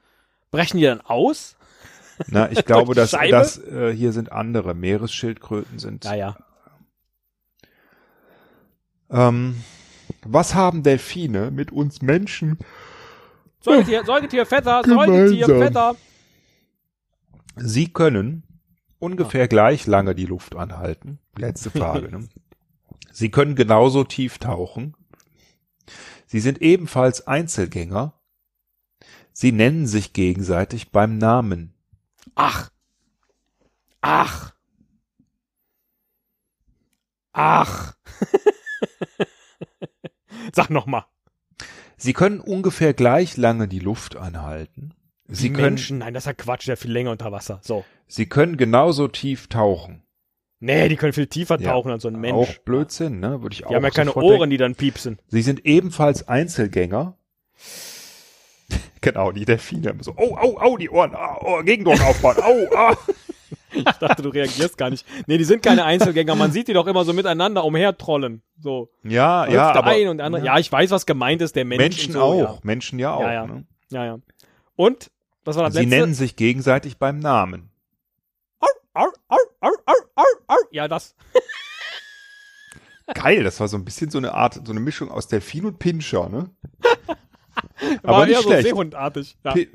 brechen 0.51 0.77
die 0.79 0.83
dann 0.83 0.99
aus? 1.01 1.55
Na, 2.27 2.51
ich 2.51 2.65
glaube, 2.65 2.93
dass 2.95 3.11
Scheibe? 3.11 3.31
das 3.31 3.57
äh, 3.63 3.93
hier 3.95 4.11
sind 4.11 4.31
andere 4.33 4.73
Meeresschildkröten 4.73 5.79
sind. 5.79 6.03
Naja. 6.03 6.35
Ähm, 9.11 9.55
was 10.25 10.55
haben 10.55 10.83
Delfine 10.83 11.51
mit 11.51 11.71
uns 11.71 12.01
Menschen 12.01 12.57
Säugetier, 13.61 14.05
Säugetiervetter, 14.05 14.81
Gemeinsam. 14.83 15.27
Säugetiervetter. 15.27 15.95
Sie 17.57 17.91
können 17.91 18.43
ungefähr 18.99 19.47
gleich 19.47 19.85
lange 19.85 20.15
die 20.15 20.25
Luft 20.25 20.55
anhalten. 20.55 21.19
Letzte 21.37 21.69
Frage. 21.69 22.09
ne? 22.09 22.29
Sie 23.11 23.31
können 23.31 23.55
genauso 23.55 24.03
tief 24.03 24.37
tauchen. 24.37 24.95
Sie 26.25 26.39
sind 26.39 26.61
ebenfalls 26.61 27.27
Einzelgänger. 27.27 28.13
Sie 29.33 29.51
nennen 29.51 29.87
sich 29.87 30.13
gegenseitig 30.13 30.91
beim 30.91 31.17
Namen. 31.17 31.73
Ach. 32.35 32.69
Ach. 34.01 34.53
Ach. 37.33 37.93
Sag 40.55 40.69
noch 40.69 40.85
mal. 40.85 41.05
Sie 41.97 42.13
können 42.13 42.39
ungefähr 42.39 42.93
gleich 42.93 43.35
lange 43.37 43.67
die 43.67 43.79
Luft 43.79 44.15
anhalten. 44.15 44.93
Sie 45.27 45.49
Die 45.49 45.53
können, 45.53 45.65
Menschen, 45.75 45.97
nein, 45.99 46.13
das 46.13 46.23
ist 46.23 46.27
ja 46.27 46.33
Quatsch, 46.33 46.67
der 46.67 46.77
viel 46.77 46.91
länger 46.91 47.11
unter 47.11 47.31
Wasser. 47.31 47.59
So. 47.61 47.85
Sie 48.07 48.25
können 48.25 48.57
genauso 48.57 49.07
tief 49.07 49.47
tauchen. 49.47 50.03
Nee, 50.61 50.89
die 50.89 50.95
können 50.95 51.13
viel 51.13 51.27
tiefer 51.27 51.59
Ja, 51.59 51.71
tauchen 51.71 51.91
als 51.91 52.03
so 52.03 52.09
ein 52.09 52.19
Mensch. 52.19 52.35
Auch 52.35 52.53
Blödsinn, 52.65 53.19
ne? 53.19 53.41
Würde 53.41 53.53
ich 53.53 53.65
auch 53.65 53.69
Die 53.69 53.75
haben 53.75 53.83
ja 53.83 53.91
keine 53.91 54.13
Ohren, 54.13 54.29
denken. 54.39 54.49
die 54.49 54.57
dann 54.57 54.75
piepsen. 54.75 55.19
Sie 55.27 55.41
sind 55.41 55.65
ebenfalls 55.65 56.27
Einzelgänger. 56.27 57.17
genau, 59.01 59.31
die 59.31 59.45
Delfine. 59.45 59.89
haben 59.89 60.03
So, 60.03 60.13
oh, 60.17 60.37
oh, 60.41 60.59
oh, 60.61 60.77
die 60.77 60.89
Ohren. 60.89 61.15
Oh, 61.41 61.61
Gegendruck 61.63 62.01
aufbauen. 62.01 62.37
Au, 62.41 62.75
ah. 62.75 62.97
Ich 63.73 63.83
dachte, 63.83 64.21
du 64.23 64.29
reagierst 64.29 64.77
gar 64.77 64.89
nicht. 64.89 65.05
Nee, 65.27 65.37
die 65.37 65.43
sind 65.43 65.61
keine 65.61 65.83
Einzelgänger. 65.85 66.35
Man 66.35 66.51
sieht 66.51 66.67
die 66.67 66.73
doch 66.73 66.87
immer 66.87 67.05
so 67.05 67.13
miteinander 67.13 67.63
umhertrollen. 67.63 68.41
So. 68.59 68.89
Ja, 69.03 69.43
Hüpft 69.43 69.53
ja, 69.55 69.71
der 69.73 69.81
aber 69.83 69.91
ein 69.91 70.07
und 70.07 70.17
der 70.17 70.25
andere. 70.25 70.43
Ja, 70.45 70.57
ich 70.57 70.71
weiß, 70.71 70.91
was 70.91 71.05
gemeint 71.05 71.41
ist, 71.41 71.55
der 71.55 71.65
Mensch. 71.65 71.79
Menschen 71.79 72.13
so, 72.13 72.19
auch. 72.21 72.63
Menschen 72.63 72.97
ja 72.99 73.13
auch. 73.13 73.21
Ja, 73.21 73.33
ja. 73.33 73.45
Ne? 73.47 73.65
Ja, 73.91 74.05
ja. 74.05 74.15
ja. 74.15 74.19
Und? 74.75 75.11
Was 75.45 75.55
war 75.55 75.63
das 75.65 75.73
Sie 75.73 75.81
letzte? 75.81 75.95
nennen 75.95 76.13
sich 76.13 76.35
gegenseitig 76.35 76.97
beim 76.97 77.19
Namen. 77.19 77.69
Au, 78.59 78.67
au, 78.93 79.05
au, 79.29 79.37
au, 79.61 79.69
au, 79.85 79.93
au, 80.15 80.23
au. 80.47 80.55
Ja, 80.71 80.87
das. 80.87 81.15
Geil, 83.13 83.43
das 83.43 83.59
war 83.59 83.67
so 83.67 83.77
ein 83.77 83.85
bisschen 83.85 84.11
so 84.11 84.17
eine 84.19 84.33
Art, 84.33 84.61
so 84.65 84.71
eine 84.71 84.79
Mischung 84.79 85.09
aus 85.09 85.27
Delfin 85.27 85.65
und 85.65 85.79
Pinscher, 85.79 86.29
ne? 86.29 86.49
War 88.03 88.15
Aber 88.15 88.25
nicht 88.25 88.35
eher 88.35 88.41
so 88.43 88.49
schlecht. 88.49 88.67
Seehundartig. 88.67 89.37
Ja. 89.43 89.53
Pi- 89.53 89.69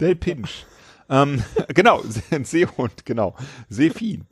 Del 0.00 0.16
Pinch. 0.16 0.64
Ähm, 1.08 1.42
genau, 1.68 2.02
ein 2.30 2.44
Seehund, 2.44 3.04
genau. 3.04 3.36
Seefin. 3.68 4.26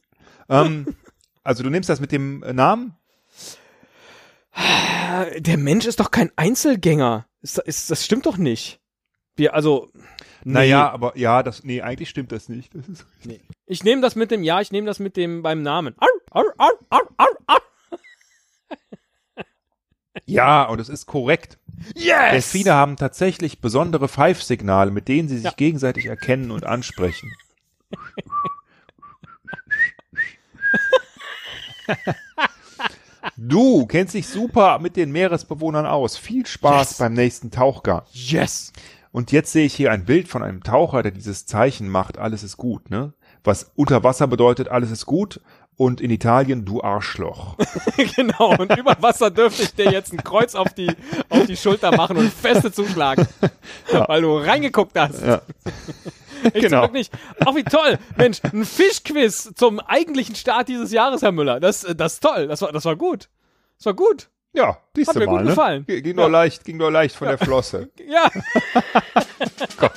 Ähm, 0.48 0.94
also 1.42 1.62
du 1.62 1.70
nimmst 1.70 1.88
das 1.88 2.00
mit 2.00 2.12
dem 2.12 2.40
Namen? 2.40 2.96
Der 5.38 5.58
Mensch 5.58 5.86
ist 5.86 6.00
doch 6.00 6.10
kein 6.10 6.30
Einzelgänger. 6.36 7.26
Ist, 7.42 7.58
ist, 7.58 7.90
das 7.90 8.04
stimmt 8.04 8.26
doch 8.26 8.38
nicht. 8.38 8.80
Wir, 9.36 9.54
also. 9.54 9.90
nee. 10.44 10.52
Naja, 10.52 10.90
aber 10.90 11.16
ja, 11.16 11.42
das, 11.42 11.62
nee, 11.62 11.82
eigentlich 11.82 12.08
stimmt 12.08 12.32
das 12.32 12.48
nicht. 12.48 12.74
Das 12.74 12.88
ist, 12.88 13.06
Nee. 13.24 13.40
Ich 13.66 13.84
nehme 13.84 14.00
das 14.00 14.16
mit 14.16 14.30
dem, 14.30 14.42
ja, 14.42 14.60
ich 14.60 14.72
nehme 14.72 14.86
das 14.86 14.98
mit 14.98 15.16
dem 15.16 15.42
beim 15.42 15.62
Namen. 15.62 15.94
Au, 15.98 16.06
au, 16.30 16.44
au, 16.58 17.00
au, 17.18 17.26
au. 17.46 17.56
ja, 20.24 20.64
und 20.64 20.80
es 20.80 20.88
ist 20.88 21.06
korrekt. 21.06 21.58
Yes! 21.94 22.30
Delfine 22.32 22.72
haben 22.74 22.96
tatsächlich 22.96 23.60
besondere 23.60 24.08
Pfeifsignale, 24.08 24.90
mit 24.90 25.08
denen 25.08 25.28
sie 25.28 25.36
sich 25.36 25.44
Ja. 25.44 25.52
gegenseitig 25.56 26.06
erkennen 26.06 26.50
und 26.50 26.64
ansprechen. 26.64 27.32
Du 33.36 33.86
kennst 33.86 34.14
dich 34.14 34.28
super 34.28 34.78
mit 34.78 34.96
den 34.96 35.10
Meeresbewohnern 35.12 35.86
aus. 35.86 36.16
Viel 36.16 36.46
Spaß 36.46 36.90
Yes. 36.90 36.98
beim 36.98 37.12
nächsten 37.14 37.50
Tauchgang. 37.50 38.02
Yes! 38.12 38.72
Und 39.12 39.32
jetzt 39.32 39.52
sehe 39.52 39.66
ich 39.66 39.74
hier 39.74 39.90
ein 39.92 40.04
Bild 40.04 40.28
von 40.28 40.42
einem 40.42 40.62
Taucher, 40.62 41.02
der 41.02 41.12
dieses 41.12 41.46
Zeichen 41.46 41.88
macht, 41.88 42.18
alles 42.18 42.42
ist 42.42 42.56
gut, 42.56 42.90
ne? 42.90 43.14
Was 43.44 43.70
unter 43.74 44.04
Wasser 44.04 44.26
bedeutet, 44.26 44.68
alles 44.68 44.90
ist 44.90 45.06
gut. 45.06 45.40
Und 45.78 46.00
in 46.00 46.10
Italien, 46.10 46.64
du 46.64 46.82
Arschloch. 46.82 47.56
genau, 48.16 48.56
und 48.56 48.74
über 48.78 48.96
Wasser 49.00 49.30
dürfte 49.30 49.62
ich 49.64 49.74
dir 49.74 49.90
jetzt 49.90 50.12
ein 50.12 50.24
Kreuz 50.24 50.54
auf 50.54 50.72
die, 50.72 50.90
auf 51.28 51.44
die 51.46 51.56
Schulter 51.56 51.94
machen 51.94 52.16
und 52.16 52.32
feste 52.32 52.72
zuschlagen. 52.72 53.26
Weil 53.92 54.22
du 54.22 54.38
reingeguckt 54.38 54.98
hast. 54.98 55.22
Ja. 55.24 55.42
Ich 56.52 56.62
Genau. 56.62 56.82
Glück 56.82 56.92
nicht. 56.92 57.12
Ach, 57.44 57.54
wie 57.56 57.64
toll. 57.64 57.98
Mensch, 58.16 58.40
ein 58.44 58.64
Fischquiz 58.66 59.52
zum 59.54 59.80
eigentlichen 59.80 60.34
Start 60.36 60.68
dieses 60.68 60.92
Jahres, 60.92 61.22
Herr 61.22 61.32
Müller. 61.32 61.60
Das, 61.60 61.80
das 61.96 62.14
ist 62.14 62.20
toll. 62.22 62.46
Das 62.46 62.60
war, 62.60 62.70
das 62.72 62.84
war 62.84 62.94
gut. 62.94 63.30
Das 63.78 63.86
war 63.86 63.94
gut. 63.94 64.28
Ja, 64.52 64.76
siehst 64.94 65.08
Hat 65.08 65.16
mir 65.16 65.26
mal, 65.26 65.32
gut 65.32 65.40
ne? 65.42 65.48
gefallen. 65.48 65.86
Ging 65.86 66.02
ging 66.02 66.16
Ja. 66.16 66.22
nur 66.22 66.30
leicht, 66.30 66.64
ging 66.64 66.76
nur 66.76 66.92
leicht 66.92 67.16
von 67.16 67.28
der 67.28 67.38
Flosse. 67.38 67.88
Ja. 68.06 68.30
Gott. 69.78 69.92